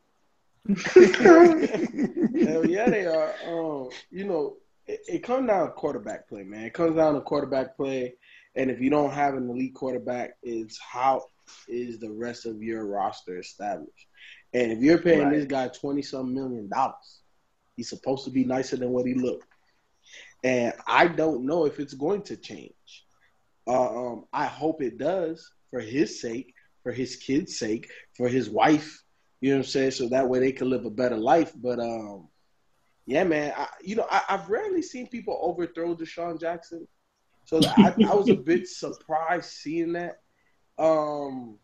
[0.95, 3.33] Hell yeah, they are.
[3.47, 4.57] Um, you know,
[4.87, 6.63] it, it comes down to quarterback play, man.
[6.65, 8.15] It comes down to quarterback play,
[8.55, 11.25] and if you don't have an elite quarterback, is how
[11.67, 14.07] is the rest of your roster established?
[14.53, 15.35] And if you're paying Right.
[15.35, 17.18] this guy twenty some million dollars,
[17.79, 19.47] he's supposed to be nicer than what he looked.
[20.43, 22.73] And I don't know if it's going to change.
[23.65, 26.53] Uh, um, I hope it does for his sake,
[26.83, 29.01] for his kids' sake, for his wife.
[29.39, 29.91] You know what I'm saying?
[29.91, 31.53] So that way they can live a better life.
[31.55, 32.27] But um,
[33.05, 33.53] yeah, man.
[33.55, 36.85] I, you know, I, I've rarely seen people overthrow DeSean Jackson,
[37.45, 40.19] so I, I was a bit surprised seeing that.
[40.77, 41.57] Um,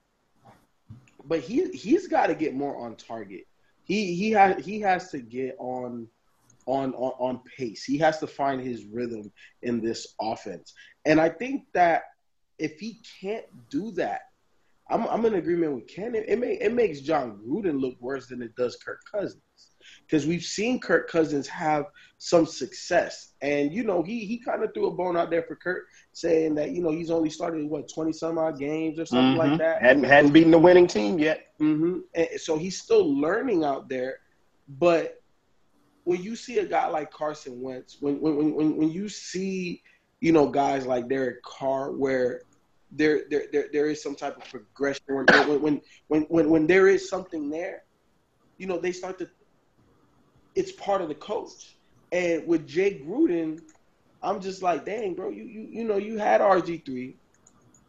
[1.26, 3.48] but he he's got to get more on target.
[3.86, 6.08] He he has he has to get on
[6.66, 7.84] on on on pace.
[7.84, 9.32] He has to find his rhythm
[9.62, 10.74] in this offense.
[11.06, 12.04] And I think that
[12.58, 14.22] if he can't do that,
[14.90, 16.16] I'm, I'm in agreement with Ken.
[16.16, 19.42] It, it, may, it makes John Gruden look worse than it does Kirk Cousins
[20.08, 21.86] because we've seen Kirk Cousins have
[22.18, 25.56] some success, and you know he he kind of threw a bone out there for
[25.56, 25.84] Kirk,
[26.14, 29.38] saying that you know he's only started what twenty some odd games or something Mhm.
[29.38, 29.82] like that.
[29.82, 31.48] Hadn't hadn't beaten the winning team yet.
[31.60, 34.16] hmm And so he's still learning out there.
[34.68, 35.16] But
[36.04, 39.82] when you see a guy like Carson Wentz, when when when, when you see,
[40.22, 42.42] you know, guys like Derek Carr, where
[42.92, 46.68] there there there, there is some type of progression when when, when when when when
[46.68, 47.84] there is something there,
[48.58, 49.30] you know, they start to
[50.56, 51.76] it's part of the coach.
[52.12, 53.62] And with Jay Gruden,
[54.24, 57.14] I'm just like, dang, bro, you you you know, you had RG3,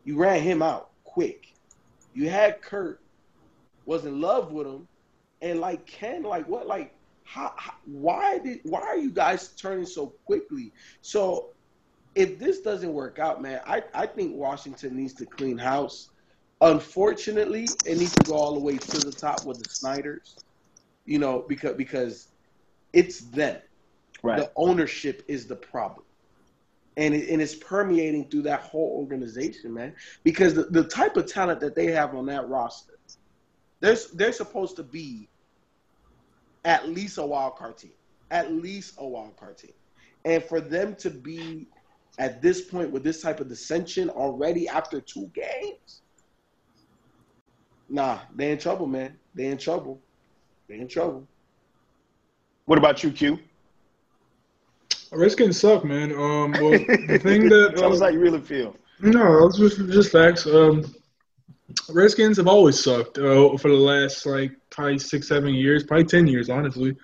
[0.05, 1.53] you ran him out quick.
[2.13, 3.01] You had Kurt,
[3.85, 4.89] was in love with him,
[5.43, 6.95] and like Ken, like what, like
[7.25, 10.73] how, how why did why are you guys turning so quickly?
[11.03, 11.51] So
[12.15, 16.09] if this doesn't work out, man, I, I think Washington needs to clean house.
[16.63, 20.37] Unfortunately, it needs to go all the way to the top with the Snyders,
[21.05, 22.29] you know, because because
[22.97, 23.61] it's them.
[24.23, 24.39] Right.
[24.39, 26.05] The ownership is the problem.
[26.97, 29.95] And, it, and it's permeating through that whole organization, man.
[30.25, 32.95] Because the, the type of talent that they have on that roster,
[33.81, 35.29] there's they're supposed to be
[36.65, 37.93] at least a wild card team.
[38.31, 39.75] At least a wild card team.
[40.25, 41.69] And for them to be
[42.19, 46.01] at this point with this type of dissension already after two games,
[47.91, 49.19] nah, they in trouble, man.
[49.35, 50.01] They in trouble.
[50.67, 51.29] They in trouble.
[52.67, 53.39] What about you, Q?
[55.13, 56.13] Redskins suck, man.
[56.13, 58.77] Um, well, the thing that Tell us how you really feel.
[59.01, 60.47] No, it's just just facts.
[60.47, 60.85] Um,
[61.89, 66.27] Redskins have always sucked uh, for the last like probably six, seven years, probably ten
[66.27, 66.97] years, honestly.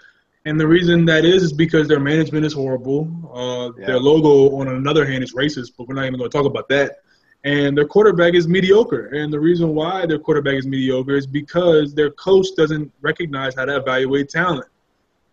[0.44, 3.08] And the reason that is is because their management is horrible.
[3.32, 3.86] Uh, Yeah.
[3.86, 6.68] Their logo, on another hand, is racist, but we're not even going to talk about
[6.70, 6.96] that.
[7.44, 9.06] And their quarterback is mediocre.
[9.14, 13.64] And the reason why their quarterback is mediocre is because their coach doesn't recognize how
[13.66, 14.66] to evaluate talent.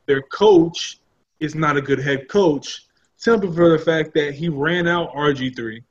[0.09, 1.01] Their coach
[1.39, 2.87] is not a good head coach,
[3.17, 5.83] simply for the fact that he ran out RG3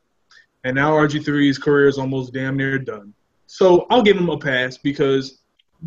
[0.64, 3.14] and now RG3's career is almost damn near done.
[3.46, 5.38] So I'll give him a pass because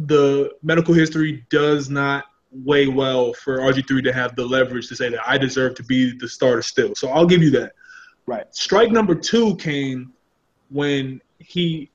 [0.08, 5.10] the medical history does not weigh well for RG3 to have the leverage to say
[5.10, 6.96] that I deserve to be the starter still.
[6.96, 7.74] So I'll give you that.
[8.28, 8.46] Right.
[8.56, 10.14] Strike number two came
[10.70, 11.92] when he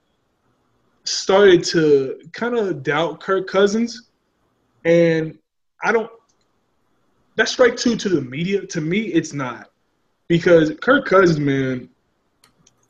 [1.04, 4.10] started to kind of doubt Kirk Cousins,
[4.84, 5.38] and
[5.82, 6.10] I don't.
[7.36, 8.66] That's strike two to the media.
[8.66, 9.70] To me, it's not
[10.26, 11.88] because Kirk Cousins, man,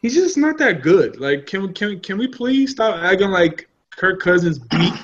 [0.00, 1.20] he's just not that good.
[1.20, 4.94] Like, can can can we please stop acting like Kirk Cousins beat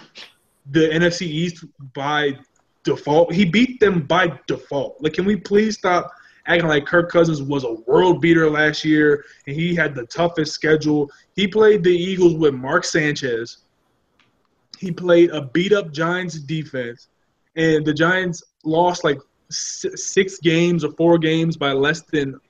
[0.71, 2.39] the NFC East by
[2.85, 3.33] default?
[3.33, 4.97] He beat them by default.
[5.01, 6.13] Like, can we please stop
[6.47, 10.53] acting like Kirk Cousins was a world beater last year and he had the toughest
[10.53, 11.11] schedule?
[11.35, 13.59] He played the Eagles with Mark Sanchez.
[14.79, 17.09] He played a beat up Giants defense,
[17.55, 19.19] and the Giants lost like
[19.53, 22.41] six games or four games by less than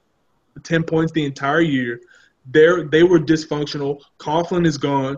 [0.62, 2.00] 10 points the entire year.
[2.46, 4.00] They're, they were dysfunctional.
[4.18, 5.16] Coughlin is gone.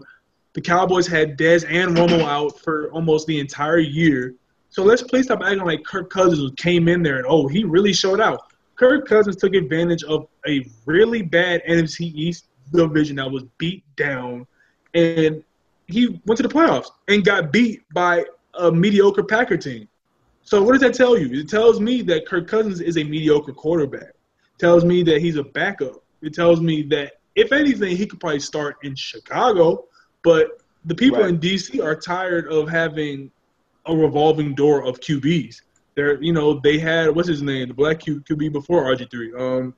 [0.53, 4.35] The Cowboys had Dez and Romo out for almost the entire year.
[4.71, 7.93] So let's please stop acting like Kirk Cousins came in there and, oh, he really
[7.93, 8.41] showed out.
[8.77, 14.47] Kirk Cousins took advantage of a really bad NFC East division that was beat down,
[14.95, 15.43] and
[15.87, 18.25] he went to the playoffs and got beat by
[18.55, 19.89] a mediocre Packer team.
[20.45, 21.41] So what does that tell you?
[21.41, 24.11] It tells me that Kirk Cousins is a mediocre quarterback.
[24.11, 26.03] It tells me that he's a backup.
[26.23, 29.87] It tells me that if anything, he could probably start in Chicago.
[30.23, 31.31] But the people Right.
[31.31, 33.31] in DC are tired of having
[33.87, 35.63] a revolving door of QBs.
[35.95, 39.33] They're, you know, they had what's his name, the black Q, QB before RG three,
[39.35, 39.75] um,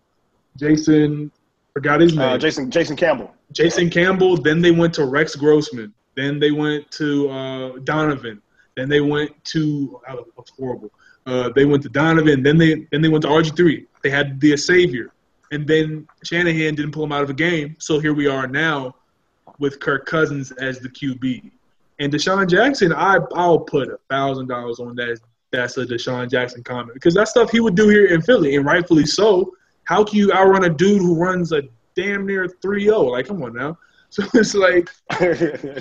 [0.57, 1.31] Jason,
[1.75, 2.29] forgot his name.
[2.31, 3.35] Uh, Jason Jason Campbell.
[3.53, 4.37] Jason Campbell.
[4.37, 5.93] Then they went to Rex Grossman.
[6.17, 8.41] Then they went to uh, Donovan.
[8.77, 10.91] Then they went to oh, that's horrible.
[11.27, 12.43] Uh, they went to Donovan.
[12.43, 13.87] Then they then they went to RG three.
[14.03, 15.13] They had the savior,
[15.51, 17.77] and then Shanahan didn't pull him out of a game.
[17.79, 18.95] So here we are now
[19.59, 21.51] with Kirk Cousins as the QB.
[21.99, 25.19] And DeSean Jackson, I I'll put a thousand dollars on that.
[25.51, 28.65] That's a DeSean Jackson comment because that stuff he would do here in Philly, and
[28.65, 29.53] rightfully so.
[29.85, 31.63] How can you outrun a dude who runs a
[31.95, 33.13] damn near 3-0?
[33.13, 33.79] Like, come on now.
[34.09, 34.89] So it's like,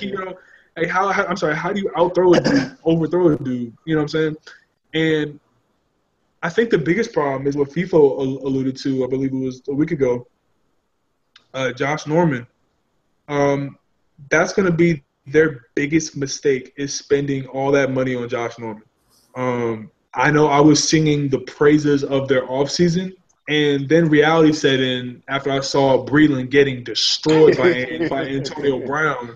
[0.01, 0.35] you know,
[0.77, 3.73] like how, how I'm sorry, how do you outthrow a dude, overthrow a dude?
[3.85, 4.37] You know what I'm saying?
[4.93, 5.39] And
[6.43, 9.03] I think the biggest problem is what FIFO al- alluded to.
[9.03, 10.27] I believe it was a week ago.
[11.53, 12.45] Uh, Josh Norman.
[13.27, 13.77] Um,
[14.29, 18.83] that's going to be their biggest mistake is spending all that money on Josh Norman.
[19.35, 23.13] Um, I know I was singing the praises of their offseason,
[23.49, 29.35] and then reality set in after I saw Breeland getting destroyed by, by Antonio Brown.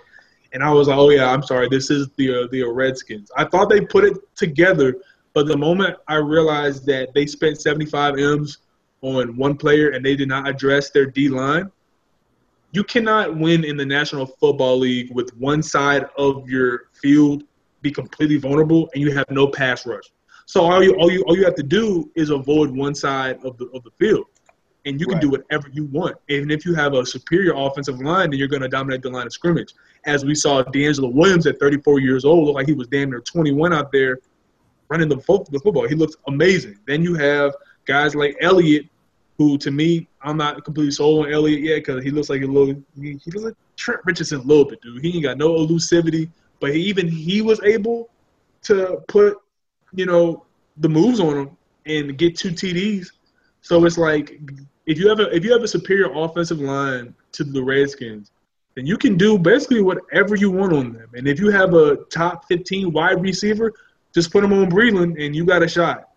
[0.53, 3.31] And I was like, oh yeah, I'm sorry, this is the uh, the Redskins.
[3.37, 4.95] I thought they put it together,
[5.33, 8.59] but the moment I realized that they spent 75 m's
[9.01, 11.71] on one player and they did not address their D line,
[12.71, 17.43] you cannot win in the National Football League with one side of your field
[17.81, 20.03] be completely vulnerable and you have no pass rush.
[20.45, 23.57] So all you all you all you have to do is avoid one side of
[23.57, 24.25] the of the field.
[24.85, 25.21] And you can Right.
[25.21, 26.15] do whatever you want.
[26.29, 29.27] And if you have a superior offensive line, then you're going to dominate the line
[29.27, 29.73] of scrimmage.
[30.05, 33.19] As we saw DeAngelo Williams at 34 years old, look like he was damn near
[33.19, 34.19] 21 out there
[34.89, 35.87] running the, the football.
[35.87, 36.79] He looks amazing.
[36.87, 37.53] Then you have
[37.85, 38.87] guys like Elliott,
[39.37, 42.45] who to me, I'm not completely sold on Elliott yet because he looks like a
[42.45, 45.03] little, he, he looks like Trent Richardson a little bit, dude.
[45.03, 46.29] He ain't got no elusivity,
[46.59, 48.09] but he, even he was able
[48.63, 49.37] to put,
[49.93, 50.45] you know,
[50.77, 53.07] the moves on him and get two TDs.
[53.61, 54.39] So it's like
[54.85, 58.31] if you have a if you have a superior offensive line to the Redskins,
[58.75, 61.09] then you can do basically whatever you want on them.
[61.13, 63.73] And if you have a top 15 wide receiver,
[64.13, 66.09] just put him on Breeland and you got a shot.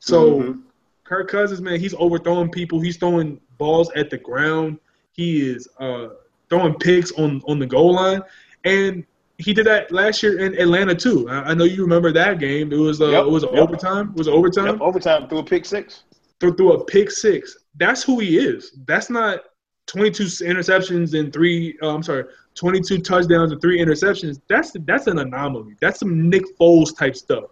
[0.00, 0.62] So Mhm.
[1.04, 2.80] Kirk Cousins, man, he's overthrowing people.
[2.80, 4.78] He's throwing balls at the ground.
[5.12, 6.08] He is uh,
[6.48, 8.22] throwing picks on on the goal line,
[8.64, 9.04] and
[9.38, 11.28] he did that last year in Atlanta too.
[11.28, 12.72] I, I know you remember that game.
[12.72, 13.52] It was uh, Yep, it was yep.
[13.54, 14.10] overtime.
[14.10, 16.04] It was overtime Yep, overtime through a pick six.
[16.42, 17.56] Threw, threw a pick six.
[17.76, 18.76] That's who he is.
[18.86, 19.40] That's not
[19.86, 21.78] 22 interceptions and three.
[21.80, 22.24] Uh, I'm sorry,
[22.56, 24.40] 22 touchdowns and three interceptions.
[24.48, 25.76] That's that's an anomaly.
[25.80, 27.44] That's some Nick Foles type stuff.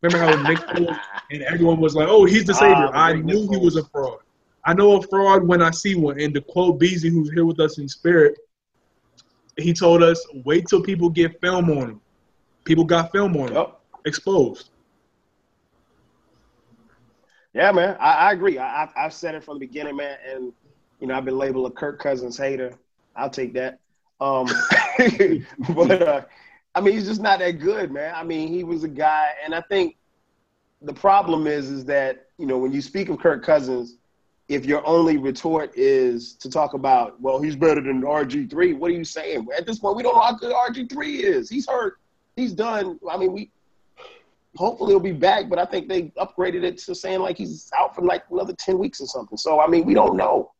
[0.00, 0.96] Remember how Nick Foles
[1.30, 4.18] and everyone was like, "Oh, he's the savior." Ah, I knew he was a fraud.
[4.64, 6.20] I know a fraud when I see one.
[6.20, 8.38] And to quote Beasley, who's here with us in spirit,
[9.58, 12.00] he told us, "Wait till people get film on him."
[12.64, 13.80] People got film on him, Yep.
[14.06, 14.70] exposed.
[17.56, 18.58] Yeah, man, I, I agree.
[18.58, 20.52] I, I've said it from the beginning, man, and
[21.00, 22.74] you know I've been labeled a Kirk Cousins hater.
[23.16, 23.78] I'll take that.
[24.20, 24.46] Um,
[25.74, 26.22] but uh,
[26.74, 28.14] I mean, he's just not that good, man.
[28.14, 29.96] I mean, he was a guy, and I think
[30.82, 33.96] the problem is, is that you know when you speak of Kirk Cousins,
[34.48, 38.74] if your only retort is to talk about, well, he's better than RG three.
[38.74, 39.48] What are you saying?
[39.56, 41.48] At this point, we don't know how good RG three is.
[41.48, 41.94] He's hurt.
[42.36, 43.00] He's done.
[43.10, 43.50] I mean, we
[44.56, 47.94] hopefully he'll be back, but I think they upgraded it to saying like he's out
[47.94, 49.38] for like another 10 weeks or something.
[49.38, 50.52] So, I mean, we don't know.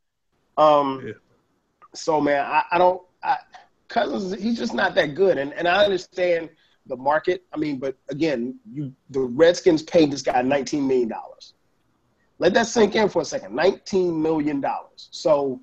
[0.57, 1.13] Um, Yeah.
[1.95, 3.37] So, man, I, I don't I,–
[3.89, 5.39] Cousins, he's just not that good.
[5.39, 6.51] And, and I understand
[6.87, 7.45] the market.
[7.53, 11.13] I mean, but again, you the Redskins paid this guy $19 million.
[12.39, 13.53] Let that sink in for a second.
[13.57, 14.63] $19 million.
[14.97, 15.61] So,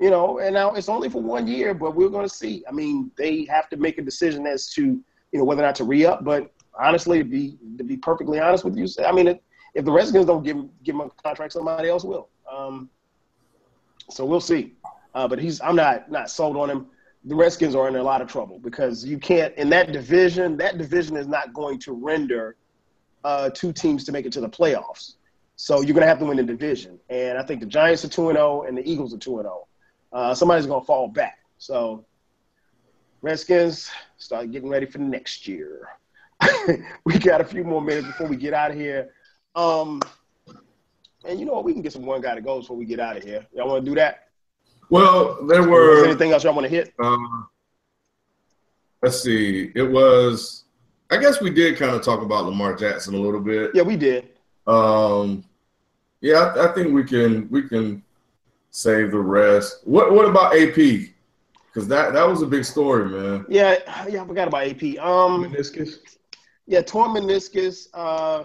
[0.00, 2.64] you know, and now it's only for one year, but we're going to see.
[2.68, 5.74] I mean, they have to make a decision as to, you know, whether or not
[5.76, 6.24] to re up.
[6.24, 9.38] But honestly, to be to be perfectly honest with you, I mean, if,
[9.74, 12.28] if the Redskins don't give give him a contract, somebody else will.
[12.50, 12.88] Um,
[14.10, 14.74] so we'll see.
[15.14, 16.86] Uh, but he's I'm not not sold on him.
[17.24, 20.56] The Redskins are in a lot of trouble because you can't in that division.
[20.56, 22.56] That division is not going to render
[23.24, 25.14] uh, two teams to make it to the playoffs.
[25.56, 27.00] So you're going to have to win the division.
[27.08, 29.44] And I think the Giants are two and zero, and the Eagles are two and
[29.44, 29.66] zero.
[30.12, 31.38] Uh, somebody's going to fall back.
[31.58, 32.06] So
[33.20, 35.88] Redskins start getting ready for next year.
[37.04, 39.10] we got a few more minutes before we get out of here.
[39.54, 40.00] Um,
[41.24, 41.64] and you know what?
[41.64, 43.46] We can get some one guy to go before we get out of here.
[43.52, 44.28] Y'all want to do that?
[44.90, 46.04] Well, there were.
[46.04, 46.94] anything else y'all want to hit?
[46.98, 47.48] Um,
[49.02, 49.70] let's see.
[49.74, 50.64] It was.
[51.10, 53.70] I guess we did kind of talk about Lamar Jackson a little bit.
[53.74, 54.28] Yeah, we did.
[54.66, 55.44] Um,
[56.20, 58.02] yeah, I, I think we can we can
[58.70, 59.80] save the rest.
[59.84, 60.74] What what about AP?
[60.74, 63.46] Because that that was a big story, man.
[63.48, 63.76] Yeah,
[64.08, 64.98] yeah, I forgot about AP.
[64.98, 65.98] Um, Meniscus.
[66.68, 67.88] Yeah, torn meniscus.
[67.94, 68.44] Uh,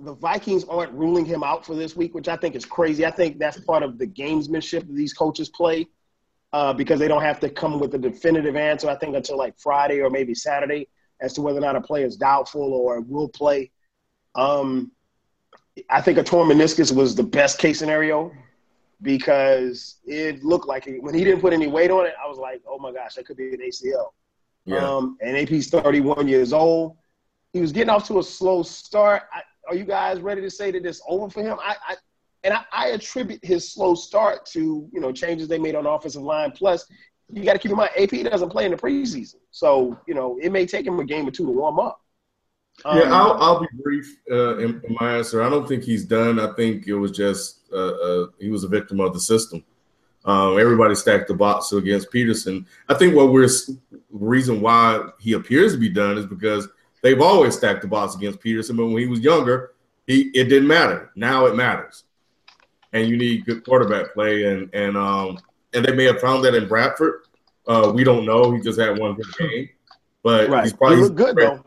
[0.00, 3.04] the Vikings aren't ruling him out for this week, which I think is crazy.
[3.04, 5.88] I think that's part of the gamesmanship that these coaches play
[6.52, 8.88] uh, because they don't have to come with a definitive answer.
[8.88, 10.86] I think until like Friday or maybe Saturday
[11.20, 13.72] as to whether or not a player is doubtful or will play.
[14.36, 14.92] Um,
[15.90, 18.32] I think a torn meniscus was the best case scenario
[19.02, 22.38] because it looked like it, when he didn't put any weight on it, I was
[22.38, 24.12] like, oh my gosh, that could be an ACL.
[24.64, 24.78] Yeah.
[24.78, 26.96] Um, and AP's 31 years old.
[27.52, 29.22] He was getting off to a slow start.
[29.32, 31.58] I, are you guys ready to say that it's over for him?
[31.60, 31.96] I, I
[32.44, 35.90] and I, I attribute his slow start to you know changes they made on the
[35.90, 36.52] offensive line.
[36.52, 36.86] Plus,
[37.32, 40.38] you got to keep in mind AP doesn't play in the preseason, so you know
[40.40, 42.00] it may take him a game or two to warm up.
[42.84, 45.42] Um, yeah, I'll, I'll be brief uh, in, in my answer.
[45.42, 46.38] I don't think he's done.
[46.38, 49.64] I think it was just uh, uh, he was a victim of the system.
[50.24, 52.66] Um, everybody stacked the box against Peterson.
[52.88, 53.48] I think what we're
[54.10, 56.68] reason why he appears to be done is because
[57.02, 58.76] they've always stacked the box against Peterson.
[58.76, 59.72] But when he was younger,
[60.06, 61.10] he it didn't matter.
[61.16, 62.04] Now it matters,
[62.92, 64.44] and you need good quarterback play.
[64.44, 65.38] And and um
[65.74, 67.22] and they may have found that in Bradford
[67.66, 68.50] Uh, we don't know.
[68.52, 69.68] He just had one good game,
[70.22, 70.64] but Right.
[70.64, 71.64] he's probably he looked good though.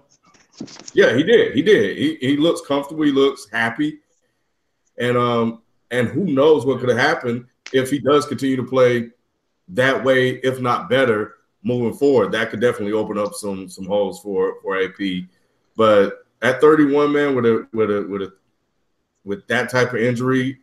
[0.94, 1.54] Yeah, he did.
[1.56, 1.98] He did.
[1.98, 3.04] He he looks comfortable.
[3.04, 4.00] He looks happy,
[4.98, 9.10] and um and who knows what could have happened if he does continue to play
[9.70, 12.32] that way, if not better, moving forward.
[12.32, 15.26] That could definitely open up some some holes for for AP.
[15.76, 18.34] But at 31, man, with a with a with a
[19.24, 20.60] with that type of injury,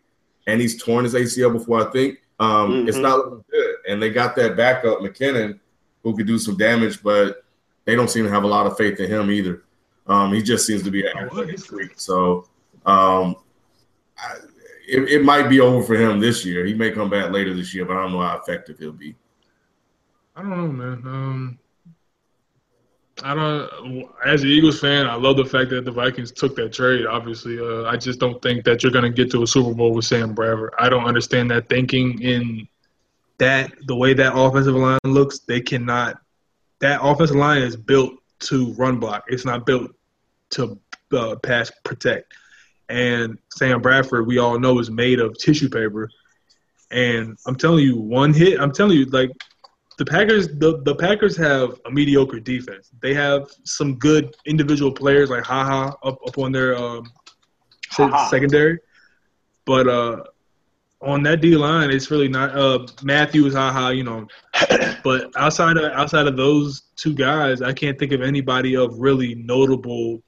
[0.47, 3.03] and he's torn his ACL before I think, um, it's Mhm.
[3.03, 3.75] not looking good.
[3.89, 5.59] And they got that backup McKinnon
[6.03, 7.45] who could do some damage, but
[7.85, 9.63] they don't seem to have a lot of faith in him either.
[10.09, 11.93] Um, he just seems to be an athletic freak.
[11.97, 12.49] So
[12.87, 13.37] um,
[14.19, 14.37] I,
[14.89, 16.65] it, it might be over for him this year.
[16.65, 19.15] He may come back later this year, but I don't know how effective he'll be.
[20.39, 21.03] I don't know, man.
[21.05, 21.59] Um,
[23.25, 24.09] I don't.
[24.25, 27.07] As an Eagles fan, I love the fact that the Vikings took that trade.
[27.07, 29.93] Obviously, uh, I just don't think that you're going to get to a Super Bowl
[29.93, 30.75] with Sam Bradford.
[30.79, 32.69] I don't understand that thinking in
[33.39, 35.41] that the way that offensive line looks.
[35.41, 36.21] They cannot.
[36.79, 39.25] That offensive line is built to run block.
[39.27, 39.91] It's not built
[40.51, 40.79] to
[41.13, 42.33] uh, pass protect.
[42.89, 46.09] And Sam Bradford, we all know, is made of tissue paper.
[46.93, 48.61] And I'm telling you, one hit.
[48.61, 49.33] I'm telling you, like
[49.99, 52.91] the Packers, the, the Packers have a mediocre defense.
[53.03, 57.05] They have some good individual players like Haha up, up on their um,
[57.91, 58.29] Ha-ha.
[58.29, 58.79] secondary,
[59.67, 60.23] but uh,
[61.03, 64.27] on that D line, it's really not uh, Matthews, Haha, you know.
[65.05, 69.37] But outside of outside of those two guys, I can't think of anybody of really
[69.37, 70.21] notable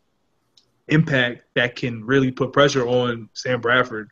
[0.88, 4.10] impact that can really put pressure on Sam Bradford.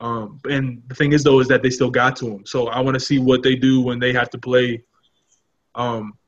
[0.00, 2.44] Um, and the thing is, though, is that they still got to him.
[2.46, 4.82] So I want to see what they do when they have to play,
[5.74, 6.18] um,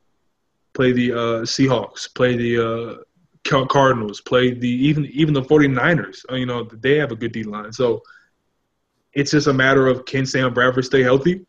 [0.73, 6.20] play the uh, Seahawks, play the uh, Cardinals, play the even even the 49ers.
[6.31, 7.73] Uh, You know, they have a good D line.
[7.73, 8.03] So
[9.15, 11.45] it's just a matter of can Sam Bradford stay healthy.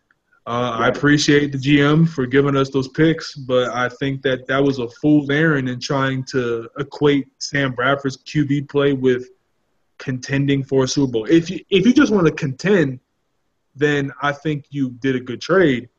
[0.48, 4.64] Uh, I appreciate the GM for giving us those picks, but I think that that
[4.64, 9.30] was a fool's errand in trying to equate Sam Bradford's QB play with
[10.00, 11.26] contending for a Super Bowl.
[11.26, 13.00] If you if you just want to contend,
[13.76, 15.90] then I think you did a good trade.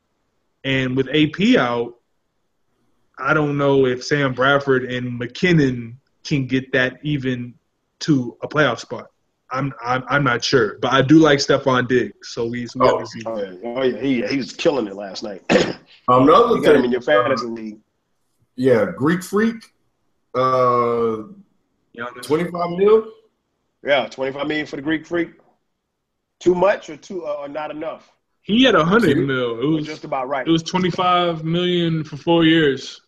[0.63, 1.95] And with AP out,
[3.17, 7.53] I don't know if Sam Bradford and McKinnon can get that even
[7.99, 9.07] to a playoff spot.
[9.51, 13.03] I'm I'm, I'm not sure, but I do like Stefon Diggs, so we we Oh.
[13.25, 14.01] Oh yeah, oh, yeah.
[14.01, 15.43] He, he was killing it last night.
[16.07, 17.77] Um, the other you got him in your fantasy league.
[18.55, 19.55] yeah, Greek Freak,
[20.33, 21.17] uh,
[22.23, 23.05] twenty five mil.
[23.83, 25.31] Yeah, twenty five million for the Greek freak.
[26.39, 28.11] Too much or too uh, or not enough?
[28.41, 29.27] He had a hundred Cute.
[29.27, 29.61] mil.
[29.61, 30.47] It was just about right.
[30.47, 33.01] it was twenty five million for four years.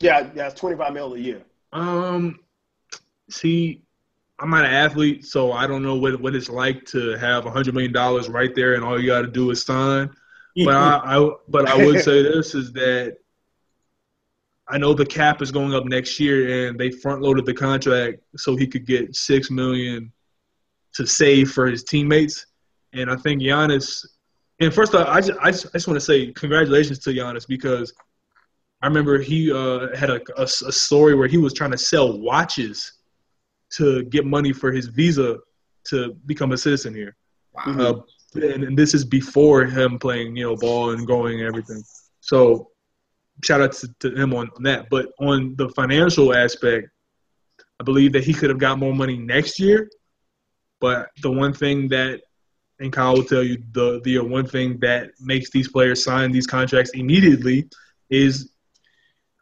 [0.00, 1.42] yeah, yeah, it's twenty five mil a year.
[1.72, 2.40] Um,
[3.30, 3.82] see,
[4.38, 7.50] I'm not an athlete, so I don't know what what it's like to have a
[7.50, 10.10] hundred million dollars right there, and all you got to do is sign.
[10.66, 13.16] But I, I, but I would say this is that
[14.68, 18.20] I know the cap is going up next year, and they front loaded the contract
[18.36, 20.12] so he could get six million
[20.94, 22.46] to save for his teammates.
[22.92, 24.06] And I think Giannis.
[24.60, 27.46] And first off, I just, I just, I just want to say congratulations to Giannis
[27.46, 27.92] because
[28.82, 32.20] I remember he uh, had a, a, a story where he was trying to sell
[32.20, 32.92] watches
[33.70, 35.38] to get money for his visa
[35.84, 37.16] to become a citizen here.
[37.56, 37.94] Uh,
[38.34, 41.82] and, and this is before him playing, you know, ball and going and everything.
[42.20, 42.71] So
[43.42, 44.88] shout out to, to him on, on that.
[44.90, 46.88] But on the financial aspect,
[47.80, 49.88] I believe that he could have got more money next year.
[50.80, 52.20] But the one thing that,
[52.80, 56.46] and Kyle will tell you, the the one thing that makes these players sign these
[56.46, 57.68] contracts immediately
[58.10, 58.52] is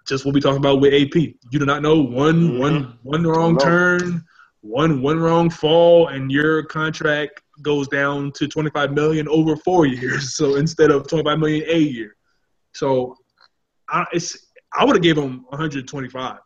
[0.06, 1.14] just what we talked about with AP.
[1.14, 2.58] You do not know one Mhm.
[2.58, 4.24] one one wrong turn,
[4.60, 9.86] one one wrong fall, and your contract goes down to twenty five million over four
[9.86, 10.34] years.
[10.36, 12.16] So instead of twenty five million a year,
[12.74, 13.16] so
[13.90, 16.38] I, it's I would have gave him one hundred twenty five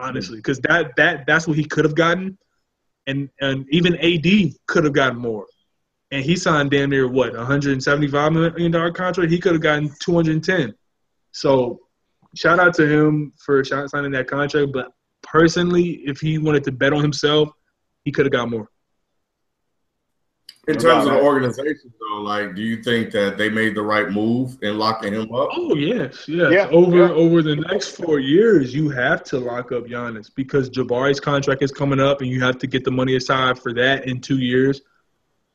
[0.00, 0.40] honestly hmm.
[0.40, 2.38] because that that that's what he could have gotten,
[3.06, 5.46] and and even AD could have gotten more.
[6.12, 9.30] And he signed damn near what 175 million dollar contract.
[9.30, 10.74] He could have gotten 210.
[11.30, 11.78] So
[12.34, 14.72] shout out to him for signing that contract.
[14.72, 14.88] But
[15.22, 17.50] personally, if he wanted to bet on himself,
[18.04, 18.68] he could have got more.
[20.70, 24.10] In terms of the organization, though, like, do you think that they made the right
[24.10, 25.48] move in locking him up?
[25.52, 26.52] Oh yes, yes.
[26.52, 27.10] Yeah, over yeah.
[27.10, 31.72] over the next four years, you have to lock up Giannis because Jabari's contract is
[31.72, 34.82] coming up, and you have to get the money aside for that in two years.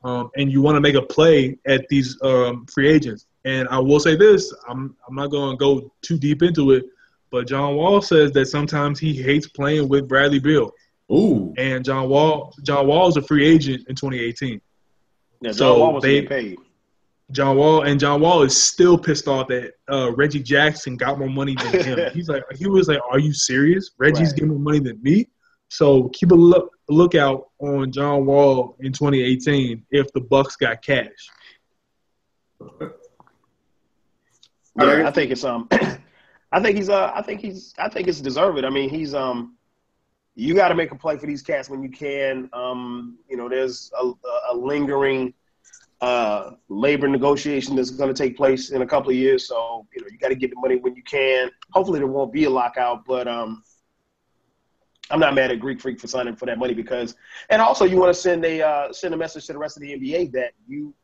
[0.04, 3.26] Um, and you want to make a play at these um, free agents.
[3.44, 6.86] And I will say this: I'm I'm not going to go too deep into it,
[7.32, 10.72] but John Wall says that sometimes he hates playing with Bradley Beal,
[11.12, 14.62] Ooh, and John Wall John Wall is a free agent in 2018.
[15.45, 16.57] Yeah, John So Wall was they- paid.
[17.31, 21.27] John Wall, and John Wall is still pissed off that uh, Reggie Jackson got more
[21.30, 22.11] money than him.
[22.13, 23.89] He's like, he was like, "Are you serious?
[23.97, 24.35] Reggie's Right.
[24.35, 25.27] getting more money than me."
[25.69, 31.09] So keep a look lookout on John Wall in 2018 if the Bucks got cash.
[34.80, 35.67] Yeah, I think it's um,
[36.51, 38.63] I think he's uh, I think he's, I think it's deserved.
[38.63, 39.55] I mean, he's um,
[40.36, 42.49] you got to make a play for these cats when you can.
[42.53, 44.12] Um, you know, there's a,
[44.52, 45.34] a lingering
[46.02, 49.48] uh labor negotiation that's going to take place in a couple of years.
[49.48, 51.49] So you know, you got to get the money when you can.
[51.72, 53.64] Hopefully, there won't be a lockout, but um.
[55.12, 57.16] I'm not mad at Greek Freak for signing for that money because,
[57.52, 59.82] and also you want to send a uh, send a message to the rest of
[59.82, 60.95] the NBA that you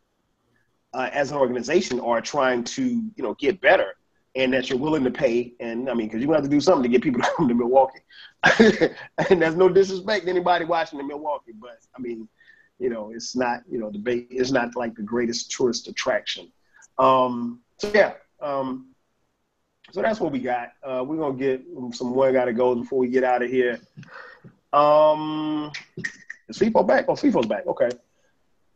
[0.94, 3.94] uh, as an organization are trying to you know get better
[4.36, 6.62] and that you're willing to pay and i mean because you're to have to do
[6.62, 8.00] something to get people to come to milwaukee
[9.30, 12.28] and there's no disrespect to anybody watching in milwaukee but i mean
[12.80, 16.52] you know it's not you know the bay it's not like the greatest tourist attraction
[16.98, 18.88] um so yeah um
[19.92, 21.62] so that's what we got uh we're gonna get
[21.94, 23.80] some more gotta go before we get out of here
[24.74, 25.72] um
[26.52, 27.06] is FIFO back?
[27.08, 27.66] Oh, FIFO's back.
[27.66, 27.90] Okay.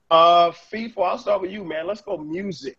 [0.10, 1.86] Uh, FIFO, I'll start with you, man.
[1.86, 2.78] Let's go music.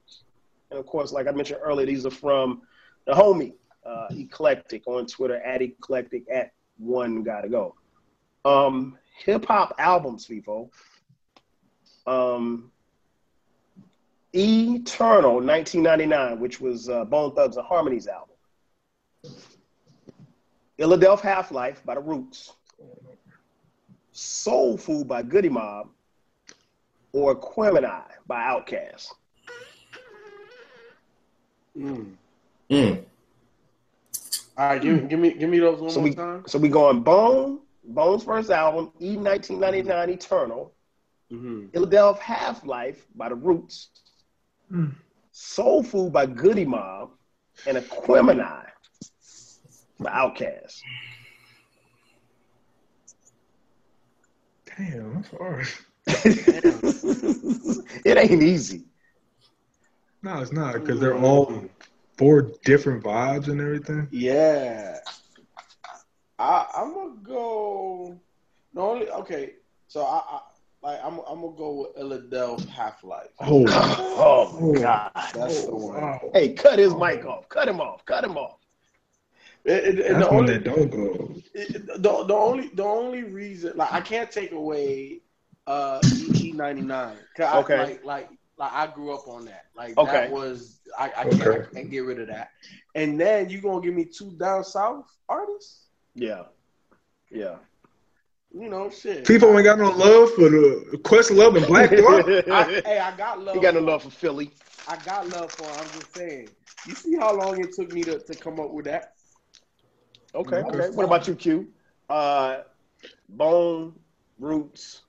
[0.71, 2.63] And of course, like I mentioned earlier, these are from
[3.07, 7.75] the homie, uh, Eclectic on Twitter, at Eclectic, at one gotta go.
[8.45, 10.71] Um, hip hop albums, FIFO.
[12.07, 12.71] Um,
[14.35, 18.37] Eternal, 1999, which was uh, Bone Thugs-n-Harmony's album.
[20.77, 22.53] Philadelphia Half Life by The Roots.
[24.13, 25.89] Soul Food by Goodie Mob
[27.13, 29.13] or Quemini by Outkast.
[31.77, 32.13] Mm.
[32.71, 33.05] Mm.
[34.59, 36.45] All right, give, give me give me those one So more we time.
[36.47, 40.73] so we going Bone, Bone's first album, E 1999 Eternal,
[41.33, 41.69] Mm-hmm.
[41.71, 43.89] Philadelphia Half Life by The Roots,
[44.73, 44.95] Mm.
[45.33, 47.11] Soul Food by Goodie Mob,
[47.67, 48.65] and Aquemini
[50.01, 50.81] by Outkast.
[54.77, 55.69] Damn, that's hard.
[58.05, 58.85] it ain't easy.
[60.27, 61.65] No, it's not because they're all
[62.19, 64.09] four different vibes and everything.
[64.11, 64.99] Yeah.
[66.37, 68.19] I I'm gonna go.
[68.75, 69.55] The only okay.
[69.87, 70.41] So I, I
[70.83, 73.29] like I'm I'm gonna go with Philadelphia Half Life.
[73.39, 75.11] Oh, Oh my God.
[75.15, 76.03] That's the one.
[76.03, 76.31] wow.
[76.35, 77.49] Hey, cut his mic off.
[77.49, 78.05] Cut him off.
[78.05, 78.59] Cut him off.
[79.65, 81.35] And- and- and That's the one only that don't go.
[81.55, 85.21] it- the, the only the only reason like I can't take away
[85.69, 86.01] uh
[86.35, 87.17] E ninety nine.
[87.39, 87.79] Okay.
[87.79, 88.29] Like like
[88.59, 89.65] like I grew up on that.
[89.77, 90.13] Like Okay.
[90.13, 92.49] that was I, I can't I can't get rid of that.
[92.95, 95.87] And then you gonna give me two down south artists?
[96.15, 96.45] Yeah.
[97.31, 97.57] Yeah.
[98.59, 99.27] You know, shit.
[99.27, 102.27] People ain't got no love for the Questlove and Black Thought.
[102.87, 103.55] Hey, I got love.
[103.55, 104.51] he got no love for Philly.
[104.89, 105.67] I got love for.
[105.67, 106.49] I'm just saying.
[106.87, 109.13] You see how long it took me to, to come up with that?
[110.35, 110.77] Okay, Okay.
[110.79, 110.91] okay.
[110.91, 111.69] What about you, Q?
[112.09, 112.59] Uh,
[113.29, 113.95] Bone,
[114.39, 115.03] Roots,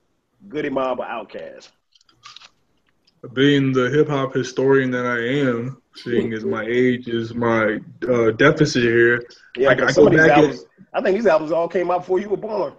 [0.48, 1.68] Goodie Mob, or Outkast?
[3.32, 5.18] Being the hip hop historian that I
[5.48, 7.78] am, seeing as my age is my
[8.08, 9.22] uh, deficit here,
[9.56, 10.58] Yeah, I- I go back and-
[10.94, 12.72] I think these albums all came out before you were born.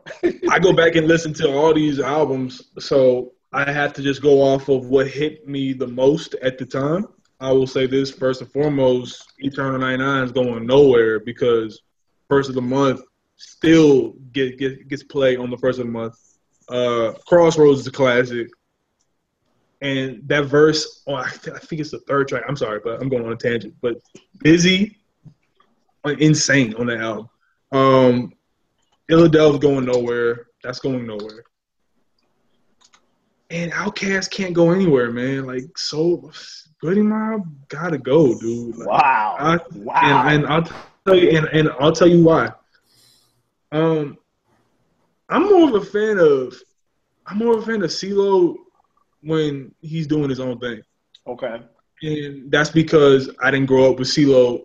[0.49, 4.41] I go back and listen to all these albums, so I have to just go
[4.41, 7.05] off of what hit me the most at the time.
[7.39, 11.81] I will say this first and foremost: Eternal 99 is going nowhere because
[12.29, 13.01] first of the month
[13.35, 16.15] still get, get gets played on the first of the month.
[16.67, 18.47] Uh, Crossroads is a classic,
[19.81, 22.43] and that verse, oh, I, th- I think it's the third track.
[22.47, 23.75] I'm sorry, but I'm going on a tangent.
[23.81, 23.95] But
[24.43, 24.95] Bizzy,
[26.05, 27.29] uh, insane on that album.
[27.71, 28.33] Um,
[29.07, 30.47] Philadelphia's going nowhere.
[30.63, 31.43] That's going nowhere.
[33.49, 35.47] And Outkast can't go anywhere, man.
[35.47, 36.29] Like so,
[36.81, 38.75] Goodie Mob gotta go, dude.
[38.77, 39.35] Like, wow.
[39.39, 40.27] I- wow.
[40.27, 40.63] and, and I'll
[41.05, 42.51] tell you, and, and I'll tell you why.
[43.71, 44.17] Um,
[45.29, 46.53] I'm more of a fan of,
[47.25, 48.55] I'm more of a fan of CeeLo
[49.21, 50.81] when he's doing his own thing,
[51.27, 51.61] okay.
[52.01, 54.61] and that's because I didn't grow up with CeeLo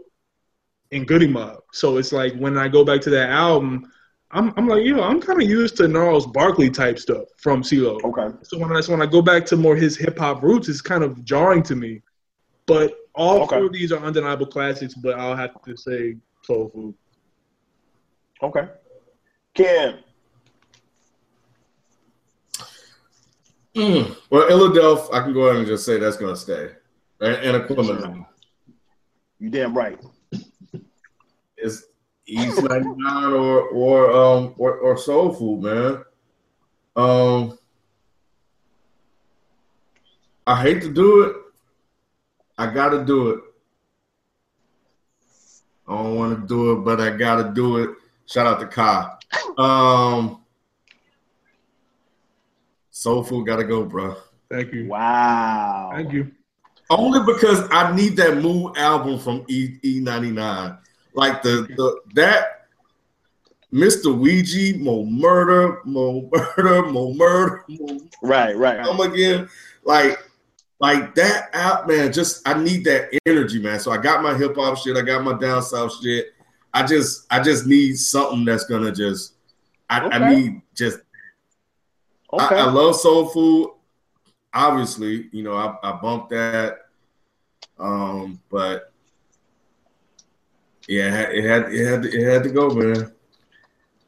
[0.93, 1.59] and Goodie Mob.
[1.73, 3.91] So it's like when I go back to that album,
[4.31, 8.03] I'm I'm like, yo, I'm kind of used to Gnarls Barkley type stuff from CeeLo.
[8.05, 8.37] Okay.
[8.43, 10.81] So when I so when I go back to more his hip hop roots, it's
[10.81, 12.03] kind of jarring to me.
[12.67, 13.57] But all Okay.
[13.57, 14.95] four of these are undeniable classics.
[14.95, 16.95] But I'll have to say Soul Food.
[18.43, 18.69] Okay.
[19.55, 19.99] Ken.
[23.75, 24.17] Mm.
[24.31, 26.71] Well, Philadelphia, I can go ahead and just say that's going to stay.
[27.21, 28.27] And, and Aquemini.
[29.39, 29.99] You damn right.
[31.57, 31.85] It's
[32.27, 36.05] East 99 or or um or, or Soul Food, man.
[36.97, 37.59] Um
[40.47, 41.37] I hate to do it,
[42.59, 43.41] I gotta do it.
[45.89, 47.91] I don't want to do it, but I gotta do it.
[48.27, 49.11] Shout out to Kai.
[49.59, 50.44] Um,
[52.95, 54.15] Soul Food gotta go, bro.
[54.49, 54.87] Thank you.
[54.87, 55.91] Wow.
[55.93, 56.31] Thank you.
[56.89, 60.79] Only because I need that Move album from E E ninety nine,
[61.13, 62.69] like the the that
[63.73, 64.17] Mr.
[64.17, 68.85] Ouija, Mo Murder, Mo Murder, Mo Murder, Mo Right, right.
[68.85, 69.49] Come again,
[69.83, 70.17] like
[70.79, 72.13] like that app, man.
[72.13, 73.81] Just I need that energy, man.
[73.81, 76.29] So I got my hip hop shit, I got my down south shit.
[76.73, 79.33] I just I just need something that's gonna just
[79.91, 80.99] I, I need just
[82.41, 82.57] Okay.
[82.57, 83.71] I, I love soul food.
[84.53, 86.79] Obviously, you know, I, I bumped that.
[87.79, 88.93] Um, but
[90.87, 93.13] yeah, it had it had it had to go, man.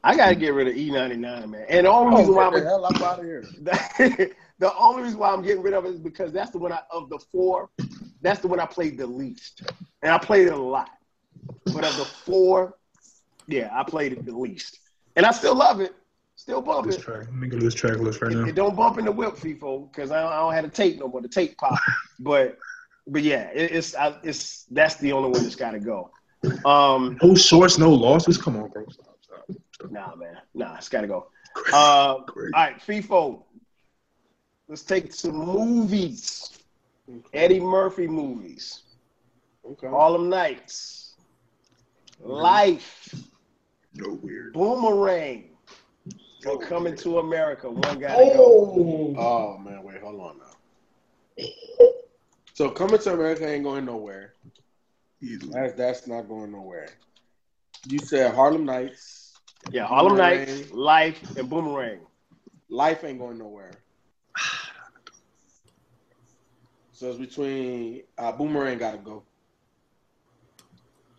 [0.05, 1.67] I gotta get rid of E99, man.
[1.69, 3.45] And the only reason why Oh, get the I'm hell out of here.
[4.59, 6.81] the only reason why I'm getting rid of it is because that's the one I,
[6.93, 7.71] of the four,
[8.23, 9.63] that's the one I played the least,
[10.03, 10.91] and I played it a lot.
[11.65, 12.77] But of the four,
[13.49, 14.79] yeah, I played it the least,
[15.17, 15.93] and I still love it,
[16.47, 16.93] still bumping.
[16.93, 17.25] This track.
[17.27, 18.45] Let me go to this track list right It, now.
[18.47, 20.99] it don't bump in the whip, FIFO, because I, don't- I don't have the tape
[21.01, 21.21] no more.
[21.21, 21.77] The tape pop,
[22.21, 22.57] but
[23.09, 26.11] but yeah, it, it's I, it's that's the only one that's got to go.
[26.65, 28.39] Um, No source, no losses.
[28.39, 28.85] Come on, bro.
[28.91, 29.45] Stop, stop.
[29.75, 29.91] stop.
[29.91, 31.27] nah, man, nah, it's got to go.
[31.73, 32.53] Uh, all Great.
[32.55, 33.43] right, FIFO.
[34.69, 36.51] Let's take some movies.
[37.33, 38.83] Eddie Murphy movies.
[39.69, 39.89] Okay.
[39.89, 41.15] Harlem Nights.
[42.21, 43.15] Life.
[43.95, 44.53] No weird.
[44.53, 45.56] Boomerang.
[46.45, 47.71] And Coming to America.
[47.71, 48.29] One guy.
[48.29, 49.15] to go.
[49.19, 51.45] Oh man, wait, hold on now.
[52.55, 54.35] So coming to America ain't going nowhere.
[55.23, 55.53] Easily.
[55.53, 56.89] That's that's not going nowhere.
[57.89, 59.35] You said Harlem Nights.
[59.71, 60.39] Yeah, Harlem Boomerang.
[60.47, 62.01] Nights, Life, and Boomerang.
[62.69, 63.73] Life ain't going nowhere.
[66.93, 69.23] So it's between uh, Boomerang got to go.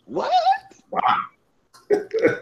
[0.05, 0.31] What?
[0.93, 1.15] I
[1.93, 2.41] ain't got-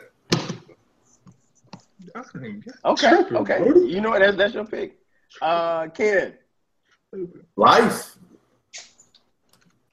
[2.15, 3.57] Okay, Tripping, okay.
[3.59, 3.75] bro.
[3.81, 4.19] You know what?
[4.19, 4.97] That's, that's your pick.
[5.41, 6.33] Uh, Ken.
[7.55, 8.15] Life.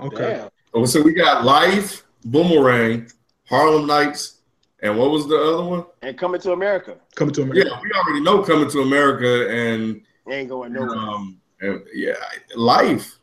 [0.00, 0.16] Okay.
[0.16, 0.48] Damn.
[0.74, 3.10] Oh, so we got Life, Boomerang,
[3.48, 4.38] Harlem Nights,
[4.82, 5.84] and what was the other one?
[6.02, 6.96] And Coming to America.
[7.14, 7.68] Coming to America.
[7.70, 10.96] Yeah, we already know Coming to America and Ain't going nowhere.
[10.96, 12.14] um and, yeah,
[12.56, 13.18] Life,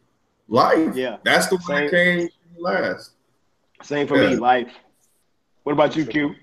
[0.48, 0.95] Life.
[0.95, 1.18] Yeah.
[1.24, 1.84] that's the one Same.
[1.86, 3.11] that came last.
[3.84, 4.30] Same for Yeah.
[4.32, 4.72] me, Life.
[5.64, 6.36] What about you, Q?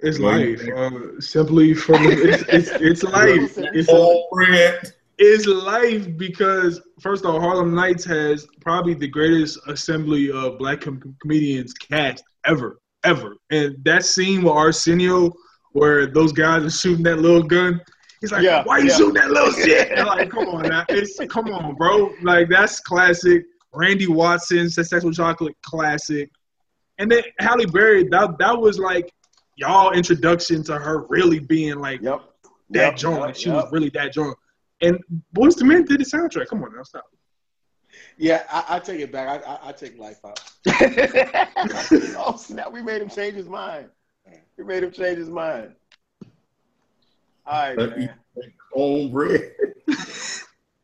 [0.00, 0.62] It's life.
[0.76, 3.56] Uh, simply from it's, it's, it's life.
[3.56, 4.92] It's, a, All bread.
[5.18, 10.82] it's life because first of all, Harlem Nights has probably the greatest assembly of black
[10.82, 13.36] com- comedians cast ever, ever.
[13.50, 15.32] And that scene with Arsenio,
[15.72, 17.80] where those guys are shooting that little gun,
[18.20, 18.96] he's like, Yeah, "Why you yeah.
[18.96, 20.84] shooting that little shit?" And like, come on, now.
[20.90, 22.12] it's come on, bro.
[22.22, 23.44] Like that's classic.
[23.72, 26.30] Randy Watson, Sexual Chocolate, classic.
[26.98, 29.10] And then Halle Berry, that that was like
[29.56, 32.20] y'all introduction to her really being like Yep.
[32.70, 33.26] that Yep, joint.
[33.26, 33.56] yep, she yep.
[33.64, 34.36] was really that joint.
[34.82, 34.98] And
[35.34, 36.48] Boyz II Men did the soundtrack.
[36.48, 37.04] Come on now, stop.
[38.18, 39.42] Yeah, I, I take it back.
[39.46, 40.38] I, I, I take Life out.
[42.18, 42.70] oh snap!
[42.72, 43.88] We made him change his mind.
[44.58, 45.72] We made him change his mind.
[47.46, 48.14] All right, Let me- man.
[48.74, 49.52] On bread.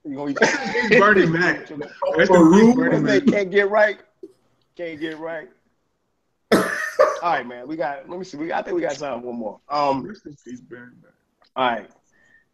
[0.05, 1.69] You gonna It's Bernie Mac.
[2.17, 2.75] Rest in Peru.
[2.75, 3.27] Bernie they Mac.
[3.27, 3.99] can't get right.
[4.77, 5.49] Can't get right.
[7.23, 7.69] All right, man.
[7.69, 8.09] We got.
[8.09, 8.37] Let me see.
[8.37, 9.61] We got, I think we got time for one more.
[9.69, 10.05] Um.
[10.07, 11.13] Rest in peace, Bernie Mac.
[11.57, 11.91] All right.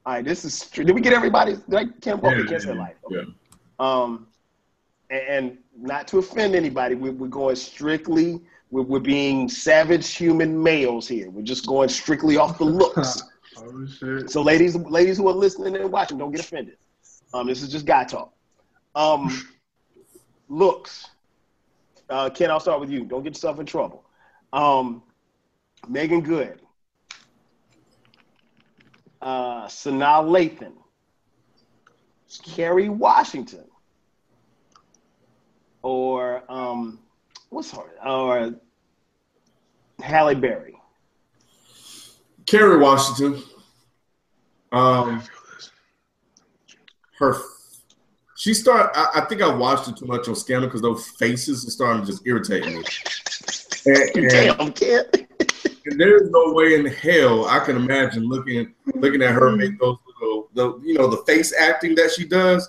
[0.05, 0.25] All right.
[0.25, 0.61] This is.
[0.61, 1.57] Did we get everybody?
[1.69, 2.95] Like Ken Walker, Yeah, said yeah, life.
[3.11, 3.19] yeah.
[3.19, 3.31] Okay.
[3.81, 4.27] Um.
[5.11, 8.41] And, and not to offend anybody, we, we're going strictly.
[8.71, 11.31] We're, we're being savage human males here.
[11.31, 13.23] We're just going strictly off the looks.
[13.57, 14.31] Oh shit.
[14.31, 16.77] So, ladies, ladies who are listening and watching, don't get offended.
[17.33, 18.35] Um, this is just guy talk.
[18.95, 19.47] Um,
[20.51, 21.07] looks.
[22.11, 23.05] Uh, Ken, I'll start with you.
[23.05, 24.05] Don't get yourself in trouble.
[24.53, 25.03] Um,
[25.89, 26.61] Meagan Good.
[29.21, 30.73] Uh, Sanaa Lathan.
[32.45, 33.65] Kerry Washington.
[35.83, 36.99] Or um,
[37.51, 38.07] what's her?
[38.07, 38.55] Or
[40.01, 40.75] Halle Berry.
[42.47, 43.43] Kerry Washington.
[44.73, 45.23] Um,
[47.19, 47.37] her,
[48.37, 48.91] she started.
[48.95, 52.03] I, I think I watched it too much on Scandal because those faces are starting
[52.03, 52.83] to just irritate me.
[53.89, 55.05] And, and, Damn, Ken.
[55.87, 59.97] and there's no way in hell I can imagine looking looking at her make those
[60.21, 62.69] little, the you know, the face acting that she does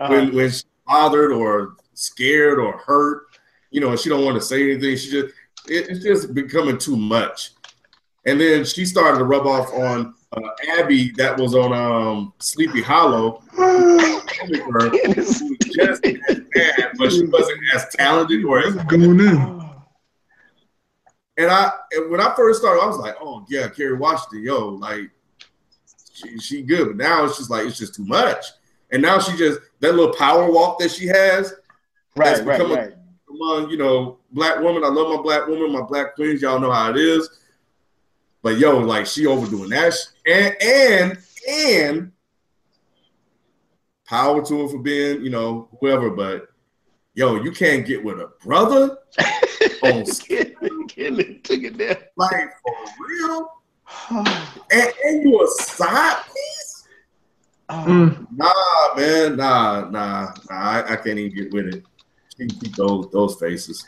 [0.00, 0.12] Uh-huh.
[0.12, 3.24] when when she's bothered or scared or hurt.
[3.70, 4.96] You know, and she don't want to say anything.
[4.96, 5.34] She just
[5.68, 7.50] it, it's just becoming too much.
[8.24, 12.82] And then she started to rub off on uh, Abby that was on um, Sleepy
[12.82, 13.42] Hollow.
[13.56, 15.40] her who was
[15.74, 19.67] just as bad, but she wasn't as talented or as Going in.
[21.38, 24.68] And I and when I first started, I was like, oh yeah, Kerry Washington, yo,
[24.68, 25.10] like
[26.12, 26.88] she, she good.
[26.88, 28.44] But now it's just like it's just too much.
[28.90, 31.54] And now she just that little power walk that she has
[32.16, 32.92] Right, right, become a-
[33.30, 34.84] among you know black woman.
[34.84, 36.42] I love my black woman, my black queens.
[36.42, 37.28] Y'all know how it is.
[38.42, 39.94] But yo, like she overdoing that,
[40.26, 42.12] and and and
[44.06, 46.10] power to her for being you know whoever.
[46.10, 46.47] But
[47.18, 48.96] yo, you can't get with a brother
[49.82, 52.08] on Getting it- getting it, took it there.
[52.16, 52.74] like for
[53.08, 53.48] real,
[54.70, 56.84] and, and you a side piece.
[57.70, 58.26] Mm.
[58.34, 60.56] Nah, man, nah, nah, nah.
[60.56, 61.82] I, I can't even get with it.
[62.38, 63.84] Keep those those faces.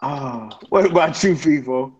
[0.00, 1.92] Ah, what about you, FIFO?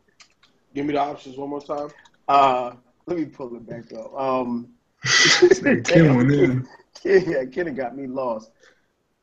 [0.74, 1.88] Give me the options one more time.
[2.28, 2.72] Uh,
[3.06, 4.18] let me pull it back up.
[4.18, 4.68] Um,
[5.84, 6.68] Killing in.
[7.04, 8.50] yeah, Kenny got me lost.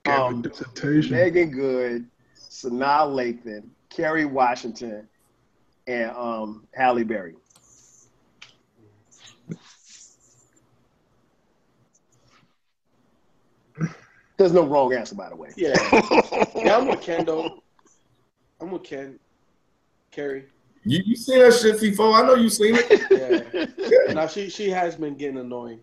[0.03, 1.15] Gavin Um, dissertation.
[1.15, 2.05] Meagan Good,
[2.37, 5.07] Sanaa Lathan, Kerry Washington,
[5.87, 7.35] and um, Halle Berry.
[14.37, 15.49] There's no wrong answer, by the way.
[15.55, 15.73] Yeah,
[16.55, 16.77] yeah.
[16.77, 17.61] I'm with Ken though.
[18.59, 19.19] I'm with Ken.
[20.11, 20.45] Kerry.
[20.83, 22.13] You, you seen that shit, FIFO?
[22.13, 23.67] I know you seen it.
[24.07, 24.13] Yeah.
[24.13, 25.79] now she she has been getting annoying.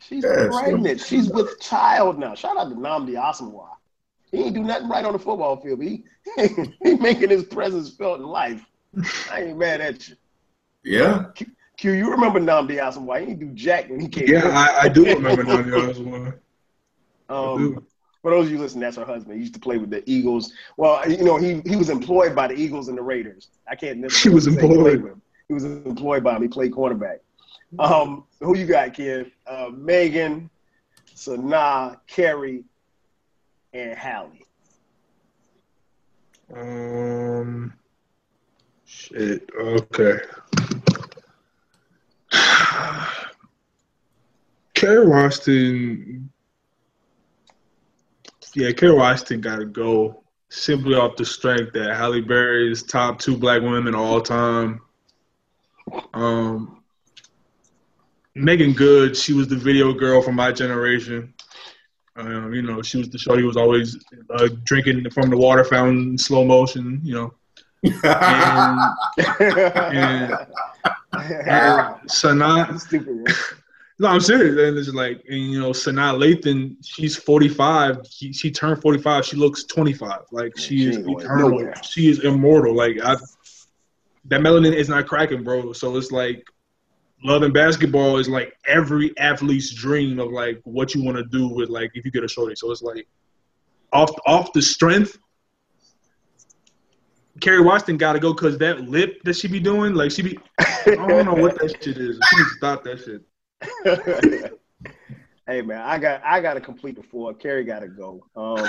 [0.00, 1.00] She's Yeah, pregnant.
[1.00, 2.34] She's with child now.
[2.34, 3.68] Shout out to Nnamdi Asomugha.
[4.30, 6.04] He ain't do nothing right on the football field, he,
[6.84, 8.64] he making his presence felt in life.
[9.30, 10.16] I ain't mad at you.
[10.84, 11.26] Yeah.
[11.76, 13.20] Q, you remember Nnamdi Asomugha?
[13.20, 14.28] He ain't do jack when he came.
[14.28, 16.34] Yeah, I, I do remember Nnamdi one.
[17.30, 17.86] Um,
[18.22, 19.34] for those of you listening, that's her husband.
[19.34, 20.52] He used to play with the Eagles.
[20.76, 23.48] Well, you know, he he was employed by the Eagles and the Raiders.
[23.70, 24.10] I can't.
[24.10, 25.00] She was he employed.
[25.00, 25.22] him.
[25.48, 26.42] He was employed by him.
[26.42, 27.18] He played cornerback.
[27.78, 29.32] Um, who you got, kid?
[29.46, 30.48] Uh, Meagan,
[31.14, 32.64] Sanaa, Kerry,
[33.72, 34.32] and Halle.
[36.54, 37.74] Um,
[38.86, 39.50] shit.
[39.58, 40.18] Okay.
[44.74, 46.30] Kerry Washington.
[48.54, 53.18] Yeah, Kerry Washington got to go simply off the strength that Halle Berry is top
[53.18, 54.80] two black women all time.
[56.14, 56.77] Um,
[58.38, 61.34] Meagan Good, she was the video girl from my generation.
[62.16, 63.96] Um, you know, she was the shorty was always
[64.30, 67.00] uh, drinking from the water fountain in slow motion.
[67.02, 67.34] You know,
[68.02, 68.80] and,
[69.94, 70.32] and,
[71.12, 72.80] and Sanaa.
[72.86, 73.34] Stupid.
[74.00, 74.56] No, I'm serious.
[74.56, 78.06] And it's like, and, you know, Sanaa Lathan, she's 45.
[78.08, 79.24] She, she turned 45.
[79.24, 80.20] She looks 25.
[80.30, 81.72] Like she She is eternal.
[81.82, 82.76] She is immortal.
[82.76, 83.16] Like I,
[84.26, 85.72] that melanin is not cracking, bro.
[85.72, 86.44] So it's like
[87.24, 91.48] love and basketball is like every athlete's dream of like what you want to do
[91.48, 92.54] with like if you get a shorty.
[92.54, 93.06] So it's like
[93.92, 95.18] off off the strength.
[97.40, 100.38] Kerry Washington got to go because that lip that she be doing, like she be,
[100.58, 102.18] I don't know what that shit is.
[102.28, 103.22] She needs to stop that shit.
[105.46, 107.34] hey man, I got I got to complete the four.
[107.34, 108.24] Kerry got to go.
[108.34, 108.66] Um,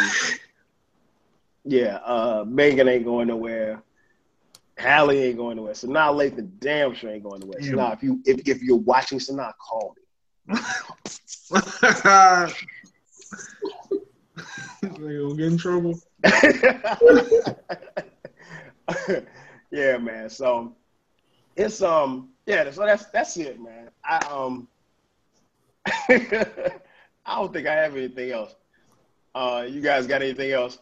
[1.65, 3.81] yeah, uh, Meagan ain't going nowhere.
[4.79, 5.73] Halle ain't going to nowhere.
[5.73, 7.59] Sanaa Lathan damn sure ain't going nowhere.
[7.59, 7.73] Damn.
[7.73, 10.55] Sanaa, if you if, if you're watching Sanaa, call me.
[14.99, 15.99] You'll get in trouble.
[19.71, 20.29] yeah, man.
[20.29, 20.75] So
[21.55, 22.71] it's um yeah.
[22.71, 23.89] So that's that's it, man.
[24.03, 24.69] I um
[25.85, 28.55] I don't think I have anything else.
[29.35, 30.79] Uh, you guys got anything else?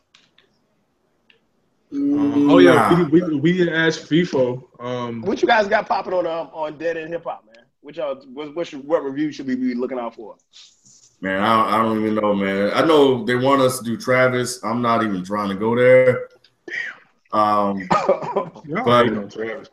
[1.94, 3.04] Oh yeah, Nah.
[3.10, 4.64] we, we, we didn't ask FIFO.
[4.80, 7.66] Um, What you guys got popping on um, on Dead End Hip Hop, man?
[7.82, 10.36] Which y'all what what, should, what review should we be looking out for?
[11.22, 12.72] Man, I don't, I don't even know, man.
[12.76, 14.64] I know they want us to do Travis.
[14.64, 16.28] I'm not even trying to go there.
[17.32, 17.88] Um,
[18.86, 19.70] But- hating Travis.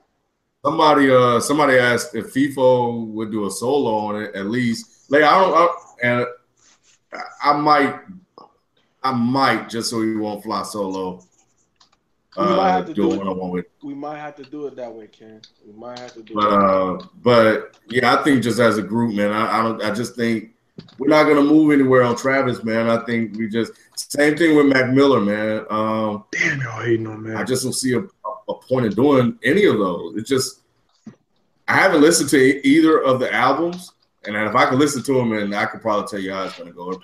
[0.65, 5.11] somebody, uh, somebody asked if FIFO would do a solo on it at least.
[5.11, 5.69] Like I don't, I,
[6.03, 6.27] and
[7.13, 8.01] I- I might,
[9.03, 11.23] I might just so he won't fly solo.
[12.37, 13.19] We might Uh, have to do do a it.
[13.19, 13.67] one on one with.
[13.83, 15.41] We might have to do it that way, Ken.
[15.67, 16.53] We might have to do But it.
[16.53, 19.83] uh, but yeah, I think just as a group, man, I, I don't.
[19.83, 20.51] I just think
[20.99, 22.89] we're not gonna move anywhere on Travis, man.
[22.91, 25.65] I think we just same thing with Mac Miller, man.
[25.71, 27.37] Um, Damn, y'all hating on man.
[27.37, 28.01] I just don't see a,
[28.49, 30.17] a point in doing any of those.
[30.17, 30.63] It's just
[31.69, 33.93] I haven't listened to e- either of the albums,
[34.27, 36.59] and if I could listen to them, and I could probably tell you how it's
[36.59, 37.01] gonna go.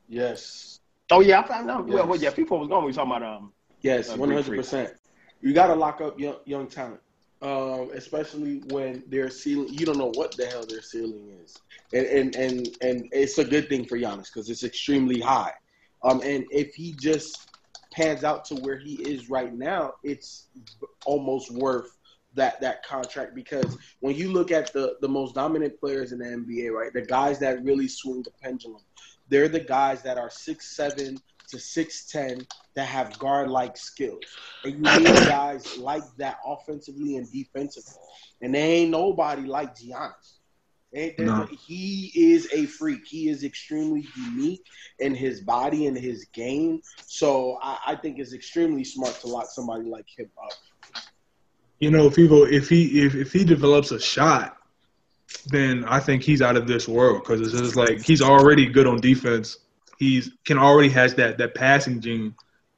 [0.09, 0.81] yes.
[1.11, 1.87] Oh yeah, I found out.
[1.87, 2.85] Well, well, yeah, people was going.
[2.85, 3.53] We were talking about um.
[3.83, 4.95] Yes, Uh, one Greek hundred percent.
[5.41, 7.01] You got to lock up young young talent,
[7.43, 9.69] um, especially when their ceiling.
[9.71, 11.57] You don't know what the hell their ceiling is,
[11.93, 15.53] and and and, and it's a good thing for Giannis because it's extremely high.
[16.03, 17.49] Um, and if he just
[17.97, 20.49] pans out to where he is right now, it's
[21.07, 21.97] almost worth
[22.35, 26.27] that that contract because when you look at the the most dominant players in the
[26.27, 28.83] NBA, right, the guys that really swing the pendulum,
[29.29, 31.19] they're the guys that are six seven
[31.49, 34.21] to six ten that have guard like skills,
[34.65, 37.95] and you need guys like that offensively and defensively,
[38.43, 40.36] and there ain't nobody like Giannis.
[40.93, 41.43] There- No.
[41.43, 43.07] Eh, he is a freak.
[43.07, 44.65] He is extremely unique
[44.99, 46.81] in his body and his game.
[47.07, 51.03] So I, I think it's extremely smart to lock somebody like him up.
[51.81, 54.57] You know, if he go, if he if, if he develops a shot,
[55.49, 58.87] then I think he's out of this world because it's just like he's already good
[58.87, 59.59] on defense.
[59.99, 62.35] He's can already has that that passing gene.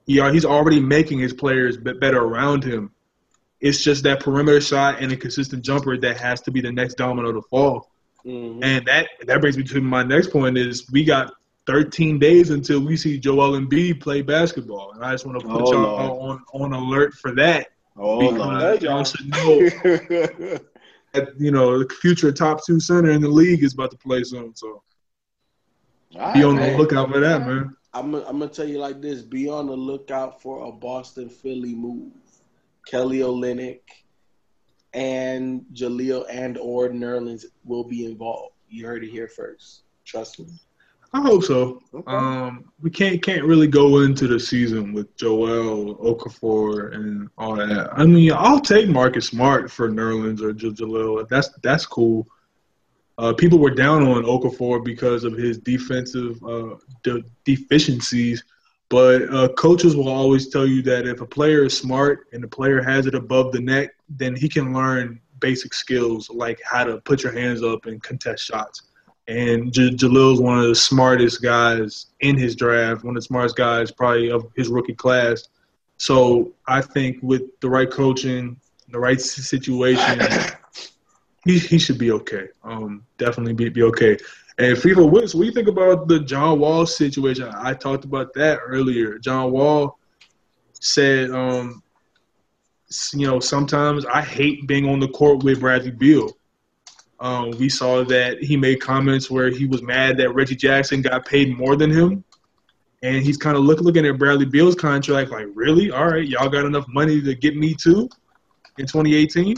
[0.07, 2.91] He are, he's already making his players better around him.
[3.61, 6.95] It's just that perimeter shot and a consistent jumper that has to be the next
[6.95, 7.91] domino to fall.
[8.29, 8.63] Mhm.
[8.63, 11.33] And that that brings me to my next point is we got
[11.67, 15.71] 13 days until we see Joel Embiid play basketball, and I just want to put
[15.71, 18.83] Oh, y'all on on alert for that Oh because Lord.
[18.83, 19.69] y'all should know
[21.15, 24.23] that you know the future top two center in the league is about to play
[24.25, 24.55] soon.
[24.55, 24.83] So
[26.17, 27.75] All be right, on the lookout for that, man.
[27.93, 31.75] I'm, I'm gonna tell you like this: be on the lookout for a Boston Philly
[31.75, 32.13] move.
[32.87, 33.81] Kelly Olynyk
[34.99, 38.55] and Jahlil and or Nerlens will be involved.
[38.69, 39.83] You heard it here first.
[40.05, 40.47] Trust me.
[41.13, 41.81] I hope so.
[41.95, 42.13] Okay.
[42.13, 47.91] Um, we can't can't really go into the season with Joel Okafor and all that.
[47.93, 51.27] I mean, I'll take Marcus Smart for Nerlens or Jahlil.
[51.29, 52.27] That's that's cool.
[53.19, 58.45] Uh, people were down on Okafor because of his defensive uh, de- deficiencies,
[58.89, 62.49] but uh, coaches will always tell you that if a player is smart and the
[62.49, 66.99] player has it above the neck, then he can learn basic skills like how to
[67.03, 68.83] put your hands up and contest shots.
[69.29, 73.57] And J- Jahlil's one of the smartest guys in his draft, one of the smartest
[73.57, 75.49] guys probably of his rookie class.
[75.99, 78.59] So I think with the right coaching,
[78.89, 80.21] the right situation,
[81.45, 82.49] he, he should be okay.
[82.65, 84.17] Um, definitely be, be okay.
[84.59, 87.49] And FIFA, what, what do you think about the John Wall situation?
[87.57, 89.17] I talked about that earlier.
[89.19, 89.99] John Wall
[90.81, 91.81] said, um,
[93.13, 96.33] you know, sometimes I hate being on the court with Bradley Beal.
[97.21, 101.25] Um, we saw that he made comments where he was mad that Reggie Jackson got
[101.25, 102.25] paid more than him.
[103.03, 105.93] And he's kind of look, looking at Bradley Beal's contract like, really?
[105.93, 108.09] All right, y'all got enough money to get me too
[108.77, 109.57] in 2018?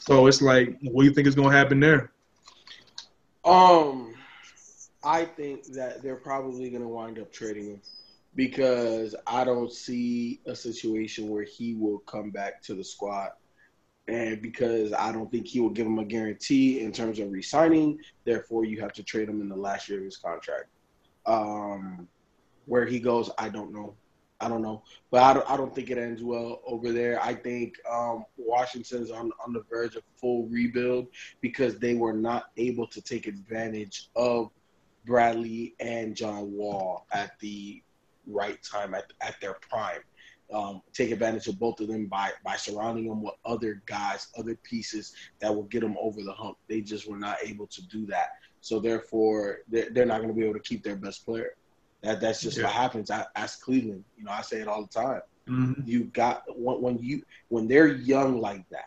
[0.00, 2.12] So it's like, what do you think is going to happen there?
[3.44, 4.13] Um,
[5.04, 7.80] I think that they're probably going to wind up trading him
[8.34, 13.30] because I don't see a situation where he will come back to the squad.
[14.08, 17.98] And because I don't think he will give him a guarantee in terms of re-signing,
[18.24, 20.66] therefore you have to trade him in the last year of his contract.
[21.26, 22.08] Um,
[22.66, 23.94] where he goes, I don't know.
[24.40, 27.22] I don't know, but I don't, I don't think it ends well over there.
[27.22, 31.06] I think um, Washington's on on the verge of full rebuild
[31.40, 34.50] because they were not able to take advantage of
[35.04, 37.82] Bradley and John Wall at the
[38.26, 40.00] right time at, at their prime.
[40.52, 44.56] Um, take advantage of both of them by by surrounding them with other guys, other
[44.62, 46.56] pieces that will get them over the hump.
[46.68, 48.28] They just were not able to do that.
[48.60, 51.50] So therefore, they're, they're not going to be able to keep their best player.
[52.02, 52.64] That that's just Yeah.
[52.64, 53.10] what happens.
[53.10, 54.04] I, ask Cleveland.
[54.16, 55.82] You know, I say it all the time Mm-hmm.
[55.84, 58.86] you got when, when you when they're young like that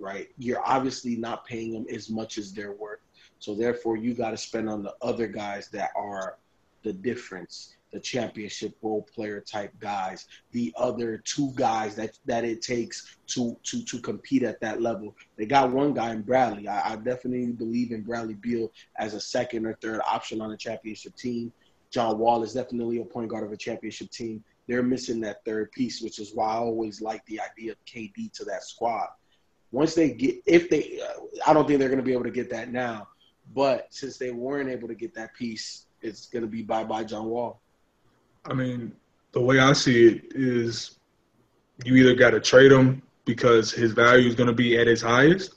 [0.00, 2.98] right you're obviously not paying them as much as they're worth
[3.42, 6.38] so therefore you got to spend on the other guys that are
[6.84, 12.62] the difference the championship role player type guys the other two guys that that it
[12.62, 15.14] takes to to to compete at that level.
[15.36, 16.68] They got one guy in bradley.
[16.68, 20.56] I, I definitely believe in bradley beal as a second or third option on a
[20.56, 21.52] championship team.
[21.90, 24.42] John wall is definitely a point guard of a championship team.
[24.68, 28.32] They're missing that third piece, which is why I always like the idea of KD
[28.34, 29.08] to that squad.
[29.72, 31.00] Once they get, if they,
[31.46, 33.08] I don't think they're going to be able to get that now,
[33.54, 37.04] but since they weren't able to get that piece, it's going to be bye bye
[37.04, 37.60] John Wall.
[38.44, 38.92] I mean,
[39.32, 40.98] the way I see it is
[41.84, 45.02] you either got to trade him because his value is going to be at its
[45.02, 45.54] highest,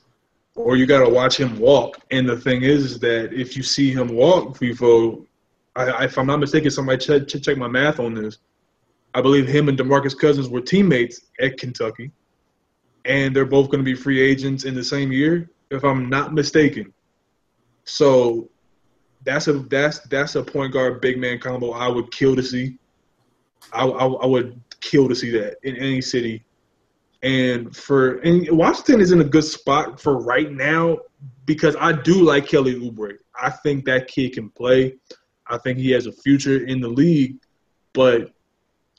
[0.55, 1.99] or you got to watch him walk.
[2.11, 5.25] And the thing is, is that if you see him walk, FIFO,
[5.75, 8.37] I, if I'm not mistaken, somebody check, check my math on this.
[9.13, 12.11] I believe him and DeMarcus Cousins were teammates at Kentucky,
[13.05, 16.33] and they're both going to be free agents in the same year, if I'm not
[16.33, 16.93] mistaken.
[17.85, 18.49] So
[19.23, 22.77] that's a that's that's a point guard big man combo I would kill to see.
[23.73, 26.45] I, I, I would kill to see that in any city.
[27.23, 30.99] And for and Washington is in a good spot for right now
[31.45, 33.17] because I do like Kelly Oubre.
[33.39, 34.95] I think that kid can play.
[35.47, 37.37] I think he has a future in the league.
[37.93, 38.31] But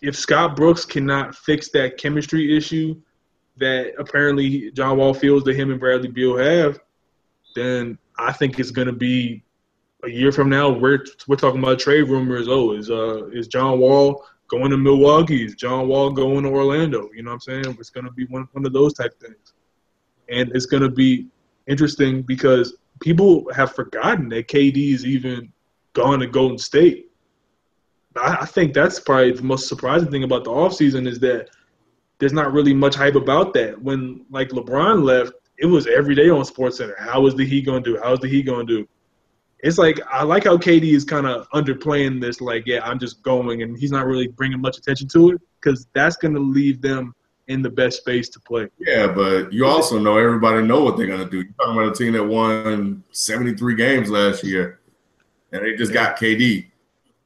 [0.02, 3.00] if Scott Brooks cannot fix that chemistry issue
[3.58, 6.78] that apparently John Wall feels that him and Bradley Beal have,
[7.54, 9.42] then I think it's going to be
[10.04, 10.70] a year from now.
[10.70, 12.48] We're we're talking about trade rumors.
[12.48, 15.44] Oh, is uh is John Wall going to Milwaukee?
[15.44, 17.10] Is John Wall going to Orlando?
[17.14, 17.76] You know what I'm saying?
[17.78, 19.54] It's going to be one one of those type things,
[20.28, 21.26] and it's going to be
[21.66, 25.52] interesting because people have forgotten that KD is even
[25.92, 27.10] gone to Golden State.
[28.16, 31.50] I, I think that's probably the most surprising thing about the offseason is that
[32.18, 33.80] there's not really much hype about that.
[33.80, 36.96] When like LeBron left, it was every day on Sports Center.
[36.98, 38.00] How is the Heat going to do?
[38.02, 38.88] How is the Heat going to do?
[39.60, 42.40] It's like I like how KD is kind of underplaying this.
[42.40, 45.86] Like, yeah, I'm just going, and he's not really bringing much attention to it because
[45.94, 47.14] that's going to leave them
[47.48, 48.68] in the best space to play.
[48.78, 51.38] Yeah, but you also know everybody know what they're going to do.
[51.38, 54.80] You're talking about a team that won 73 games last year,
[55.52, 56.66] and they just got KD.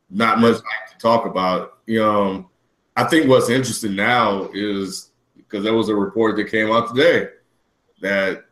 [0.09, 1.79] Not much to talk about.
[1.87, 2.51] You know,
[2.97, 7.29] I think what's interesting now is because there was a report that came out today
[8.01, 8.45] that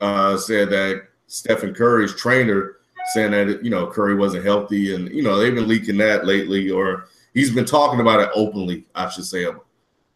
[0.00, 2.76] uh, said that Stephen Curry's trainer
[3.12, 6.70] saying that you know Curry wasn't healthy, and you know they've been leaking that lately,
[6.70, 9.46] or he's been talking about it openly, I should say,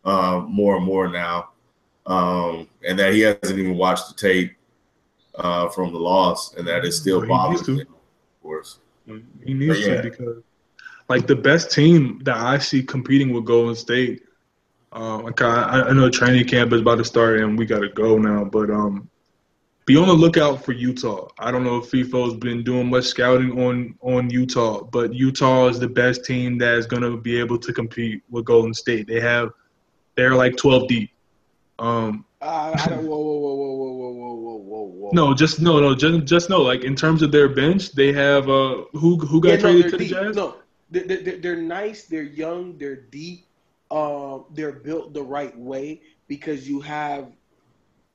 [0.04, 1.50] uh, more and more now,
[2.06, 4.52] um, and that he hasn't even watched the tape
[5.34, 7.86] uh, from the loss, and that it's still bothering him.
[7.86, 8.78] Of course,
[9.44, 10.00] he needs yeah.
[10.00, 10.42] to because
[11.08, 14.22] like the best team that I see competing with Golden State.
[14.92, 18.18] Like I, I know training camp is about to start and we got to go
[18.18, 19.08] now, but um,
[19.88, 21.28] be on the lookout for Utah.
[21.38, 25.78] I don't know if FIFO's been doing much scouting on on Utah, but Utah is
[25.78, 29.06] the best team that is going to be able to compete with Golden State.
[29.06, 29.50] They have
[30.14, 31.10] they're like 12 deep.
[31.78, 35.10] Um, uh, I don't, whoa, whoa, whoa, whoa, whoa, whoa, whoa, whoa, whoa.
[35.12, 36.60] No, just no, no, just just no.
[36.60, 39.90] Like in terms of their bench, they have uh who who got yeah, traded no,
[39.90, 40.08] to deep.
[40.08, 40.36] the Jazz?
[40.36, 40.56] No,
[40.90, 42.04] they're, they're nice.
[42.04, 42.78] They're young.
[42.78, 43.47] They're deep.
[43.90, 47.32] Um, they're built the right way because you have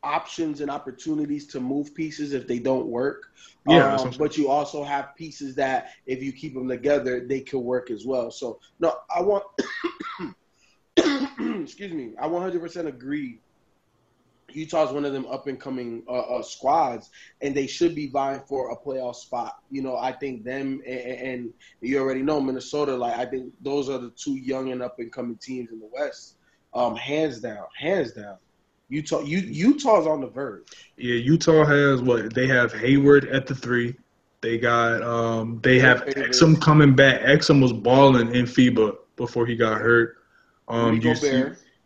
[0.04, 3.24] options and opportunities to move pieces if they don't work.
[3.66, 7.60] Yeah, um, but you also have pieces that if you keep them together, they could
[7.60, 8.30] work as well.
[8.30, 9.46] So no, I want.
[11.64, 12.14] excuse me.
[12.22, 13.40] I 100% agree
[14.56, 17.10] Utah's one of them up and coming uh, uh, squads,
[17.42, 19.60] and they should be vying for a playoff spot.
[19.70, 22.96] You know, I think them and, and, you already know Minnesota.
[22.96, 25.90] Like I think those are the two young and up and coming teams in the
[25.92, 26.36] West.
[26.74, 28.38] Um, hands down, hands down.
[28.90, 30.68] Utah, you, Utah's on the verge.
[30.98, 33.96] Yeah, Utah has what they have Hayward at the three.
[34.42, 37.22] They got um, they have Exum coming back.
[37.22, 40.18] Exum was balling in FIBA before he got hurt.
[40.68, 41.44] Um, you see,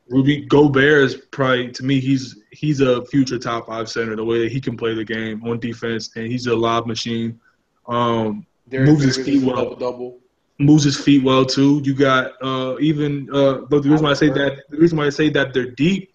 [0.09, 4.15] Rudy Gobert is probably to me he's he's a future top five center.
[4.15, 7.39] The way that he can play the game on defense, and he's a lob machine.
[7.87, 9.75] Um, moves his feet well.
[9.75, 10.19] Double.
[10.59, 11.81] Moves his feet well too.
[11.83, 15.09] You got uh, even uh, the reason why I say that the reason why I
[15.09, 16.13] say that they're deep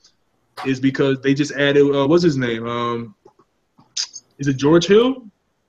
[0.66, 2.66] is because they just added uh, what's his name?
[2.66, 3.14] Um,
[4.39, 5.24] is it George Hill?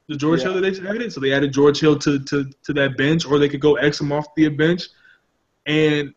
[0.08, 0.46] The George yeah.
[0.46, 1.14] Hill that they just added.
[1.14, 4.12] So they added George Hill to, to to that bench, or they could go Exum
[4.12, 4.88] off the bench,
[5.66, 6.14] and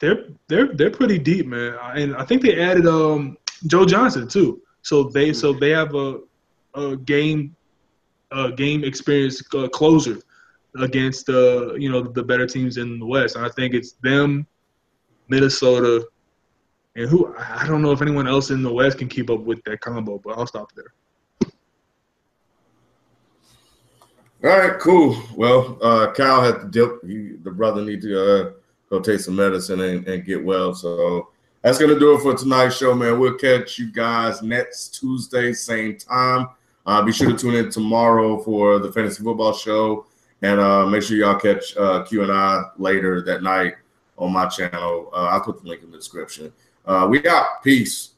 [0.00, 1.76] they're they're they're pretty deep, man.
[1.94, 3.36] And I think they added um
[3.66, 4.62] Joe Johnson too.
[4.82, 6.20] So they so they have a
[6.74, 7.54] a game
[8.32, 10.18] a game experience uh, closer
[10.78, 13.36] against uh you know the better teams in the West.
[13.36, 14.46] And I think it's them,
[15.28, 16.06] Minnesota,
[16.96, 19.62] and who I don't know if anyone else in the West can keep up with
[19.64, 20.18] that combo.
[20.18, 20.92] But I'll stop there.
[24.42, 25.22] All right, cool.
[25.36, 27.04] Well, uh, Kyle had to dip.
[27.06, 28.52] He, the brother need to uh,
[28.90, 30.74] go take some medicine and, and get well.
[30.74, 31.28] So
[31.62, 33.18] that's gonna do it for tonight's show, man.
[33.18, 36.48] We'll catch you guys next Tuesday, same time.
[36.86, 40.06] Uh, be sure to tune in tomorrow for the fantasy football show,
[40.42, 43.74] and uh, make sure y'all catch uh, Q and I later that night
[44.16, 45.10] on my channel.
[45.12, 46.52] Uh, I'll put the link in the description.
[46.84, 47.62] Uh, we out.
[47.62, 48.09] Peace.